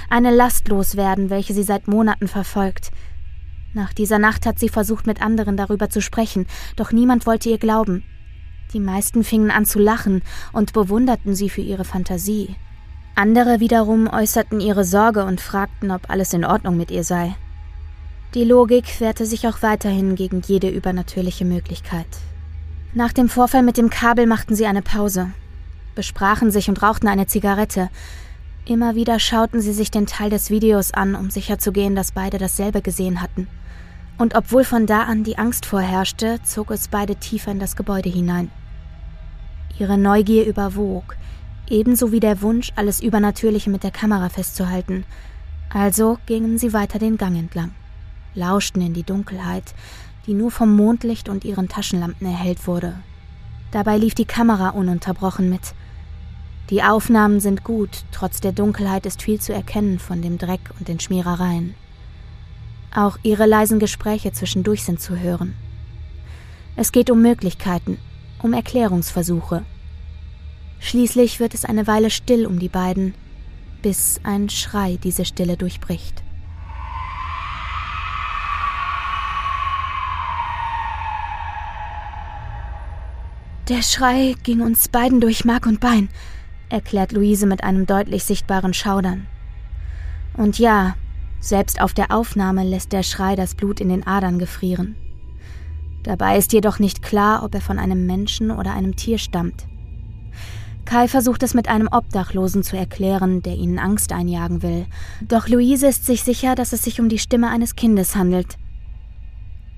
Eine 0.10 0.32
Last 0.32 0.68
loswerden, 0.68 1.30
welche 1.30 1.54
sie 1.54 1.64
seit 1.64 1.88
Monaten 1.88 2.28
verfolgt. 2.28 2.90
Nach 3.76 3.94
dieser 3.94 4.18
Nacht 4.18 4.48
hat 4.48 4.58
sie 4.58 4.70
versucht, 4.70 5.06
mit 5.06 5.22
anderen 5.22 5.58
darüber 5.58 5.92
zu 5.92 6.02
sprechen, 6.02 6.48
doch 6.76 6.92
niemand 6.92 7.28
wollte 7.28 7.50
ihr 7.50 7.60
glauben. 7.60 8.04
Die 8.74 8.80
meisten 8.80 9.24
fingen 9.24 9.50
an 9.50 9.66
zu 9.66 9.80
lachen 9.80 10.22
und 10.54 10.74
bewunderten 10.74 11.34
sie 11.34 11.50
für 11.50 11.62
ihre 11.62 11.86
Fantasie. 11.86 12.56
Andere 13.16 13.60
wiederum 13.60 14.08
äußerten 14.08 14.60
ihre 14.60 14.86
Sorge 14.86 15.26
und 15.26 15.42
fragten, 15.42 15.92
ob 15.92 16.10
alles 16.10 16.34
in 16.34 16.46
Ordnung 16.46 16.78
mit 16.78 16.92
ihr 16.92 17.04
sei. 17.04 17.36
Die 18.36 18.44
Logik 18.44 19.00
wehrte 19.02 19.26
sich 19.26 19.48
auch 19.48 19.64
weiterhin 19.64 20.16
gegen 20.16 20.42
jede 20.46 20.70
übernatürliche 20.70 21.46
Möglichkeit. 21.46 22.06
Nach 22.94 23.12
dem 23.12 23.28
Vorfall 23.28 23.64
mit 23.64 23.78
dem 23.78 23.90
Kabel 23.90 24.28
machten 24.28 24.56
sie 24.56 24.68
eine 24.68 24.84
Pause, 24.84 25.32
besprachen 25.96 26.52
sich 26.52 26.70
und 26.70 26.82
rauchten 26.84 27.08
eine 27.08 27.26
Zigarette. 27.26 27.90
Immer 28.66 28.94
wieder 28.94 29.20
schauten 29.20 29.62
sie 29.62 29.74
sich 29.74 29.90
den 29.90 30.06
Teil 30.06 30.30
des 30.30 30.52
Videos 30.52 30.94
an, 30.94 31.16
um 31.16 31.32
sicherzugehen, 31.32 31.96
dass 31.96 32.12
beide 32.12 32.38
dasselbe 32.38 32.84
gesehen 32.84 33.22
hatten. 33.22 33.48
Und 34.20 34.36
obwohl 34.36 34.64
von 34.64 34.86
da 34.86 35.04
an 35.04 35.24
die 35.24 35.38
Angst 35.40 35.66
vorherrschte, 35.66 36.40
zog 36.44 36.70
es 36.70 36.88
beide 36.88 37.16
tiefer 37.16 37.52
in 37.52 37.60
das 37.60 37.76
Gebäude 37.76 38.10
hinein. 38.10 38.52
Ihre 39.80 39.98
Neugier 39.98 40.46
überwog, 40.46 41.16
ebenso 41.70 42.12
wie 42.12 42.20
der 42.20 42.42
Wunsch, 42.42 42.74
alles 42.76 43.02
Übernatürliche 43.02 43.70
mit 43.70 43.84
der 43.84 43.92
Kamera 43.92 44.28
festzuhalten. 44.28 45.06
Also 45.70 46.18
gingen 46.26 46.58
sie 46.58 46.74
weiter 46.74 47.00
den 47.00 47.18
Gang 47.18 47.38
entlang, 47.38 47.72
lauschten 48.36 48.82
in 48.82 48.94
die 48.94 49.04
Dunkelheit, 49.04 49.74
die 50.28 50.34
nur 50.34 50.52
vom 50.52 50.76
Mondlicht 50.76 51.30
und 51.30 51.46
ihren 51.46 51.70
Taschenlampen 51.70 52.28
erhellt 52.28 52.68
wurde. 52.68 52.96
Dabei 53.72 53.98
lief 53.98 54.16
die 54.16 54.26
Kamera 54.26 54.70
ununterbrochen 54.70 55.50
mit. 55.50 55.74
Die 56.70 56.84
Aufnahmen 56.84 57.40
sind 57.40 57.64
gut, 57.64 58.04
trotz 58.12 58.42
der 58.42 58.52
Dunkelheit 58.52 59.06
ist 59.06 59.22
viel 59.22 59.40
zu 59.40 59.54
erkennen 59.54 59.98
von 59.98 60.22
dem 60.22 60.38
Dreck 60.38 60.62
und 60.78 60.90
den 60.90 61.00
Schmierereien. 61.00 61.74
Auch 62.94 63.18
ihre 63.24 63.46
leisen 63.46 63.80
Gespräche 63.80 64.34
zwischendurch 64.34 64.84
sind 64.84 65.00
zu 65.00 65.18
hören. 65.18 65.54
Es 66.76 66.92
geht 66.92 67.10
um 67.10 67.22
Möglichkeiten, 67.22 67.98
um 68.42 68.54
Erklärungsversuche, 68.54 69.66
Schließlich 70.80 71.40
wird 71.40 71.54
es 71.54 71.66
eine 71.66 71.88
Weile 71.88 72.10
still 72.10 72.46
um 72.46 72.58
die 72.58 72.70
beiden, 72.70 73.14
bis 73.82 74.20
ein 74.24 74.50
Schrei 74.50 74.98
diese 75.04 75.26
Stille 75.26 75.58
durchbricht. 75.58 76.24
Der 83.68 83.84
Schrei 83.84 84.36
ging 84.42 84.62
uns 84.62 84.88
beiden 84.88 85.22
durch 85.22 85.46
Mark 85.46 85.68
und 85.68 85.80
Bein, 85.80 86.10
erklärt 86.70 87.12
Luise 87.12 87.46
mit 87.46 87.64
einem 87.64 87.86
deutlich 87.86 88.24
sichtbaren 88.24 88.74
Schaudern. 88.74 89.28
Und 90.36 90.58
ja, 90.58 90.96
selbst 91.40 91.80
auf 91.80 91.94
der 91.94 92.12
Aufnahme 92.12 92.64
lässt 92.64 92.94
der 92.94 93.04
Schrei 93.04 93.36
das 93.36 93.54
Blut 93.54 93.80
in 93.80 93.90
den 93.90 94.08
Adern 94.08 94.40
gefrieren. 94.40 94.96
Dabei 96.04 96.38
ist 96.38 96.54
jedoch 96.54 96.80
nicht 96.80 97.02
klar, 97.02 97.44
ob 97.44 97.54
er 97.54 97.62
von 97.62 97.80
einem 97.80 98.06
Menschen 98.06 98.52
oder 98.52 98.74
einem 98.74 98.96
Tier 98.96 99.18
stammt. 99.18 99.68
Kai 100.86 101.08
versucht 101.08 101.44
es 101.44 101.54
mit 101.54 101.68
einem 101.68 101.88
Obdachlosen 101.92 102.64
zu 102.64 102.76
erklären, 102.76 103.44
der 103.44 103.56
ihnen 103.56 103.78
Angst 103.78 104.12
einjagen 104.12 104.64
will. 104.64 104.88
Doch 105.22 105.48
Luise 105.48 105.88
ist 105.88 106.06
sich 106.06 106.24
sicher, 106.24 106.56
dass 106.56 106.74
es 106.74 106.84
sich 106.84 107.00
um 107.00 107.10
die 107.10 107.20
Stimme 107.20 107.50
eines 107.50 107.76
Kindes 107.76 108.16
handelt. 108.16 108.58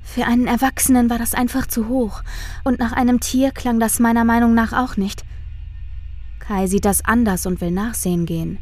Für 0.03 0.25
einen 0.25 0.47
Erwachsenen 0.47 1.09
war 1.09 1.17
das 1.17 1.33
einfach 1.33 1.67
zu 1.67 1.87
hoch, 1.87 2.23
und 2.63 2.79
nach 2.79 2.91
einem 2.91 3.19
Tier 3.19 3.51
klang 3.51 3.79
das 3.79 3.99
meiner 3.99 4.23
Meinung 4.23 4.53
nach 4.53 4.73
auch 4.73 4.97
nicht. 4.97 5.23
Kai 6.39 6.67
sieht 6.67 6.85
das 6.85 7.03
anders 7.05 7.45
und 7.45 7.61
will 7.61 7.71
nachsehen 7.71 8.25
gehen. 8.25 8.59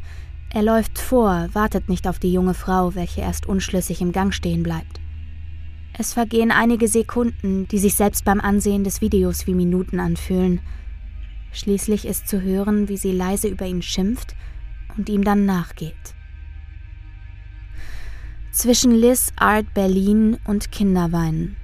Er 0.52 0.62
läuft 0.62 0.98
vor, 0.98 1.48
wartet 1.52 1.88
nicht 1.88 2.08
auf 2.08 2.18
die 2.18 2.32
junge 2.32 2.54
Frau, 2.54 2.94
welche 2.94 3.20
erst 3.20 3.46
unschlüssig 3.46 4.00
im 4.00 4.12
Gang 4.12 4.34
stehen 4.34 4.62
bleibt. 4.62 4.99
Es 6.00 6.14
vergehen 6.14 6.50
einige 6.50 6.88
Sekunden, 6.88 7.68
die 7.68 7.78
sich 7.78 7.94
selbst 7.94 8.24
beim 8.24 8.40
Ansehen 8.40 8.84
des 8.84 9.02
Videos 9.02 9.46
wie 9.46 9.52
Minuten 9.52 10.00
anfühlen. 10.00 10.60
Schließlich 11.52 12.06
ist 12.06 12.26
zu 12.26 12.40
hören, 12.40 12.88
wie 12.88 12.96
sie 12.96 13.12
leise 13.12 13.48
über 13.48 13.66
ihn 13.66 13.82
schimpft 13.82 14.34
und 14.96 15.10
ihm 15.10 15.24
dann 15.24 15.44
nachgeht. 15.44 16.14
Zwischen 18.50 18.92
Liz 18.92 19.34
Art 19.36 19.74
Berlin 19.74 20.38
und 20.46 20.72
Kinderweinen. 20.72 21.58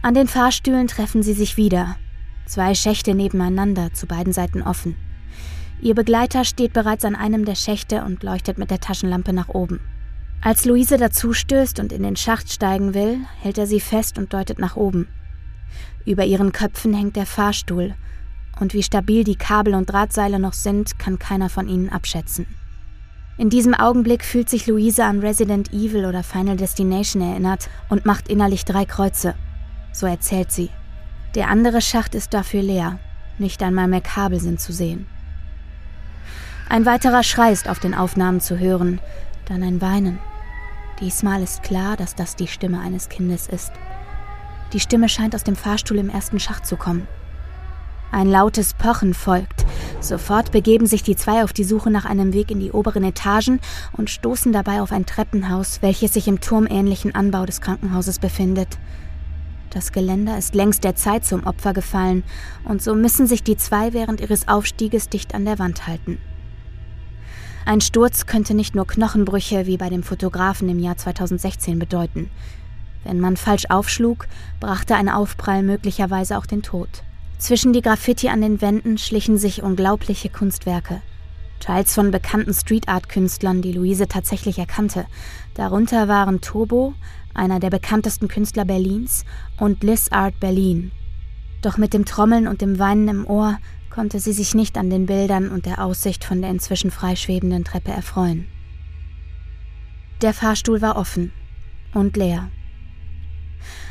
An 0.00 0.14
den 0.14 0.28
Fahrstühlen 0.28 0.86
treffen 0.86 1.24
sie 1.24 1.34
sich 1.34 1.56
wieder. 1.56 1.96
Zwei 2.46 2.72
Schächte 2.76 3.16
nebeneinander, 3.16 3.92
zu 3.92 4.06
beiden 4.06 4.32
Seiten 4.32 4.62
offen. 4.62 4.94
Ihr 5.82 5.96
Begleiter 5.96 6.44
steht 6.44 6.72
bereits 6.72 7.04
an 7.04 7.16
einem 7.16 7.44
der 7.44 7.56
Schächte 7.56 8.04
und 8.04 8.22
leuchtet 8.22 8.58
mit 8.58 8.70
der 8.70 8.78
Taschenlampe 8.78 9.32
nach 9.32 9.48
oben. 9.48 9.80
Als 10.44 10.66
Luise 10.66 10.98
dazustößt 10.98 11.80
und 11.80 11.90
in 11.90 12.02
den 12.02 12.16
Schacht 12.16 12.52
steigen 12.52 12.92
will, 12.92 13.20
hält 13.40 13.56
er 13.56 13.66
sie 13.66 13.80
fest 13.80 14.18
und 14.18 14.34
deutet 14.34 14.58
nach 14.58 14.76
oben. 14.76 15.08
Über 16.04 16.26
ihren 16.26 16.52
Köpfen 16.52 16.92
hängt 16.92 17.16
der 17.16 17.24
Fahrstuhl 17.24 17.94
und 18.60 18.74
wie 18.74 18.82
stabil 18.82 19.24
die 19.24 19.36
Kabel 19.36 19.74
und 19.74 19.90
Drahtseile 19.90 20.38
noch 20.38 20.52
sind, 20.52 20.98
kann 20.98 21.18
keiner 21.18 21.48
von 21.48 21.66
ihnen 21.66 21.88
abschätzen. 21.88 22.44
In 23.38 23.48
diesem 23.48 23.72
Augenblick 23.72 24.22
fühlt 24.22 24.50
sich 24.50 24.66
Luise 24.66 25.06
an 25.06 25.20
Resident 25.20 25.72
Evil 25.72 26.04
oder 26.04 26.22
Final 26.22 26.58
Destination 26.58 27.22
erinnert 27.22 27.70
und 27.88 28.04
macht 28.04 28.28
innerlich 28.28 28.66
drei 28.66 28.84
Kreuze. 28.84 29.34
So 29.92 30.06
erzählt 30.06 30.52
sie. 30.52 30.68
Der 31.34 31.48
andere 31.48 31.80
Schacht 31.80 32.14
ist 32.14 32.34
dafür 32.34 32.60
leer. 32.60 32.98
Nicht 33.38 33.62
einmal 33.62 33.88
mehr 33.88 34.02
Kabel 34.02 34.38
sind 34.40 34.60
zu 34.60 34.74
sehen. 34.74 35.06
Ein 36.68 36.84
weiterer 36.84 37.22
Schrei 37.22 37.50
ist 37.50 37.66
auf 37.66 37.78
den 37.78 37.94
Aufnahmen 37.94 38.42
zu 38.42 38.58
hören, 38.58 39.00
dann 39.46 39.62
ein 39.62 39.80
Weinen. 39.80 40.18
Diesmal 41.00 41.42
ist 41.42 41.62
klar, 41.62 41.96
dass 41.96 42.14
das 42.14 42.36
die 42.36 42.46
Stimme 42.46 42.80
eines 42.80 43.08
Kindes 43.08 43.48
ist. 43.48 43.72
Die 44.72 44.80
Stimme 44.80 45.08
scheint 45.08 45.34
aus 45.34 45.44
dem 45.44 45.56
Fahrstuhl 45.56 45.98
im 45.98 46.08
ersten 46.08 46.38
Schacht 46.38 46.66
zu 46.66 46.76
kommen. 46.76 47.06
Ein 48.12 48.28
lautes 48.28 48.74
Pochen 48.74 49.12
folgt. 49.12 49.64
Sofort 50.00 50.52
begeben 50.52 50.86
sich 50.86 51.02
die 51.02 51.16
zwei 51.16 51.42
auf 51.42 51.52
die 51.52 51.64
Suche 51.64 51.90
nach 51.90 52.04
einem 52.04 52.32
Weg 52.32 52.50
in 52.50 52.60
die 52.60 52.70
oberen 52.70 53.02
Etagen 53.02 53.60
und 53.92 54.10
stoßen 54.10 54.52
dabei 54.52 54.82
auf 54.82 54.92
ein 54.92 55.06
Treppenhaus, 55.06 55.82
welches 55.82 56.14
sich 56.14 56.28
im 56.28 56.40
turmähnlichen 56.40 57.14
Anbau 57.14 57.44
des 57.44 57.60
Krankenhauses 57.60 58.18
befindet. 58.18 58.78
Das 59.70 59.90
Geländer 59.90 60.38
ist 60.38 60.54
längst 60.54 60.84
der 60.84 60.94
Zeit 60.94 61.24
zum 61.24 61.44
Opfer 61.44 61.72
gefallen, 61.72 62.22
und 62.64 62.80
so 62.80 62.94
müssen 62.94 63.26
sich 63.26 63.42
die 63.42 63.56
zwei 63.56 63.92
während 63.92 64.20
ihres 64.20 64.46
Aufstieges 64.46 65.08
dicht 65.08 65.34
an 65.34 65.44
der 65.44 65.58
Wand 65.58 65.88
halten. 65.88 66.18
Ein 67.66 67.80
Sturz 67.80 68.26
könnte 68.26 68.52
nicht 68.52 68.74
nur 68.74 68.86
Knochenbrüche 68.86 69.66
wie 69.66 69.78
bei 69.78 69.88
dem 69.88 70.02
Fotografen 70.02 70.68
im 70.68 70.78
Jahr 70.78 70.98
2016 70.98 71.78
bedeuten. 71.78 72.30
Wenn 73.04 73.20
man 73.20 73.38
falsch 73.38 73.64
aufschlug, 73.70 74.26
brachte 74.60 74.96
ein 74.96 75.08
Aufprall 75.08 75.62
möglicherweise 75.62 76.36
auch 76.36 76.46
den 76.46 76.62
Tod. 76.62 76.88
Zwischen 77.38 77.72
die 77.72 77.80
Graffiti 77.80 78.28
an 78.28 78.42
den 78.42 78.60
Wänden 78.60 78.98
schlichen 78.98 79.38
sich 79.38 79.62
unglaubliche 79.62 80.28
Kunstwerke. 80.28 81.00
Teils 81.58 81.94
von 81.94 82.10
bekannten 82.10 82.52
Street 82.52 82.88
Art 82.88 83.08
Künstlern, 83.08 83.62
die 83.62 83.72
Luise 83.72 84.08
tatsächlich 84.08 84.58
erkannte. 84.58 85.06
Darunter 85.54 86.06
waren 86.08 86.42
Turbo, 86.42 86.92
einer 87.32 87.60
der 87.60 87.70
bekanntesten 87.70 88.28
Künstler 88.28 88.66
Berlins, 88.66 89.24
und 89.58 89.82
Liz 89.82 90.08
Art 90.10 90.38
Berlin. 90.38 90.92
Doch 91.62 91.78
mit 91.78 91.94
dem 91.94 92.04
Trommeln 92.04 92.46
und 92.46 92.60
dem 92.60 92.78
Weinen 92.78 93.08
im 93.08 93.26
Ohr 93.26 93.56
konnte 93.94 94.18
sie 94.18 94.32
sich 94.32 94.56
nicht 94.56 94.76
an 94.76 94.90
den 94.90 95.06
Bildern 95.06 95.50
und 95.50 95.66
der 95.66 95.84
Aussicht 95.84 96.24
von 96.24 96.42
der 96.42 96.50
inzwischen 96.50 96.90
freischwebenden 96.90 97.64
Treppe 97.64 97.92
erfreuen. 97.92 98.48
Der 100.20 100.34
Fahrstuhl 100.34 100.82
war 100.82 100.96
offen 100.96 101.32
und 101.92 102.16
leer. 102.16 102.50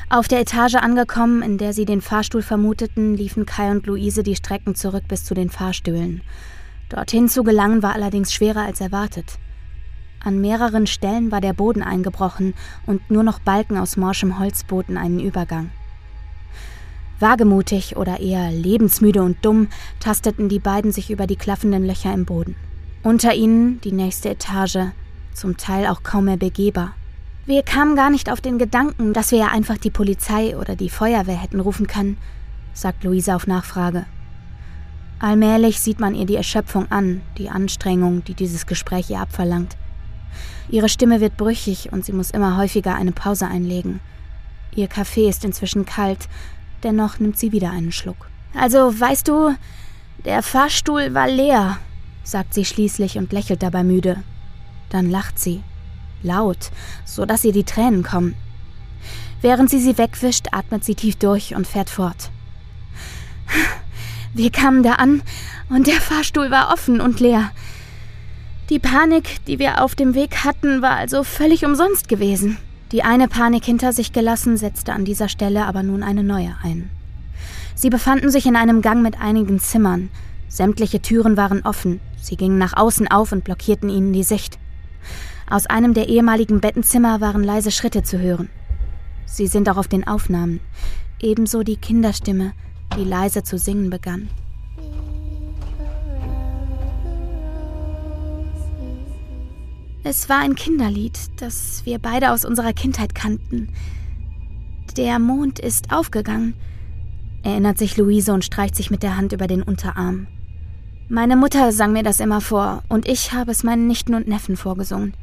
Auf 0.09 0.27
der 0.27 0.41
Etage 0.41 0.75
angekommen, 0.75 1.41
in 1.41 1.57
der 1.57 1.71
sie 1.71 1.85
den 1.85 2.01
Fahrstuhl 2.01 2.41
vermuteten, 2.41 3.15
liefen 3.15 3.45
Kai 3.45 3.71
und 3.71 3.87
Luise 3.87 4.23
die 4.23 4.35
Strecken 4.35 4.75
zurück 4.75 5.05
bis 5.07 5.23
zu 5.23 5.35
den 5.35 5.49
Fahrstühlen. 5.49 6.21
Dorthin 6.89 7.29
zu 7.29 7.43
gelangen 7.43 7.81
war 7.81 7.93
allerdings 7.93 8.33
schwerer 8.33 8.63
als 8.63 8.81
erwartet. 8.81 9.39
An 10.19 10.41
mehreren 10.41 10.85
Stellen 10.85 11.31
war 11.31 11.39
der 11.39 11.53
Boden 11.53 11.81
eingebrochen 11.81 12.55
und 12.85 13.09
nur 13.09 13.23
noch 13.23 13.39
Balken 13.39 13.77
aus 13.77 13.95
morschem 13.95 14.37
Holz 14.37 14.65
boten 14.65 14.97
einen 14.97 15.21
Übergang. 15.21 15.71
Wagemutig 17.23 17.95
oder 17.95 18.19
eher 18.19 18.51
lebensmüde 18.51 19.23
und 19.23 19.43
dumm 19.43 19.69
tasteten 19.99 20.49
die 20.49 20.59
beiden 20.59 20.91
sich 20.91 21.09
über 21.09 21.25
die 21.25 21.37
klaffenden 21.37 21.87
Löcher 21.87 22.13
im 22.13 22.25
Boden. 22.25 22.55
Unter 23.01 23.33
ihnen 23.33 23.79
die 23.81 23.93
nächste 23.93 24.29
Etage, 24.29 24.91
zum 25.33 25.57
Teil 25.57 25.87
auch 25.87 26.03
kaum 26.03 26.25
mehr 26.25 26.37
begehbar. 26.37 26.93
Wir 27.45 27.63
kamen 27.63 27.95
gar 27.95 28.09
nicht 28.09 28.29
auf 28.29 28.41
den 28.41 28.59
Gedanken, 28.59 29.13
dass 29.13 29.31
wir 29.31 29.39
ja 29.39 29.47
einfach 29.47 29.77
die 29.77 29.89
Polizei 29.89 30.57
oder 30.57 30.75
die 30.75 30.89
Feuerwehr 30.89 31.41
hätten 31.41 31.61
rufen 31.61 31.87
können, 31.87 32.17
sagt 32.73 33.05
Luise 33.05 33.35
auf 33.35 33.47
Nachfrage. 33.47 34.05
Allmählich 35.19 35.79
sieht 35.79 36.01
man 36.01 36.15
ihr 36.15 36.25
die 36.25 36.35
Erschöpfung 36.35 36.91
an, 36.91 37.21
die 37.37 37.49
Anstrengung, 37.49 38.25
die 38.25 38.33
dieses 38.33 38.65
Gespräch 38.65 39.09
ihr 39.09 39.21
abverlangt. 39.21 39.77
Ihre 40.69 40.89
Stimme 40.89 41.21
wird 41.21 41.37
brüchig 41.37 41.93
und 41.93 42.03
sie 42.03 42.11
muss 42.11 42.31
immer 42.31 42.57
häufiger 42.57 42.95
eine 42.95 43.13
Pause 43.13 43.47
einlegen. 43.47 44.01
Ihr 44.75 44.87
Kaffee 44.87 45.29
ist 45.29 45.45
inzwischen 45.45 45.85
kalt, 45.85 46.27
dennoch 46.83 47.19
nimmt 47.19 47.37
sie 47.37 47.51
wieder 47.51 47.71
einen 47.71 47.91
Schluck. 47.91 48.29
Also, 48.53 48.99
weißt 48.99 49.27
du, 49.27 49.55
der 50.25 50.43
Fahrstuhl 50.43 51.13
war 51.13 51.27
leer, 51.27 51.79
sagt 52.23 52.53
sie 52.53 52.65
schließlich 52.65 53.17
und 53.17 53.33
lächelt 53.33 53.63
dabei 53.63 53.83
müde. 53.83 54.23
Dann 54.89 55.09
lacht 55.09 55.39
sie. 55.39 55.63
Laut, 56.21 56.71
so 57.05 57.25
dass 57.25 57.43
ihr 57.43 57.51
die 57.51 57.65
Tränen 57.65 58.03
kommen. 58.03 58.35
Während 59.41 59.69
sie 59.69 59.79
sie 59.79 59.97
wegwischt, 59.97 60.47
atmet 60.51 60.85
sie 60.85 60.95
tief 60.95 61.17
durch 61.17 61.53
und 61.55 61.67
fährt 61.67 61.89
fort. 61.89 62.31
Wir 64.33 64.51
kamen 64.51 64.83
da 64.83 64.93
an 64.93 65.21
und 65.69 65.87
der 65.87 65.99
Fahrstuhl 65.99 66.49
war 66.49 66.71
offen 66.71 67.01
und 67.01 67.19
leer. 67.19 67.51
Die 68.69 68.79
Panik, 68.79 69.43
die 69.45 69.59
wir 69.59 69.83
auf 69.83 69.95
dem 69.95 70.15
Weg 70.15 70.45
hatten, 70.45 70.81
war 70.81 70.95
also 70.95 71.23
völlig 71.23 71.65
umsonst 71.65 72.07
gewesen. 72.07 72.57
Die 72.93 73.01
eine 73.01 73.27
Panik 73.27 73.65
hinter 73.65 73.91
sich 73.91 74.13
gelassen, 74.13 74.55
setzte 74.55 74.93
an 74.93 75.03
dieser 75.03 75.27
Stelle 75.27 75.65
aber 75.65 75.81
nun 75.81 76.03
eine 76.03 76.23
neue 76.23 76.55
ein. 76.61 76.91
Sie 77.73 77.89
befanden 77.89 78.29
sich 78.29 78.45
in 78.45 78.55
einem 78.55 78.83
Gang 78.83 79.01
mit 79.01 79.19
einigen 79.19 79.59
Zimmern. 79.59 80.09
Sämtliche 80.47 81.01
Türen 81.01 81.35
waren 81.35 81.63
offen, 81.63 81.99
sie 82.21 82.37
gingen 82.37 82.59
nach 82.59 82.77
außen 82.77 83.07
auf 83.07 83.31
und 83.31 83.43
blockierten 83.43 83.89
ihnen 83.89 84.13
die 84.13 84.21
Sicht. 84.21 84.59
Aus 85.49 85.65
einem 85.65 85.95
der 85.95 86.07
ehemaligen 86.07 86.61
Bettenzimmer 86.61 87.19
waren 87.19 87.43
leise 87.43 87.71
Schritte 87.71 88.03
zu 88.03 88.19
hören. 88.19 88.49
Sie 89.25 89.47
sind 89.47 89.67
auch 89.69 89.77
auf 89.77 89.87
den 89.87 90.05
Aufnahmen. 90.05 90.59
Ebenso 91.19 91.63
die 91.63 91.77
Kinderstimme, 91.77 92.53
die 92.95 93.03
leise 93.03 93.41
zu 93.41 93.57
singen 93.57 93.89
begann. 93.89 94.29
Es 100.05 100.27
war 100.27 100.39
ein 100.39 100.55
Kinderlied, 100.55 101.17
das 101.37 101.85
wir 101.85 101.97
beide 101.97 102.31
aus 102.31 102.43
unserer 102.43 102.73
Kindheit 102.73 103.15
kannten. 103.15 103.69
Der 104.97 105.17
Mond 105.17 105.59
ist 105.59 105.93
aufgegangen, 105.93 106.55
erinnert 107.41 107.77
sich 107.77 107.95
Luise 107.95 108.33
und 108.33 108.43
streicht 108.43 108.75
sich 108.75 108.91
mit 108.91 109.01
der 109.01 109.15
Hand 109.15 109.31
über 109.31 109.47
den 109.47 109.63
Unterarm. 109.63 110.27
Meine 111.07 111.37
Mutter 111.37 111.71
sang 111.71 111.93
mir 111.93 112.03
das 112.03 112.19
immer 112.19 112.41
vor, 112.41 112.83
und 112.89 113.07
ich 113.07 113.31
habe 113.31 113.51
es 113.51 113.63
meinen 113.63 113.87
Nichten 113.87 114.13
und 114.13 114.27
Neffen 114.27 114.57
vorgesungen. 114.57 115.13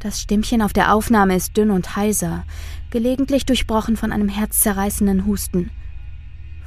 Das 0.00 0.20
Stimmchen 0.20 0.60
auf 0.60 0.72
der 0.72 0.92
Aufnahme 0.92 1.36
ist 1.36 1.56
dünn 1.56 1.70
und 1.70 1.94
heiser, 1.94 2.44
gelegentlich 2.90 3.46
durchbrochen 3.46 3.96
von 3.96 4.10
einem 4.10 4.28
herzzerreißenden 4.28 5.26
Husten. 5.26 5.70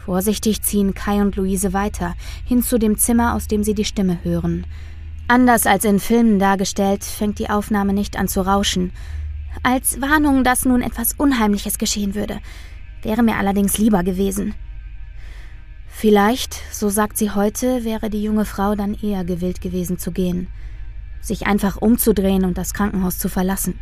Vorsichtig 0.06 0.62
ziehen 0.62 0.93
Kai 0.93 1.22
und 1.22 1.36
Luise 1.36 1.74
weiter, 1.74 2.16
hin 2.45 2.64
zu 2.64 2.78
dem 2.78 2.97
Zimmer, 2.97 3.34
aus 3.34 3.47
dem 3.47 3.62
sie 3.64 3.74
die 3.74 3.84
Stimme 3.84 4.20
hören. 4.24 4.66
Anders 5.28 5.65
als 5.65 5.86
in 5.86 5.99
Filmen 5.99 6.38
dargestellt, 6.38 7.03
fängt 7.03 7.39
die 7.39 7.49
Aufnahme 7.49 7.93
nicht 7.93 8.15
an 8.15 8.28
zu 8.28 8.41
rauschen. 8.41 8.91
Als 9.63 9.99
Warnung, 9.99 10.43
dass 10.43 10.65
nun 10.65 10.82
etwas 10.82 11.13
Unheimliches 11.13 11.80
geschehen 11.80 12.13
würde. 12.13 12.39
Wäre 13.01 13.23
mir 13.23 13.38
allerdings 13.38 13.80
lieber 13.80 14.03
gewesen. 14.03 14.53
Vielleicht, 15.88 16.61
so 16.71 16.89
sagt 16.89 17.17
sie 17.17 17.32
heute, 17.32 17.84
wäre 17.84 18.11
die 18.11 18.21
junge 18.21 18.45
Frau 18.45 18.76
dann 18.76 18.93
eher 18.93 19.23
gewillt 19.23 19.61
gewesen 19.61 19.97
zu 19.97 20.11
gehen. 20.11 20.47
Sich 21.21 21.47
einfach 21.47 21.78
umzudrehen 21.78 22.45
und 22.45 22.57
das 22.57 22.73
Krankenhaus 22.73 23.17
zu 23.17 23.28
verlassen. 23.28 23.80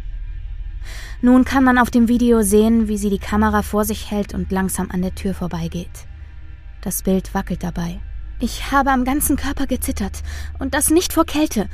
Nun 1.21 1.43
kann 1.43 1.65
man 1.65 1.77
auf 1.77 1.89
dem 1.89 2.07
Video 2.07 2.41
sehen, 2.41 2.87
wie 2.87 2.97
sie 2.97 3.09
die 3.09 3.19
Kamera 3.19 3.63
vor 3.63 3.83
sich 3.83 4.11
hält 4.11 4.33
und 4.33 4.51
langsam 4.51 4.91
an 4.91 5.01
der 5.01 5.15
Tür 5.15 5.33
vorbeigeht. 5.33 6.07
Das 6.81 7.03
Bild 7.03 7.33
wackelt 7.33 7.63
dabei. 7.63 7.99
Ich 8.43 8.73
habe 8.73 8.91
am 8.91 9.05
ganzen 9.05 9.37
Körper 9.37 9.67
gezittert, 9.67 10.21
und 10.59 10.73
das 10.73 10.89
nicht 10.89 11.13
vor 11.13 11.23
Kälte. 11.23 11.69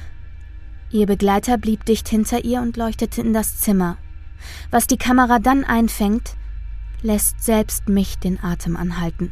Ihr 0.92 1.08
Begleiter 1.08 1.58
blieb 1.58 1.84
dicht 1.86 2.08
hinter 2.08 2.46
ihr 2.46 2.62
und 2.62 2.78
leuchtete 2.78 3.22
in 3.22 3.34
das 3.34 3.58
Zimmer. 3.58 3.98
Was 4.70 4.86
die 4.86 5.00
Kamera 5.00 5.40
dann 5.40 5.64
einfängt, 5.64 6.36
lässt 7.02 7.44
selbst 7.44 7.90
mich 7.90 8.20
den 8.20 8.40
Atem 8.44 8.78
anhalten. 8.78 9.32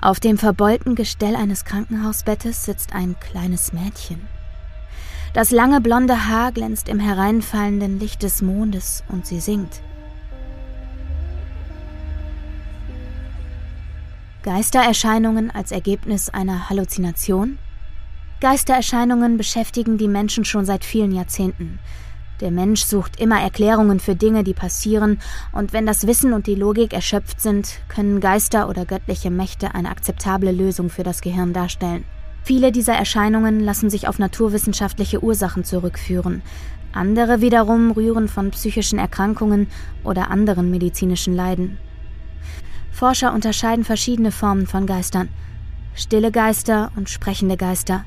Auf 0.00 0.18
dem 0.18 0.36
verbeulten 0.36 0.96
Gestell 0.96 1.36
eines 1.36 1.64
Krankenhausbettes 1.64 2.64
sitzt 2.64 2.96
ein 2.96 3.14
kleines 3.20 3.72
Mädchen. 3.72 4.20
Das 5.34 5.52
lange 5.52 5.80
blonde 5.80 6.26
Haar 6.26 6.50
glänzt 6.50 6.88
im 6.88 6.98
hereinfallenden 6.98 8.00
Licht 8.00 8.24
des 8.24 8.42
Mondes 8.42 9.04
und 9.06 9.24
sie 9.24 9.38
singt. 9.38 9.82
Geistererscheinungen 14.44 15.50
als 15.50 15.72
Ergebnis 15.72 16.28
einer 16.28 16.68
Halluzination? 16.68 17.56
Geistererscheinungen 18.42 19.38
beschäftigen 19.38 19.96
die 19.96 20.06
Menschen 20.06 20.44
schon 20.44 20.66
seit 20.66 20.84
vielen 20.84 21.12
Jahrzehnten. 21.12 21.78
Der 22.42 22.50
Mensch 22.50 22.82
sucht 22.82 23.18
immer 23.18 23.40
Erklärungen 23.40 24.00
für 24.00 24.14
Dinge, 24.14 24.44
die 24.44 24.52
passieren, 24.52 25.18
und 25.52 25.72
wenn 25.72 25.86
das 25.86 26.06
Wissen 26.06 26.34
und 26.34 26.46
die 26.46 26.56
Logik 26.56 26.92
erschöpft 26.92 27.40
sind, 27.40 27.78
können 27.88 28.20
Geister 28.20 28.68
oder 28.68 28.84
göttliche 28.84 29.30
Mächte 29.30 29.74
eine 29.74 29.88
akzeptable 29.88 30.52
Lösung 30.52 30.90
für 30.90 31.04
das 31.04 31.22
Gehirn 31.22 31.54
darstellen. 31.54 32.04
Viele 32.42 32.70
dieser 32.70 32.96
Erscheinungen 32.96 33.60
lassen 33.60 33.88
sich 33.88 34.08
auf 34.08 34.18
naturwissenschaftliche 34.18 35.24
Ursachen 35.24 35.64
zurückführen. 35.64 36.42
Andere 36.92 37.40
wiederum 37.40 37.92
rühren 37.92 38.28
von 38.28 38.50
psychischen 38.50 38.98
Erkrankungen 38.98 39.68
oder 40.04 40.30
anderen 40.30 40.70
medizinischen 40.70 41.34
Leiden. 41.34 41.78
Forscher 42.94 43.34
unterscheiden 43.34 43.84
verschiedene 43.84 44.30
Formen 44.30 44.68
von 44.68 44.86
Geistern. 44.86 45.28
Stille 45.96 46.30
Geister 46.30 46.92
und 46.94 47.10
sprechende 47.10 47.56
Geister. 47.56 48.04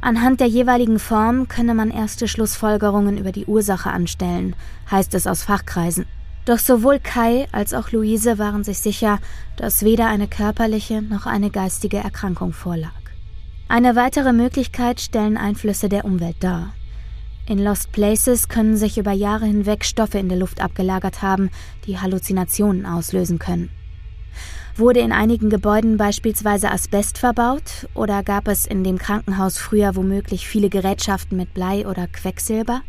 Anhand 0.00 0.40
der 0.40 0.46
jeweiligen 0.46 0.98
Form 0.98 1.46
könne 1.46 1.74
man 1.74 1.90
erste 1.90 2.26
Schlussfolgerungen 2.26 3.18
über 3.18 3.32
die 3.32 3.44
Ursache 3.44 3.90
anstellen, 3.90 4.56
heißt 4.90 5.14
es 5.14 5.26
aus 5.26 5.42
Fachkreisen. 5.42 6.06
Doch 6.46 6.58
sowohl 6.58 7.00
Kai 7.00 7.46
als 7.52 7.74
auch 7.74 7.92
Luise 7.92 8.38
waren 8.38 8.64
sich 8.64 8.78
sicher, 8.78 9.18
dass 9.56 9.84
weder 9.84 10.06
eine 10.08 10.26
körperliche 10.26 11.02
noch 11.02 11.26
eine 11.26 11.50
geistige 11.50 11.98
Erkrankung 11.98 12.54
vorlag. 12.54 12.90
Eine 13.68 13.94
weitere 13.94 14.32
Möglichkeit 14.32 15.02
stellen 15.02 15.36
Einflüsse 15.36 15.90
der 15.90 16.06
Umwelt 16.06 16.36
dar. 16.40 16.72
In 17.46 17.62
Lost 17.62 17.92
Places 17.92 18.48
können 18.48 18.78
sich 18.78 18.96
über 18.96 19.12
Jahre 19.12 19.44
hinweg 19.44 19.84
Stoffe 19.84 20.18
in 20.18 20.30
der 20.30 20.38
Luft 20.38 20.62
abgelagert 20.62 21.20
haben, 21.20 21.50
die 21.86 21.98
Halluzinationen 21.98 22.86
auslösen 22.86 23.38
können. 23.38 23.68
Wurde 24.76 25.00
in 25.00 25.12
einigen 25.12 25.50
Gebäuden 25.50 25.96
beispielsweise 25.96 26.70
Asbest 26.70 27.18
verbaut 27.18 27.86
oder 27.94 28.22
gab 28.22 28.48
es 28.48 28.66
in 28.66 28.84
dem 28.84 28.98
Krankenhaus 28.98 29.58
früher 29.58 29.96
womöglich 29.96 30.48
viele 30.48 30.70
Gerätschaften 30.70 31.36
mit 31.36 31.52
Blei 31.52 31.86
oder 31.86 32.06
Quecksilber? 32.06 32.82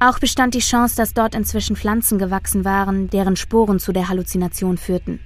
Auch 0.00 0.18
bestand 0.18 0.54
die 0.54 0.60
Chance, 0.60 0.96
dass 0.96 1.12
dort 1.12 1.34
inzwischen 1.34 1.76
Pflanzen 1.76 2.18
gewachsen 2.18 2.64
waren, 2.64 3.10
deren 3.10 3.36
Sporen 3.36 3.78
zu 3.78 3.92
der 3.92 4.08
Halluzination 4.08 4.78
führten. 4.78 5.20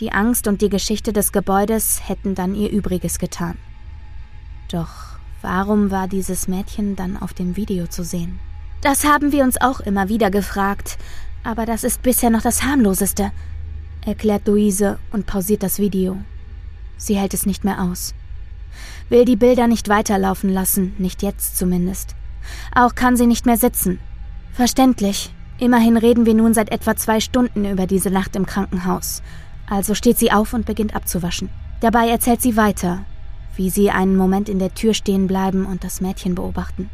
Die 0.00 0.12
Angst 0.12 0.48
und 0.48 0.60
die 0.60 0.68
Geschichte 0.68 1.12
des 1.12 1.32
Gebäudes 1.32 2.06
hätten 2.06 2.34
dann 2.34 2.54
ihr 2.54 2.70
Übriges 2.70 3.18
getan. 3.18 3.56
Doch 4.70 5.18
warum 5.40 5.90
war 5.90 6.08
dieses 6.08 6.48
Mädchen 6.48 6.96
dann 6.96 7.16
auf 7.16 7.32
dem 7.32 7.56
Video 7.56 7.86
zu 7.86 8.04
sehen? 8.04 8.38
Das 8.82 9.04
haben 9.04 9.32
wir 9.32 9.44
uns 9.44 9.58
auch 9.60 9.80
immer 9.80 10.08
wieder 10.08 10.30
gefragt, 10.30 10.98
aber 11.44 11.64
das 11.64 11.84
ist 11.84 12.02
bisher 12.02 12.30
noch 12.30 12.42
das 12.42 12.64
harmloseste 12.64 13.30
erklärt 14.06 14.46
Luise 14.46 14.98
und 15.12 15.26
pausiert 15.26 15.62
das 15.62 15.78
Video. 15.78 16.16
Sie 16.96 17.16
hält 17.16 17.34
es 17.34 17.44
nicht 17.44 17.64
mehr 17.64 17.82
aus. 17.82 18.14
Will 19.08 19.24
die 19.24 19.36
Bilder 19.36 19.66
nicht 19.66 19.88
weiterlaufen 19.88 20.50
lassen, 20.50 20.94
nicht 20.98 21.22
jetzt 21.22 21.56
zumindest. 21.58 22.14
Auch 22.74 22.94
kann 22.94 23.16
sie 23.16 23.26
nicht 23.26 23.46
mehr 23.46 23.56
sitzen. 23.56 23.98
Verständlich. 24.52 25.32
Immerhin 25.58 25.96
reden 25.96 26.26
wir 26.26 26.34
nun 26.34 26.54
seit 26.54 26.70
etwa 26.70 26.96
zwei 26.96 27.20
Stunden 27.20 27.64
über 27.64 27.86
diese 27.86 28.10
Nacht 28.10 28.36
im 28.36 28.46
Krankenhaus. 28.46 29.22
Also 29.68 29.94
steht 29.94 30.18
sie 30.18 30.32
auf 30.32 30.52
und 30.52 30.66
beginnt 30.66 30.94
abzuwaschen. 30.94 31.50
Dabei 31.80 32.08
erzählt 32.08 32.42
sie 32.42 32.56
weiter, 32.56 33.04
wie 33.56 33.70
sie 33.70 33.90
einen 33.90 34.16
Moment 34.16 34.48
in 34.48 34.58
der 34.58 34.74
Tür 34.74 34.94
stehen 34.94 35.26
bleiben 35.26 35.66
und 35.66 35.82
das 35.82 36.00
Mädchen 36.00 36.34
beobachten. 36.34 36.90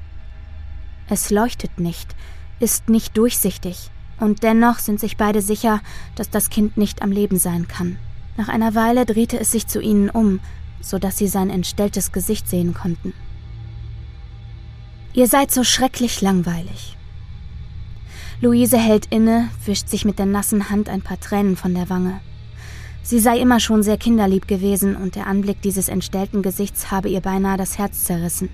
Es 1.08 1.30
leuchtet 1.30 1.78
nicht, 1.78 2.14
ist 2.60 2.88
nicht 2.88 3.16
durchsichtig. 3.16 3.90
Und 4.22 4.44
dennoch 4.44 4.78
sind 4.78 5.00
sich 5.00 5.16
beide 5.16 5.42
sicher, 5.42 5.80
dass 6.14 6.30
das 6.30 6.48
Kind 6.48 6.76
nicht 6.76 7.02
am 7.02 7.10
Leben 7.10 7.38
sein 7.38 7.66
kann. 7.66 7.98
Nach 8.36 8.48
einer 8.48 8.76
Weile 8.76 9.04
drehte 9.04 9.36
es 9.40 9.50
sich 9.50 9.66
zu 9.66 9.80
ihnen 9.80 10.10
um, 10.10 10.38
so 10.80 11.00
dass 11.00 11.18
sie 11.18 11.26
sein 11.26 11.50
entstelltes 11.50 12.12
Gesicht 12.12 12.48
sehen 12.48 12.72
konnten. 12.72 13.14
Ihr 15.12 15.26
seid 15.26 15.50
so 15.50 15.64
schrecklich 15.64 16.20
langweilig. 16.20 16.96
Luise 18.40 18.78
hält 18.78 19.06
inne, 19.06 19.48
wischt 19.66 19.88
sich 19.88 20.04
mit 20.04 20.20
der 20.20 20.26
nassen 20.26 20.70
Hand 20.70 20.88
ein 20.88 21.02
paar 21.02 21.18
Tränen 21.18 21.56
von 21.56 21.74
der 21.74 21.90
Wange. 21.90 22.20
Sie 23.02 23.18
sei 23.18 23.40
immer 23.40 23.58
schon 23.58 23.82
sehr 23.82 23.98
kinderlieb 23.98 24.46
gewesen 24.46 24.94
und 24.94 25.16
der 25.16 25.26
Anblick 25.26 25.62
dieses 25.62 25.88
entstellten 25.88 26.42
Gesichts 26.42 26.92
habe 26.92 27.08
ihr 27.08 27.22
beinahe 27.22 27.56
das 27.56 27.76
Herz 27.76 28.04
zerrissen. 28.04 28.50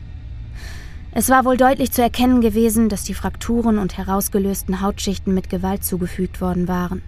Es 1.12 1.30
war 1.30 1.44
wohl 1.44 1.56
deutlich 1.56 1.90
zu 1.90 2.02
erkennen 2.02 2.40
gewesen, 2.40 2.88
dass 2.88 3.04
die 3.04 3.14
Frakturen 3.14 3.78
und 3.78 3.96
herausgelösten 3.96 4.82
Hautschichten 4.82 5.34
mit 5.34 5.48
Gewalt 5.48 5.84
zugefügt 5.84 6.40
worden 6.40 6.68
waren. 6.68 7.02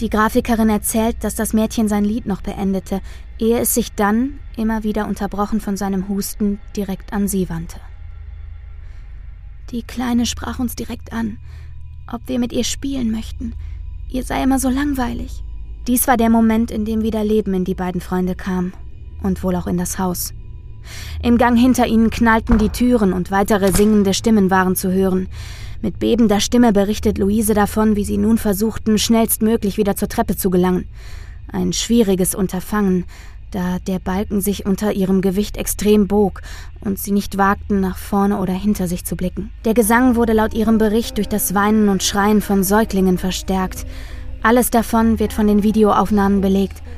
Die 0.00 0.10
Grafikerin 0.10 0.70
erzählt, 0.70 1.22
dass 1.22 1.34
das 1.34 1.52
Mädchen 1.52 1.86
sein 1.86 2.04
Lied 2.04 2.26
noch 2.26 2.40
beendete, 2.40 3.00
ehe 3.38 3.60
es 3.60 3.74
sich 3.74 3.92
dann, 3.92 4.40
immer 4.56 4.82
wieder 4.82 5.06
unterbrochen 5.06 5.60
von 5.60 5.76
seinem 5.76 6.08
Husten, 6.08 6.58
direkt 6.76 7.12
an 7.12 7.28
sie 7.28 7.48
wandte. 7.48 7.78
Die 9.70 9.82
Kleine 9.82 10.26
sprach 10.26 10.58
uns 10.58 10.74
direkt 10.74 11.12
an, 11.12 11.38
ob 12.12 12.22
wir 12.26 12.38
mit 12.38 12.52
ihr 12.52 12.64
spielen 12.64 13.10
möchten. 13.10 13.54
Ihr 14.08 14.24
sei 14.24 14.42
immer 14.42 14.58
so 14.58 14.68
langweilig. 14.68 15.44
Dies 15.86 16.08
war 16.08 16.16
der 16.16 16.30
Moment, 16.30 16.70
in 16.70 16.84
dem 16.84 17.02
wieder 17.02 17.22
Leben 17.22 17.54
in 17.54 17.64
die 17.64 17.74
beiden 17.74 18.00
Freunde 18.00 18.34
kam 18.34 18.72
und 19.22 19.42
wohl 19.42 19.54
auch 19.56 19.66
in 19.66 19.76
das 19.76 19.98
Haus. 19.98 20.32
Im 21.22 21.38
Gang 21.38 21.58
hinter 21.58 21.86
ihnen 21.86 22.10
knallten 22.10 22.58
die 22.58 22.68
Türen 22.68 23.12
und 23.12 23.30
weitere 23.30 23.72
singende 23.72 24.14
Stimmen 24.14 24.50
waren 24.50 24.76
zu 24.76 24.92
hören. 24.92 25.28
Mit 25.82 25.98
bebender 25.98 26.40
Stimme 26.40 26.72
berichtet 26.72 27.18
Luise 27.18 27.54
davon, 27.54 27.96
wie 27.96 28.04
sie 28.04 28.16
nun 28.16 28.38
versuchten, 28.38 28.98
schnellstmöglich 28.98 29.76
wieder 29.76 29.96
zur 29.96 30.08
Treppe 30.08 30.36
zu 30.36 30.50
gelangen. 30.50 30.88
Ein 31.52 31.72
schwieriges 31.72 32.34
Unterfangen, 32.34 33.04
da 33.50 33.78
der 33.86 33.98
Balken 33.98 34.40
sich 34.40 34.66
unter 34.66 34.92
ihrem 34.92 35.20
Gewicht 35.20 35.56
extrem 35.56 36.08
bog 36.08 36.40
und 36.80 36.98
sie 36.98 37.12
nicht 37.12 37.36
wagten, 37.38 37.80
nach 37.80 37.98
vorne 37.98 38.38
oder 38.38 38.54
hinter 38.54 38.88
sich 38.88 39.04
zu 39.04 39.14
blicken. 39.14 39.50
Der 39.64 39.74
Gesang 39.74 40.16
wurde 40.16 40.32
laut 40.32 40.54
ihrem 40.54 40.78
Bericht 40.78 41.18
durch 41.18 41.28
das 41.28 41.54
Weinen 41.54 41.88
und 41.88 42.02
Schreien 42.02 42.40
von 42.40 42.64
Säuglingen 42.64 43.18
verstärkt. 43.18 43.86
Alles 44.42 44.70
davon 44.70 45.18
wird 45.18 45.32
von 45.32 45.46
den 45.46 45.62
Videoaufnahmen 45.62 46.40
belegt– 46.40 46.82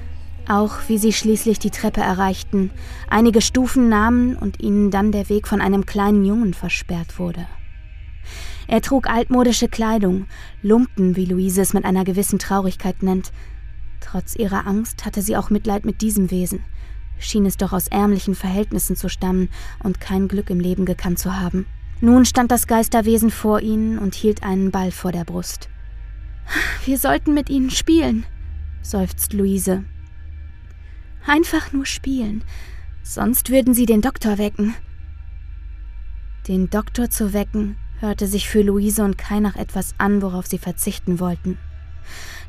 auch 0.48 0.74
wie 0.88 0.98
sie 0.98 1.12
schließlich 1.12 1.58
die 1.58 1.70
Treppe 1.70 2.00
erreichten, 2.00 2.70
einige 3.08 3.40
Stufen 3.40 3.88
nahmen 3.88 4.36
und 4.36 4.60
ihnen 4.60 4.90
dann 4.90 5.12
der 5.12 5.28
Weg 5.28 5.48
von 5.48 5.60
einem 5.60 5.86
kleinen 5.86 6.24
Jungen 6.24 6.54
versperrt 6.54 7.18
wurde. 7.18 7.46
Er 8.68 8.82
trug 8.82 9.08
altmodische 9.08 9.68
Kleidung, 9.68 10.26
Lumpen, 10.62 11.16
wie 11.16 11.26
Luise 11.26 11.60
es 11.60 11.72
mit 11.72 11.84
einer 11.84 12.04
gewissen 12.04 12.38
Traurigkeit 12.38 13.02
nennt. 13.02 13.32
Trotz 14.00 14.34
ihrer 14.34 14.66
Angst 14.66 15.04
hatte 15.04 15.22
sie 15.22 15.36
auch 15.36 15.50
Mitleid 15.50 15.84
mit 15.84 16.00
diesem 16.00 16.30
Wesen, 16.30 16.64
schien 17.18 17.46
es 17.46 17.56
doch 17.56 17.72
aus 17.72 17.88
ärmlichen 17.88 18.34
Verhältnissen 18.34 18.96
zu 18.96 19.08
stammen 19.08 19.48
und 19.82 20.00
kein 20.00 20.28
Glück 20.28 20.50
im 20.50 20.60
Leben 20.60 20.84
gekannt 20.84 21.18
zu 21.18 21.38
haben. 21.38 21.66
Nun 22.00 22.24
stand 22.24 22.50
das 22.50 22.66
Geisterwesen 22.66 23.30
vor 23.30 23.60
ihnen 23.60 23.98
und 23.98 24.14
hielt 24.14 24.42
einen 24.42 24.70
Ball 24.70 24.90
vor 24.90 25.12
der 25.12 25.24
Brust. 25.24 25.68
Wir 26.84 26.98
sollten 26.98 27.34
mit 27.34 27.48
ihnen 27.48 27.70
spielen, 27.70 28.26
seufzt 28.82 29.32
Luise, 29.32 29.84
Einfach 31.26 31.72
nur 31.72 31.86
spielen. 31.86 32.44
Sonst 33.02 33.50
würden 33.50 33.74
sie 33.74 33.86
den 33.86 34.00
Doktor 34.00 34.38
wecken. 34.38 34.74
Den 36.46 36.70
Doktor 36.70 37.10
zu 37.10 37.32
wecken, 37.32 37.76
hörte 37.98 38.28
sich 38.28 38.48
für 38.48 38.62
Luise 38.62 39.04
und 39.04 39.18
Kai 39.18 39.40
nach 39.40 39.56
etwas 39.56 39.94
an, 39.98 40.22
worauf 40.22 40.46
sie 40.46 40.58
verzichten 40.58 41.18
wollten. 41.18 41.58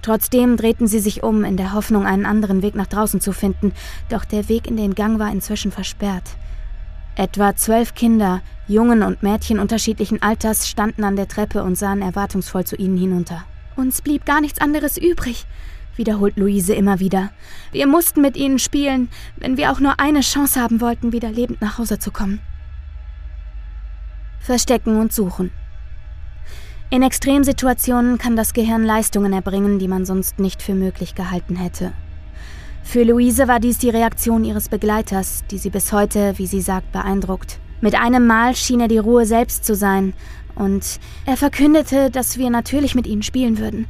Trotzdem 0.03 0.57
drehten 0.57 0.87
sie 0.87 0.99
sich 0.99 1.23
um, 1.23 1.43
in 1.43 1.57
der 1.57 1.73
Hoffnung, 1.73 2.05
einen 2.05 2.27
anderen 2.27 2.61
Weg 2.61 2.75
nach 2.75 2.85
draußen 2.85 3.19
zu 3.19 3.33
finden, 3.33 3.73
doch 4.09 4.25
der 4.25 4.47
Weg 4.47 4.67
in 4.67 4.77
den 4.77 4.93
Gang 4.93 5.17
war 5.17 5.31
inzwischen 5.31 5.71
versperrt. 5.71 6.37
Etwa 7.15 7.55
zwölf 7.55 7.95
Kinder, 7.95 8.41
Jungen 8.67 9.01
und 9.01 9.23
Mädchen 9.23 9.57
unterschiedlichen 9.57 10.21
Alters, 10.21 10.69
standen 10.69 11.03
an 11.03 11.15
der 11.15 11.27
Treppe 11.27 11.63
und 11.63 11.75
sahen 11.75 12.03
erwartungsvoll 12.03 12.65
zu 12.65 12.75
ihnen 12.75 12.97
hinunter. 12.97 13.43
Uns 13.75 14.03
blieb 14.03 14.25
gar 14.25 14.39
nichts 14.39 14.61
anderes 14.61 14.97
übrig, 14.97 15.47
wiederholt 15.97 16.37
Luise 16.37 16.73
immer 16.73 16.99
wieder. 16.99 17.31
Wir 17.71 17.87
mussten 17.87 18.21
mit 18.21 18.37
ihnen 18.37 18.59
spielen, 18.59 19.09
wenn 19.37 19.57
wir 19.57 19.71
auch 19.71 19.79
nur 19.79 19.99
eine 19.99 20.21
Chance 20.21 20.59
haben 20.59 20.81
wollten, 20.81 21.11
wieder 21.11 21.31
lebend 21.31 21.61
nach 21.61 21.77
Hause 21.77 21.99
zu 21.99 22.11
kommen. 22.11 22.39
Verstecken 24.39 24.99
und 24.99 25.11
suchen. 25.11 25.51
In 26.89 27.03
Extremsituationen 27.03 28.17
kann 28.17 28.37
das 28.37 28.53
Gehirn 28.53 28.85
Leistungen 28.85 29.33
erbringen, 29.33 29.77
die 29.77 29.89
man 29.89 30.05
sonst 30.05 30.39
nicht 30.39 30.61
für 30.61 30.73
möglich 30.73 31.15
gehalten 31.15 31.57
hätte. 31.57 31.91
Für 32.83 33.03
Luise 33.03 33.49
war 33.49 33.59
dies 33.59 33.77
die 33.77 33.89
Reaktion 33.89 34.45
ihres 34.45 34.69
Begleiters, 34.69 35.43
die 35.51 35.57
sie 35.57 35.69
bis 35.69 35.91
heute, 35.91 36.37
wie 36.37 36.47
sie 36.47 36.61
sagt, 36.61 36.93
beeindruckt. 36.93 37.59
Mit 37.81 37.95
einem 37.95 38.25
Mal 38.25 38.55
schien 38.55 38.79
er 38.79 38.87
die 38.87 38.97
Ruhe 38.97 39.25
selbst 39.25 39.65
zu 39.65 39.75
sein, 39.75 40.13
und 40.57 40.99
er 41.25 41.37
verkündete, 41.37 42.09
dass 42.09 42.37
wir 42.37 42.49
natürlich 42.49 42.95
mit 42.95 43.05
ihnen 43.05 43.21
spielen 43.21 43.59
würden, 43.59 43.85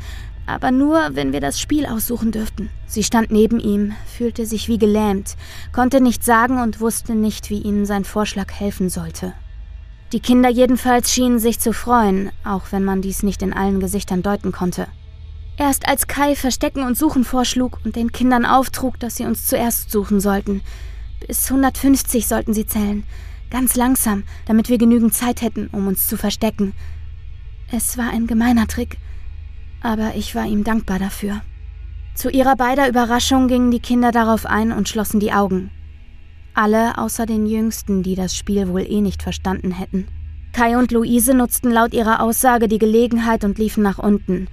aber 0.47 0.71
nur, 0.71 1.09
wenn 1.11 1.33
wir 1.33 1.41
das 1.41 1.59
Spiel 1.59 1.85
aussuchen 1.85 2.31
dürften. 2.31 2.69
Sie 2.87 3.03
stand 3.03 3.31
neben 3.31 3.59
ihm, 3.59 3.93
fühlte 4.17 4.45
sich 4.45 4.69
wie 4.69 4.77
gelähmt, 4.77 5.35
konnte 5.73 6.01
nichts 6.01 6.25
sagen 6.25 6.59
und 6.59 6.79
wusste 6.79 7.13
nicht, 7.15 7.49
wie 7.49 7.61
ihnen 7.61 7.85
sein 7.85 8.05
Vorschlag 8.05 8.51
helfen 8.51 8.89
sollte. 8.89 9.33
Die 10.13 10.21
Kinder 10.21 10.49
jedenfalls 10.49 11.11
schienen 11.11 11.39
sich 11.39 11.59
zu 11.59 11.73
freuen, 11.73 12.31
auch 12.45 12.71
wenn 12.71 12.85
man 12.85 13.01
dies 13.01 13.23
nicht 13.23 13.41
in 13.41 13.51
allen 13.53 13.81
Gesichtern 13.81 14.23
deuten 14.23 14.53
konnte. 14.53 14.87
Erst 15.57 15.87
als 15.87 16.07
Kai 16.07 16.35
Verstecken 16.35 16.83
und 16.83 16.97
Suchen 16.97 17.25
vorschlug 17.25 17.79
und 17.83 17.97
den 17.97 18.13
Kindern 18.13 18.45
auftrug, 18.45 18.99
dass 18.99 19.17
sie 19.17 19.25
uns 19.25 19.47
zuerst 19.47 19.91
suchen 19.91 20.21
sollten. 20.21 20.61
Bis 21.27 21.51
150 21.51 22.25
sollten 22.25 22.53
sie 22.53 22.65
zählen. 22.65 23.03
Ganz 23.49 23.75
langsam, 23.75 24.23
damit 24.45 24.69
wir 24.69 24.77
genügend 24.77 25.13
Zeit 25.13 25.41
hätten, 25.41 25.67
um 25.73 25.87
uns 25.87 26.07
zu 26.07 26.15
verstecken. 26.15 26.73
Es 27.69 27.97
war 27.97 28.11
ein 28.11 28.27
gemeiner 28.27 28.67
Trick 28.67 28.97
aber 29.81 30.13
ich 30.15 30.35
war 30.35 30.45
ihm 30.45 30.63
dankbar 30.63 30.99
dafür. 30.99 31.41
Zu 32.15 32.29
ihrer 32.29 32.55
beider 32.55 32.89
Überraschung 32.89 33.47
gingen 33.47 33.71
die 33.71 33.79
Kinder 33.79 34.11
darauf 34.11 34.45
ein 34.45 34.71
und 34.71 34.89
schlossen 34.89 35.19
die 35.19 35.33
Augen. 35.33 35.69
Alle 36.53 36.97
außer 36.97 37.27
den 37.27 37.45
Jüngsten, 37.45 38.01
die 38.01 38.15
das 38.15 38.35
Spiel 38.35 38.67
wohl 38.67 38.81
eh 38.81 39.01
nicht 39.01 39.21
verstanden 39.21 39.71
hätten. 39.71 40.07
Kai 40.51 40.75
und 40.77 40.91
Luise 40.91 41.35
nutzten 41.35 41.69
laut 41.69 41.93
ihrer 41.93 42.19
Aussage 42.19 42.67
die 42.67 42.79
Gelegenheit 42.79 43.43
und 43.43 43.59
liefen 43.59 43.83
nach 43.83 43.99
unten. 43.99 44.47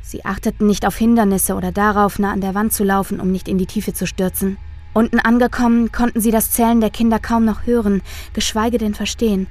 Sie 0.00 0.24
achteten 0.24 0.66
nicht 0.66 0.86
auf 0.86 0.96
Hindernisse 0.96 1.54
oder 1.54 1.70
darauf, 1.70 2.18
nah 2.18 2.32
an 2.32 2.40
der 2.40 2.54
Wand 2.54 2.72
zu 2.72 2.82
laufen, 2.82 3.20
um 3.20 3.30
nicht 3.30 3.46
in 3.46 3.58
die 3.58 3.66
Tiefe 3.66 3.92
zu 3.92 4.06
stürzen. 4.06 4.56
Unten 4.94 5.20
angekommen, 5.20 5.92
konnten 5.92 6.20
sie 6.20 6.30
das 6.30 6.50
Zählen 6.50 6.80
der 6.80 6.90
Kinder 6.90 7.18
kaum 7.18 7.44
noch 7.44 7.66
hören, 7.66 8.00
geschweige 8.32 8.78
denn 8.78 8.94
verstehen. 8.94 9.46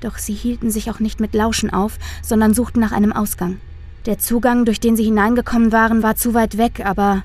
Doch 0.00 0.18
sie 0.18 0.34
hielten 0.34 0.70
sich 0.70 0.90
auch 0.90 1.00
nicht 1.00 1.18
mit 1.18 1.34
Lauschen 1.34 1.70
auf, 1.70 1.98
sondern 2.22 2.52
suchten 2.52 2.80
nach 2.80 2.92
einem 2.92 3.14
Ausgang. 3.14 3.58
Der 4.06 4.18
Zugang, 4.18 4.64
durch 4.64 4.80
den 4.80 4.96
sie 4.96 5.04
hineingekommen 5.04 5.72
waren, 5.72 6.02
war 6.02 6.14
zu 6.14 6.34
weit 6.34 6.58
weg, 6.58 6.82
aber 6.84 7.22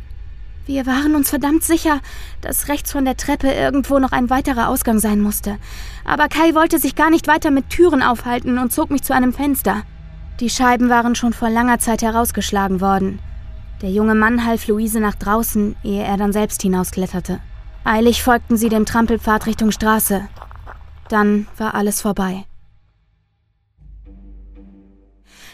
wir 0.66 0.86
waren 0.86 1.16
uns 1.16 1.32
verdammt 1.32 1.64
sicher, 1.64 2.00
dass 2.42 2.68
rechts 2.68 2.92
von 2.92 3.04
der 3.04 3.18
Treppe 3.18 3.52
irgendwo 3.52 3.98
noch 3.98 4.12
ein 4.12 4.30
weiterer 4.30 4.70
Ausgang 4.70 5.00
sein 5.00 5.20
musste. 5.20 5.58
Aber 6.06 6.28
Kai 6.28 6.54
wollte 6.54 6.78
sich 6.78 6.96
gar 6.96 7.10
nicht 7.10 7.28
weiter 7.28 7.50
mit 7.50 7.70
Türen 7.70 8.04
aufhalten 8.04 8.60
und 8.60 8.72
zog 8.72 8.92
mich 8.92 9.02
zu 9.02 9.14
einem 9.14 9.34
Fenster. 9.34 9.82
Die 10.40 10.50
Scheiben 10.50 10.90
waren 10.90 11.16
schon 11.16 11.34
vor 11.34 11.50
langer 11.50 11.80
Zeit 11.80 12.02
herausgeschlagen 12.02 12.82
worden. 12.82 13.20
Der 13.82 13.90
junge 13.90 14.16
Mann 14.16 14.46
half 14.46 14.68
Luise 14.68 15.00
nach 15.00 15.16
draußen, 15.16 15.76
ehe 15.84 16.04
er 16.04 16.18
dann 16.18 16.34
selbst 16.34 16.62
hinauskletterte. 16.62 17.40
Eilig 17.84 18.22
folgten 18.22 18.56
sie 18.56 18.70
dem 18.70 18.86
Trampelpfad 18.86 19.48
Richtung 19.48 19.72
Straße. 19.72 20.22
Dann 21.10 21.48
war 21.58 21.74
alles 21.74 22.02
vorbei. 22.02 22.46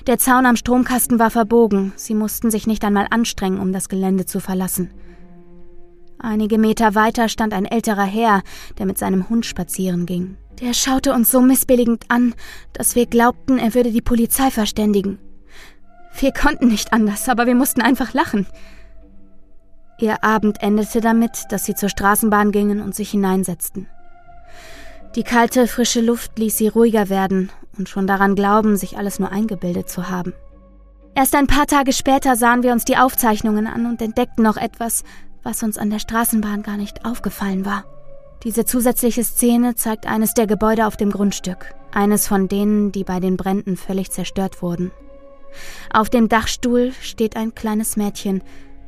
Der 0.07 0.19
Zaun 0.19 0.45
am 0.45 0.55
Stromkasten 0.55 1.17
war 1.17 1.31
verbogen, 1.31 1.91
sie 1.95 2.13
mussten 2.13 2.51
sich 2.51 2.67
nicht 2.67 2.83
einmal 2.83 3.07
anstrengen, 3.09 3.59
um 3.59 3.73
das 3.73 3.89
Gelände 3.89 4.25
zu 4.25 4.39
verlassen. 4.39 4.91
Einige 6.19 6.59
Meter 6.59 6.93
weiter 6.93 7.27
stand 7.27 7.53
ein 7.53 7.65
älterer 7.65 8.03
Herr, 8.03 8.43
der 8.77 8.85
mit 8.85 8.99
seinem 8.99 9.29
Hund 9.29 9.47
spazieren 9.47 10.05
ging. 10.05 10.37
Der 10.61 10.73
schaute 10.73 11.13
uns 11.13 11.31
so 11.31 11.41
missbilligend 11.41 12.05
an, 12.09 12.35
dass 12.71 12.95
wir 12.95 13.07
glaubten, 13.07 13.57
er 13.57 13.73
würde 13.73 13.91
die 13.91 14.01
Polizei 14.01 14.51
verständigen. 14.51 15.17
Wir 16.19 16.31
konnten 16.31 16.67
nicht 16.67 16.93
anders, 16.93 17.27
aber 17.27 17.47
wir 17.47 17.55
mussten 17.55 17.81
einfach 17.81 18.13
lachen. 18.13 18.45
Ihr 19.99 20.23
Abend 20.23 20.61
endete 20.61 21.01
damit, 21.01 21.45
dass 21.49 21.65
sie 21.65 21.73
zur 21.73 21.89
Straßenbahn 21.89 22.51
gingen 22.51 22.81
und 22.81 22.93
sich 22.93 23.09
hineinsetzten. 23.09 23.87
Die 25.15 25.23
kalte, 25.23 25.67
frische 25.67 26.01
Luft 26.01 26.37
ließ 26.37 26.57
sie 26.57 26.67
ruhiger 26.67 27.09
werden 27.09 27.49
und 27.77 27.87
schon 27.87 28.05
daran 28.05 28.35
glauben, 28.35 28.75
sich 28.75 28.97
alles 28.97 29.19
nur 29.19 29.31
eingebildet 29.31 29.89
zu 29.89 30.09
haben. 30.09 30.33
Erst 31.13 31.35
ein 31.35 31.47
paar 31.47 31.67
Tage 31.67 31.93
später 31.93 32.35
sahen 32.35 32.63
wir 32.63 32.73
uns 32.73 32.83
die 32.83 32.97
Aufzeichnungen 32.97 33.67
an 33.67 33.85
und 33.85 34.01
entdeckten 34.01 34.43
noch 34.43 34.57
etwas, 34.57 35.03
was 35.43 35.63
uns 35.63 35.77
an 35.77 35.89
der 35.89 35.99
Straßenbahn 35.99 36.63
gar 36.63 36.75
nicht 36.75 37.05
aufgefallen 37.05 37.65
war. 37.65 37.85
Diese 38.43 38.65
zusätzliche 38.65 39.23
Szene 39.23 39.75
zeigt 39.75 40.05
eines 40.05 40.33
der 40.33 40.47
Gebäude 40.47 40.85
auf 40.85 40.97
dem 40.97 41.11
Grundstück, 41.11 41.73
eines 41.93 42.27
von 42.27 42.49
denen, 42.49 42.91
die 42.91 43.05
bei 43.05 43.21
den 43.21 43.37
Bränden 43.37 43.77
völlig 43.77 44.11
zerstört 44.11 44.61
wurden. 44.61 44.91
Auf 45.93 46.09
dem 46.09 46.27
Dachstuhl 46.27 46.91
steht 46.99 47.37
ein 47.37 47.55
kleines 47.55 47.95
Mädchen 47.95 48.43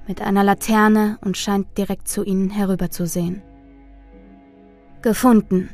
mit 0.07 0.21
einer 0.21 0.43
Laterne 0.43 1.17
und 1.23 1.37
scheint 1.37 1.77
direkt 1.77 2.09
zu 2.09 2.23
ihnen 2.23 2.49
herüberzusehen. 2.49 3.41
Gefunden. 5.01 5.69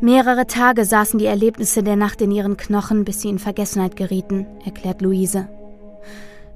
Mehrere 0.00 0.46
Tage 0.46 0.84
saßen 0.84 1.18
die 1.18 1.26
Erlebnisse 1.26 1.82
der 1.82 1.96
Nacht 1.96 2.20
in 2.20 2.30
ihren 2.30 2.56
Knochen, 2.56 3.04
bis 3.04 3.20
sie 3.20 3.28
in 3.28 3.38
Vergessenheit 3.38 3.96
gerieten, 3.96 4.46
erklärt 4.64 5.02
Luise. 5.02 5.48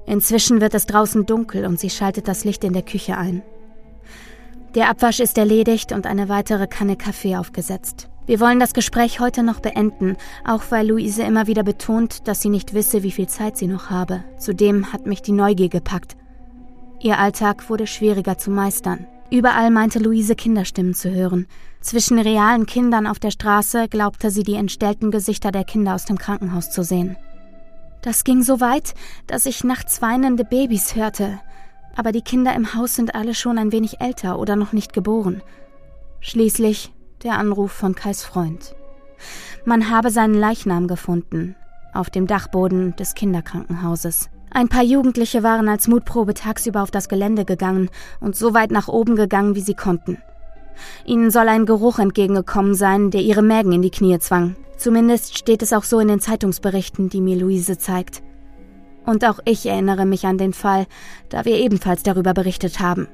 Inzwischen 0.07 0.61
wird 0.61 0.75
es 0.75 0.87
draußen 0.87 1.27
dunkel 1.27 1.67
und 1.67 1.79
sie 1.79 1.91
schaltet 1.91 2.29
das 2.29 2.45
Licht 2.45 2.65
in 2.65 2.73
der 2.73 2.83
Küche 2.83 3.17
ein. 3.17 3.43
Der 4.75 4.89
Abwasch 4.89 5.21
ist 5.21 5.37
erledigt 5.39 5.93
und 5.93 6.07
eine 6.07 6.29
weitere 6.29 6.67
Kanne 6.67 6.97
Kaffee 6.97 7.37
aufgesetzt. 7.37 8.09
Wir 8.25 8.39
wollen 8.39 8.61
das 8.61 8.73
Gespräch 8.73 9.21
heute 9.21 9.43
noch 9.43 9.61
beenden, 9.61 10.17
auch 10.45 10.63
weil 10.71 10.89
Luise 10.89 11.23
immer 11.25 11.49
wieder 11.49 11.65
betont, 11.65 12.29
dass 12.29 12.41
sie 12.41 12.49
nicht 12.49 12.73
wisse, 12.73 13.03
wie 13.03 13.11
viel 13.11 13.27
Zeit 13.27 13.57
sie 13.57 13.67
noch 13.67 13.91
habe. 13.91 14.23
Zudem 14.39 14.93
hat 14.93 15.07
mich 15.07 15.23
die 15.23 15.33
Neugier 15.33 15.69
gepackt. 15.69 16.17
Ihr 17.01 17.19
Alltag 17.19 17.69
wurde 17.69 17.89
schwieriger 17.89 18.39
zu 18.39 18.51
meistern. 18.51 19.07
Überall 19.31 19.71
meinte 19.71 19.99
Luise 19.99 20.37
Kinderstimmen 20.37 20.95
zu 20.95 21.11
hören. 21.11 21.47
Zwischen 21.83 22.19
realen 22.19 22.67
Kindern 22.67 23.09
auf 23.09 23.19
der 23.19 23.33
Straße 23.33 23.89
glaubte 23.89 24.31
sie 24.31 24.45
die 24.45 24.55
entstellten 24.55 25.11
Gesichter 25.11 25.51
der 25.51 25.65
Kinder 25.65 25.95
aus 25.95 26.05
dem 26.05 26.17
Krankenhaus 26.17 26.71
zu 26.71 26.85
sehen. 26.85 27.17
Das 28.03 28.25
ging 28.25 28.43
so 28.43 28.61
weit, 28.61 28.95
dass 29.27 29.47
ich 29.47 29.65
nachts 29.65 30.01
weinende 30.01 30.45
Babys 30.45 30.95
hörte, 30.95 31.41
aber 31.97 32.13
die 32.13 32.23
Kinder 32.23 32.55
im 32.55 32.75
Haus 32.75 32.95
sind 32.95 33.15
alle 33.15 33.35
schon 33.35 33.59
ein 33.59 33.73
wenig 33.73 34.01
älter 34.01 34.39
oder 34.39 34.57
noch 34.57 34.73
nicht 34.73 34.93
geboren. 34.93 35.43
Schließlich 36.21 36.93
der 37.25 37.37
Anruf 37.39 37.73
von 37.73 37.95
Kais 37.95 38.25
Freund. 38.25 38.75
Man 39.65 39.91
habe 39.91 40.11
seinen 40.11 40.35
Leichnam 40.35 40.87
gefunden, 40.87 41.57
auf 41.93 42.11
dem 42.11 42.27
Dachboden 42.27 42.95
des 42.97 43.15
Kinderkrankenhauses. 43.15 44.31
Ein 44.51 44.69
paar 44.69 44.83
Jugendliche 44.83 45.43
waren 45.43 45.69
als 45.69 45.89
Mutprobe 45.89 46.35
tagsüber 46.35 46.83
auf 46.83 46.91
das 46.91 47.09
Gelände 47.09 47.45
gegangen 47.45 47.91
und 48.21 48.37
so 48.37 48.55
weit 48.55 48.71
nach 48.71 48.89
oben 48.89 49.17
gegangen, 49.17 49.55
wie 49.55 49.61
sie 49.63 49.75
konnten. 49.75 50.19
Ihnen 51.05 51.31
soll 51.31 51.49
ein 51.49 51.67
Geruch 51.67 51.99
entgegengekommen 51.99 52.75
sein, 52.75 53.11
der 53.11 53.23
ihre 53.23 53.43
Mägen 53.43 53.73
in 53.73 53.83
die 53.83 53.91
Knie 53.91 54.19
zwang. 54.19 54.57
Zumindest 54.77 55.39
steht 55.39 55.63
es 55.63 55.73
auch 55.73 55.85
so 55.85 56.01
in 56.01 56.09
den 56.09 56.21
Zeitungsberichten, 56.21 57.09
die 57.09 57.21
mir 57.21 57.37
Luise 57.37 57.79
zeigt. 57.79 58.23
Und 59.07 59.25
auch 59.25 59.41
ich 59.45 59.67
erinnere 59.67 60.07
mich 60.07 60.27
an 60.27 60.39
den 60.39 60.53
Fall, 60.53 60.87
da 61.29 61.45
wir 61.45 61.57
ebenfalls 61.57 62.03
darüber 62.03 62.35
berichtet 62.35 62.81
haben. 62.81 63.09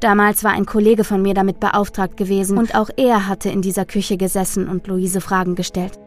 Damals 0.00 0.44
war 0.44 0.52
ein 0.52 0.66
Kollege 0.66 1.04
von 1.04 1.22
mir 1.22 1.34
damit 1.34 1.60
beauftragt 1.60 2.16
gewesen 2.16 2.58
und 2.58 2.74
auch 2.74 2.90
er 2.96 3.28
hatte 3.28 3.50
in 3.50 3.62
dieser 3.62 3.84
Küche 3.84 4.16
gesessen 4.16 4.68
und 4.68 4.86
Luise 4.86 5.20
Fragen 5.20 5.54
gestellt. 5.54 5.98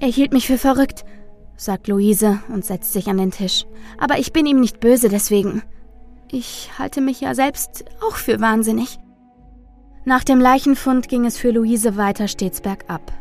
Er 0.00 0.08
hielt 0.08 0.32
mich 0.32 0.46
für 0.46 0.58
verrückt, 0.58 1.04
sagt 1.56 1.88
Luise 1.88 2.40
und 2.52 2.64
setzt 2.64 2.92
sich 2.92 3.08
an 3.08 3.18
den 3.18 3.30
Tisch. 3.30 3.64
Aber 3.98 4.18
ich 4.18 4.32
bin 4.32 4.46
ihm 4.46 4.60
nicht 4.60 4.80
böse 4.80 5.08
deswegen. 5.08 5.62
Ich 6.30 6.70
halte 6.78 7.00
mich 7.00 7.20
ja 7.20 7.34
selbst 7.34 7.84
auch 8.02 8.16
für 8.16 8.40
wahnsinnig. 8.40 8.98
Nach 10.08 10.24
dem 10.24 10.40
Leichenfund 10.40 11.10
ging 11.10 11.26
es 11.26 11.36
für 11.36 11.50
Luise 11.50 11.98
weiter 11.98 12.28
stets 12.28 12.62
bergab. 12.62 13.12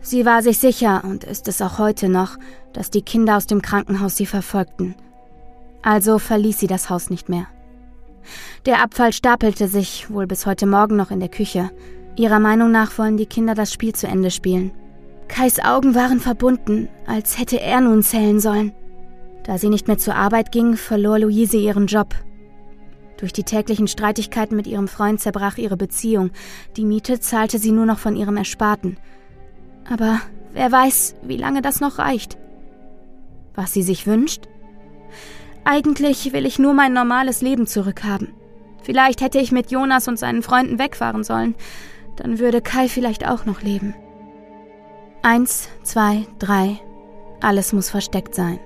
Sie 0.00 0.24
war 0.24 0.42
sich 0.42 0.56
sicher, 0.56 1.04
und 1.04 1.24
ist 1.24 1.46
es 1.46 1.60
auch 1.60 1.78
heute 1.78 2.08
noch, 2.08 2.38
dass 2.72 2.88
die 2.88 3.02
Kinder 3.02 3.36
aus 3.36 3.46
dem 3.46 3.60
Krankenhaus 3.60 4.16
sie 4.16 4.24
verfolgten. 4.24 4.94
Also 5.82 6.18
verließ 6.18 6.58
sie 6.58 6.68
das 6.68 6.88
Haus 6.88 7.10
nicht 7.10 7.28
mehr. 7.28 7.48
Der 8.64 8.82
Abfall 8.82 9.12
stapelte 9.12 9.68
sich, 9.68 10.10
wohl 10.10 10.26
bis 10.26 10.46
heute 10.46 10.64
Morgen 10.64 10.96
noch 10.96 11.10
in 11.10 11.20
der 11.20 11.28
Küche. 11.28 11.70
Ihrer 12.16 12.40
Meinung 12.40 12.70
nach 12.70 12.96
wollen 12.96 13.18
die 13.18 13.26
Kinder 13.26 13.54
das 13.54 13.70
Spiel 13.70 13.94
zu 13.94 14.06
Ende 14.06 14.30
spielen. 14.30 14.70
Kais 15.28 15.62
Augen 15.62 15.94
waren 15.94 16.20
verbunden, 16.20 16.88
als 17.06 17.38
hätte 17.38 17.60
er 17.60 17.82
nun 17.82 18.02
zählen 18.02 18.40
sollen. 18.40 18.72
Da 19.44 19.58
sie 19.58 19.68
nicht 19.68 19.86
mehr 19.86 19.98
zur 19.98 20.14
Arbeit 20.14 20.50
ging, 20.50 20.78
verlor 20.78 21.18
Luise 21.18 21.58
ihren 21.58 21.88
Job. 21.88 22.14
Durch 23.20 23.32
die 23.34 23.44
täglichen 23.44 23.86
Streitigkeiten 23.86 24.56
mit 24.56 24.66
ihrem 24.66 24.88
Freund 24.88 25.20
zerbrach 25.20 25.58
ihre 25.58 25.76
Beziehung. 25.76 26.30
Die 26.76 26.86
Miete 26.86 27.20
zahlte 27.20 27.58
sie 27.58 27.70
nur 27.70 27.84
noch 27.84 27.98
von 27.98 28.16
ihrem 28.16 28.38
Ersparten. 28.38 28.96
Aber 29.88 30.20
wer 30.52 30.72
weiß, 30.72 31.16
wie 31.22 31.36
lange 31.36 31.60
das 31.60 31.80
noch 31.80 31.98
reicht. 31.98 32.38
Was 33.54 33.74
sie 33.74 33.82
sich 33.82 34.06
wünscht? 34.06 34.48
Eigentlich 35.64 36.32
will 36.32 36.46
ich 36.46 36.58
nur 36.58 36.72
mein 36.72 36.94
normales 36.94 37.42
Leben 37.42 37.66
zurückhaben. 37.66 38.28
Vielleicht 38.82 39.20
hätte 39.20 39.38
ich 39.38 39.52
mit 39.52 39.70
Jonas 39.70 40.08
und 40.08 40.18
seinen 40.18 40.42
Freunden 40.42 40.78
wegfahren 40.78 41.22
sollen. 41.22 41.54
Dann 42.16 42.38
würde 42.38 42.62
Kai 42.62 42.88
vielleicht 42.88 43.28
auch 43.28 43.44
noch 43.44 43.60
leben. 43.60 43.94
Eins, 45.22 45.68
zwei, 45.82 46.26
drei. 46.38 46.80
Alles 47.42 47.74
muss 47.74 47.90
versteckt 47.90 48.34
sein. 48.34 48.58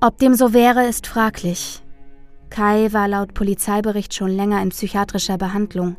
Ob 0.00 0.18
dem 0.18 0.34
so 0.34 0.52
wäre, 0.52 0.86
ist 0.86 1.08
fraglich. 1.08 1.83
Kai 2.54 2.92
war 2.92 3.08
laut 3.08 3.34
Polizeibericht 3.34 4.14
schon 4.14 4.30
länger 4.30 4.62
in 4.62 4.68
psychiatrischer 4.68 5.36
Behandlung. 5.38 5.96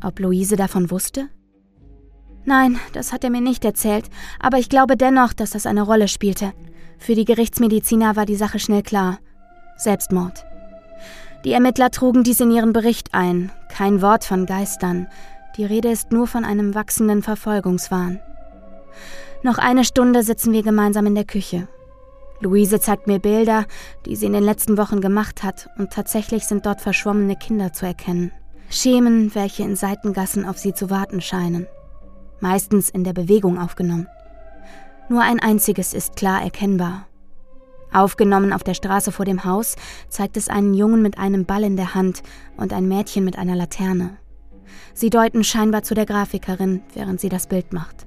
Ob 0.00 0.20
Luise 0.20 0.54
davon 0.54 0.88
wusste? 0.92 1.28
Nein, 2.44 2.78
das 2.92 3.12
hat 3.12 3.24
er 3.24 3.30
mir 3.30 3.40
nicht 3.40 3.64
erzählt, 3.64 4.08
aber 4.38 4.58
ich 4.58 4.68
glaube 4.68 4.96
dennoch, 4.96 5.32
dass 5.32 5.50
das 5.50 5.66
eine 5.66 5.82
Rolle 5.82 6.06
spielte. 6.06 6.52
Für 6.96 7.16
die 7.16 7.24
Gerichtsmediziner 7.24 8.14
war 8.14 8.24
die 8.24 8.36
Sache 8.36 8.60
schnell 8.60 8.84
klar. 8.84 9.18
Selbstmord. 9.78 10.44
Die 11.44 11.50
Ermittler 11.50 11.90
trugen 11.90 12.22
dies 12.22 12.38
in 12.38 12.52
ihren 12.52 12.72
Bericht 12.72 13.12
ein. 13.12 13.50
Kein 13.68 14.00
Wort 14.00 14.24
von 14.24 14.46
Geistern. 14.46 15.08
Die 15.56 15.64
Rede 15.64 15.90
ist 15.90 16.12
nur 16.12 16.28
von 16.28 16.44
einem 16.44 16.76
wachsenden 16.76 17.20
Verfolgungswahn. 17.20 18.20
Noch 19.42 19.58
eine 19.58 19.84
Stunde 19.84 20.22
sitzen 20.22 20.52
wir 20.52 20.62
gemeinsam 20.62 21.06
in 21.06 21.16
der 21.16 21.24
Küche. 21.24 21.66
Luise 22.40 22.80
zeigt 22.80 23.06
mir 23.06 23.18
Bilder, 23.18 23.66
die 24.06 24.16
sie 24.16 24.26
in 24.26 24.32
den 24.32 24.42
letzten 24.42 24.78
Wochen 24.78 25.00
gemacht 25.00 25.42
hat, 25.42 25.68
und 25.76 25.92
tatsächlich 25.92 26.46
sind 26.46 26.64
dort 26.64 26.80
verschwommene 26.80 27.36
Kinder 27.36 27.72
zu 27.72 27.84
erkennen. 27.84 28.32
Schemen, 28.70 29.34
welche 29.34 29.62
in 29.62 29.76
Seitengassen 29.76 30.46
auf 30.46 30.56
sie 30.56 30.72
zu 30.72 30.88
warten 30.90 31.20
scheinen. 31.20 31.66
Meistens 32.40 32.88
in 32.88 33.04
der 33.04 33.12
Bewegung 33.12 33.58
aufgenommen. 33.58 34.06
Nur 35.10 35.22
ein 35.22 35.40
einziges 35.40 35.92
ist 35.92 36.16
klar 36.16 36.42
erkennbar. 36.42 37.06
Aufgenommen 37.92 38.52
auf 38.52 38.62
der 38.62 38.74
Straße 38.74 39.12
vor 39.12 39.24
dem 39.24 39.44
Haus 39.44 39.76
zeigt 40.08 40.36
es 40.36 40.48
einen 40.48 40.72
Jungen 40.72 41.02
mit 41.02 41.18
einem 41.18 41.44
Ball 41.44 41.64
in 41.64 41.76
der 41.76 41.94
Hand 41.94 42.22
und 42.56 42.72
ein 42.72 42.86
Mädchen 42.88 43.24
mit 43.24 43.36
einer 43.36 43.56
Laterne. 43.56 44.16
Sie 44.94 45.10
deuten 45.10 45.42
scheinbar 45.44 45.82
zu 45.82 45.94
der 45.94 46.06
Grafikerin, 46.06 46.82
während 46.94 47.20
sie 47.20 47.28
das 47.28 47.48
Bild 47.48 47.72
macht. 47.72 48.06